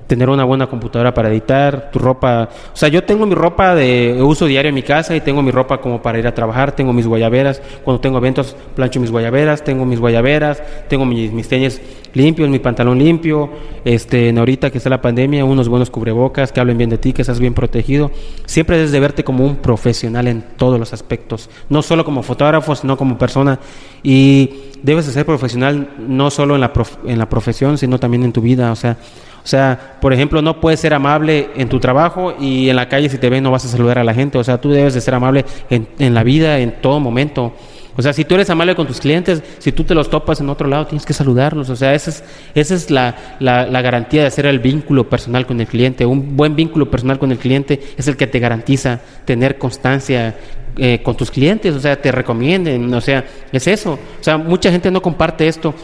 [0.07, 4.19] tener una buena computadora para editar, tu ropa, o sea, yo tengo mi ropa de
[4.23, 6.93] uso diario en mi casa y tengo mi ropa como para ir a trabajar, tengo
[6.93, 11.81] mis guayaberas, cuando tengo eventos plancho mis guayaberas, tengo mis guayaberas, tengo mis, mis tenis
[12.15, 13.51] limpios, mi pantalón limpio,
[13.85, 17.23] este, ahorita que está la pandemia, unos buenos cubrebocas, que hablen bien de ti, que
[17.23, 18.11] estás bien protegido,
[18.47, 22.75] siempre debes de verte como un profesional en todos los aspectos, no solo como fotógrafo,
[22.75, 23.59] sino como persona.
[24.03, 24.51] Y
[24.83, 26.73] debes de ser profesional no solo en la,
[27.07, 28.97] en la profesión, sino también en tu vida, o sea,
[29.45, 33.11] o sea, por ejemplo, no puedes ser amable en tu trabajo y en la calle
[33.11, 34.39] si te ven no vas a saludar a la gente.
[34.39, 37.53] O sea, tú debes de ser amable en, en la vida, en todo momento.
[37.97, 40.49] O sea, si tú eres amable con tus clientes, si tú te los topas en
[40.49, 41.69] otro lado, tienes que saludarlos.
[41.69, 45.61] O sea, esa es, esa es la, la, garantía de hacer el vínculo personal con
[45.61, 46.07] el cliente.
[46.07, 50.37] Un buen vínculo personal con el cliente es el que te garantiza tener constancia
[50.77, 51.75] eh, con tus clientes.
[51.75, 52.93] O sea, te recomienden.
[52.95, 53.93] O sea, es eso.
[53.93, 55.75] O sea, mucha gente no comparte esto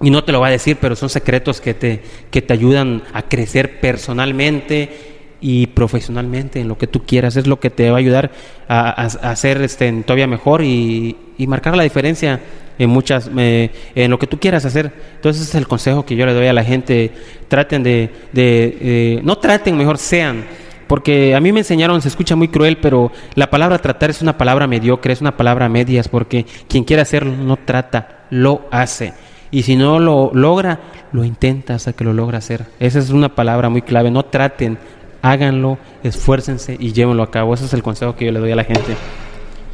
[0.00, 3.02] y no te lo va a decir, pero son secretos que te, que te ayudan
[3.12, 7.36] a crecer personalmente y profesionalmente en lo que tú quieras.
[7.36, 8.30] Es lo que te va a ayudar
[8.68, 11.16] a, hacer este, todavía mejor y,
[11.46, 12.40] marcar la diferencia
[12.78, 14.92] en muchas en lo que tú quieras hacer.
[15.14, 17.10] Entonces ese es el consejo que yo le doy a la gente.
[17.48, 20.44] Traten de, de no traten, mejor sean.
[20.86, 24.38] Porque a mí me enseñaron, se escucha muy cruel, pero la palabra tratar es una
[24.38, 29.12] palabra mediocre, es una palabra medias, porque quien quiere hacerlo no trata, lo hace.
[29.50, 30.80] Y si no lo logra,
[31.12, 32.64] lo intenta hasta que lo logra hacer.
[32.80, 34.10] Esa es una palabra muy clave.
[34.10, 34.78] No traten,
[35.22, 37.54] háganlo, esfuércense y llévenlo a cabo.
[37.54, 38.96] Ese es el consejo que yo le doy a la gente.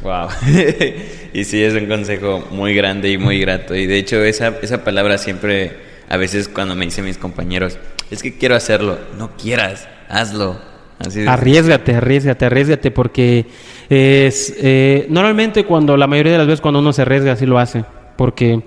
[0.03, 0.27] Wow.
[1.33, 3.75] y sí, es un consejo muy grande y muy grato.
[3.75, 5.77] Y de hecho, esa, esa palabra siempre,
[6.09, 7.77] a veces cuando me dicen mis compañeros,
[8.11, 8.99] es que quiero hacerlo.
[9.17, 10.57] No quieras, hazlo.
[10.99, 13.45] Así arriesgate, arriesgate, arriesgate, porque
[13.89, 17.57] es eh, normalmente cuando la mayoría de las veces cuando uno se arriesga así lo
[17.57, 17.83] hace,
[18.15, 18.61] porque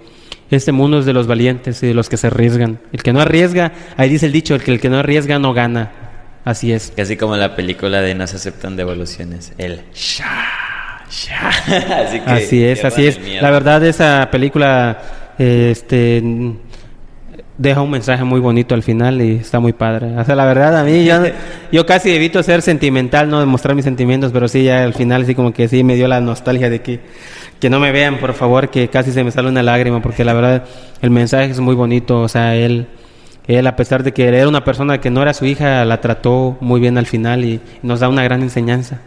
[0.50, 2.78] este mundo es de los valientes y de los que se arriesgan.
[2.92, 5.52] El que no arriesga, ahí dice el dicho, el que, el que no arriesga no
[5.52, 5.90] gana.
[6.44, 6.92] Así es.
[6.94, 9.52] Casi como la película de No se aceptan devoluciones.
[9.58, 11.48] El sha, sha.
[12.26, 13.18] así, es, así es.
[13.42, 16.22] La verdad, esa película este,
[17.58, 20.16] deja un mensaje muy bonito al final y está muy padre.
[20.16, 21.14] O sea, la verdad, a mí yo,
[21.72, 25.34] yo casi evito ser sentimental, no demostrar mis sentimientos, pero sí, ya al final sí
[25.34, 27.00] como que sí me dio la nostalgia de que
[27.66, 30.34] que no me vean, por favor, que casi se me sale una lágrima, porque la
[30.34, 30.66] verdad
[31.02, 32.86] el mensaje es muy bonito, o sea, él,
[33.48, 36.56] él a pesar de que era una persona que no era su hija, la trató
[36.60, 39.00] muy bien al final y nos da una gran enseñanza.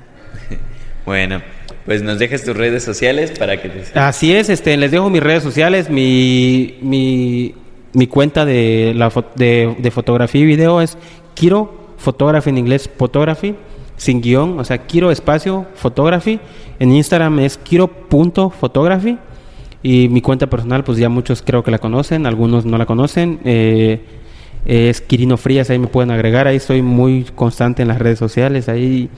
[1.06, 1.41] Bueno,
[1.86, 3.98] pues nos dejas tus redes sociales para que te...
[3.98, 7.56] Así es, este, les dejo mis redes sociales, mi, mi,
[7.94, 10.98] mi cuenta de, la, de, de fotografía y video es
[11.34, 13.56] Kiro Photography en inglés, Photography
[14.00, 16.40] sin guion, o sea, Kiro espacio photography.
[16.80, 19.18] En Instagram es kiro.photography.
[19.84, 23.40] Y mi cuenta personal, pues ya muchos creo que la conocen, algunos no la conocen.
[23.44, 24.02] Eh,
[24.66, 26.48] es Quirino Frías, ahí me pueden agregar.
[26.48, 28.70] Ahí estoy muy constante en las redes sociales.
[28.70, 29.10] Ahí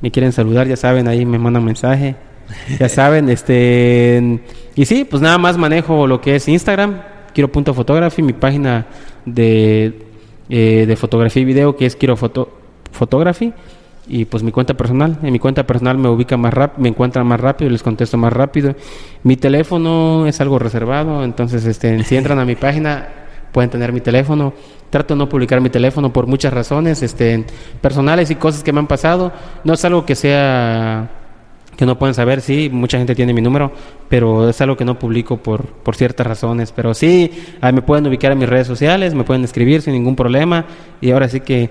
[0.00, 2.14] me quieren saludar, ya saben, ahí me mandan mensaje.
[2.78, 4.40] Ya saben, este.
[4.76, 7.02] Y sí, pues nada más manejo lo que es Instagram,
[7.32, 8.86] Kiro.photography, mi página
[9.26, 10.06] de,
[10.48, 13.52] eh, de fotografía y video que es Kiro Photography
[14.10, 15.18] y pues mi cuenta personal.
[15.22, 18.32] En mi cuenta personal me ubica más rápido, me encuentran más rápido, les contesto más
[18.32, 18.74] rápido.
[19.22, 23.08] Mi teléfono es algo reservado, entonces este, si entran a mi página
[23.52, 24.52] pueden tener mi teléfono.
[24.90, 27.46] Trato de no publicar mi teléfono por muchas razones, este,
[27.80, 29.32] personales y cosas que me han pasado.
[29.62, 31.08] No es algo que sea
[31.76, 33.72] que no pueden saber, sí, mucha gente tiene mi número,
[34.08, 36.72] pero es algo que no publico por, por ciertas razones.
[36.72, 37.30] Pero sí,
[37.60, 40.66] ahí me pueden ubicar en mis redes sociales, me pueden escribir sin ningún problema
[41.00, 41.70] y ahora sí que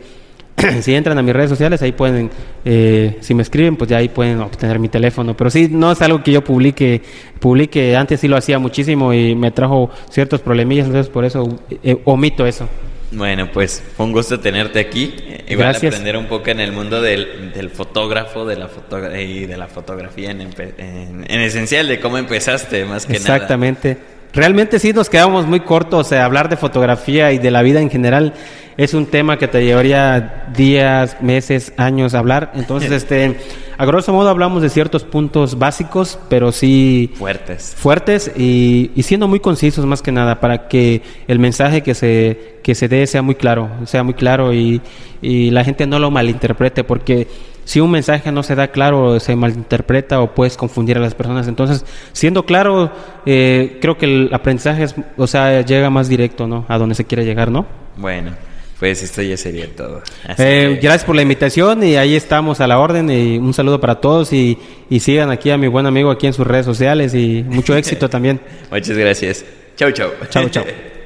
[0.82, 2.30] si entran a mis redes sociales, ahí pueden,
[2.66, 5.36] eh, si me escriben, pues ya ahí pueden obtener mi teléfono.
[5.36, 7.02] Pero sí, no es algo que yo publique,
[7.40, 11.98] publique, antes sí lo hacía muchísimo y me trajo ciertos problemillas, entonces por eso eh,
[12.06, 12.68] omito eso.
[13.12, 15.16] Bueno, pues fue un gusto tenerte aquí.
[15.48, 15.94] Y Gracias.
[15.94, 19.68] aprender un poco en el mundo del, del fotógrafo de la foto, y de la
[19.68, 23.36] fotografía en, en, en esencial, de cómo empezaste, más que nada.
[23.36, 23.98] Exactamente.
[24.32, 27.82] Realmente sí nos quedamos muy cortos, o sea, hablar de fotografía y de la vida
[27.82, 28.34] en general
[28.80, 32.54] es un tema que te llevaría días, meses, años hablar.
[32.56, 33.38] Entonces, este,
[33.78, 37.76] a grosso modo hablamos de ciertos puntos básicos, pero sí Fuertes.
[37.78, 42.60] fuertes y, y siendo muy concisos más que nada para que el mensaje que se,
[42.64, 44.82] que se dé sea muy claro, sea muy claro y,
[45.22, 47.28] y la gente no lo malinterprete porque
[47.66, 51.50] si un mensaje no se da claro se malinterpreta o puedes confundir a las personas.
[51.50, 52.94] Entonces, siendo claro,
[53.26, 56.64] eh, creo que el aprendizaje es, o sea, llega más directo, ¿no?
[56.70, 57.66] A donde se quiere llegar, ¿no?
[57.98, 58.32] Bueno,
[58.80, 60.02] pues esto ya sería todo.
[60.38, 63.80] Eh, que- Gracias por la invitación y ahí estamos a la orden y un saludo
[63.82, 64.58] para todos y,
[64.90, 68.10] y sigan aquí a mi buen amigo aquí en sus redes sociales y mucho éxito
[68.10, 68.40] también.
[68.72, 69.46] Muchas gracias.
[69.76, 70.10] Chau, chau.
[70.30, 70.64] Chao, chao.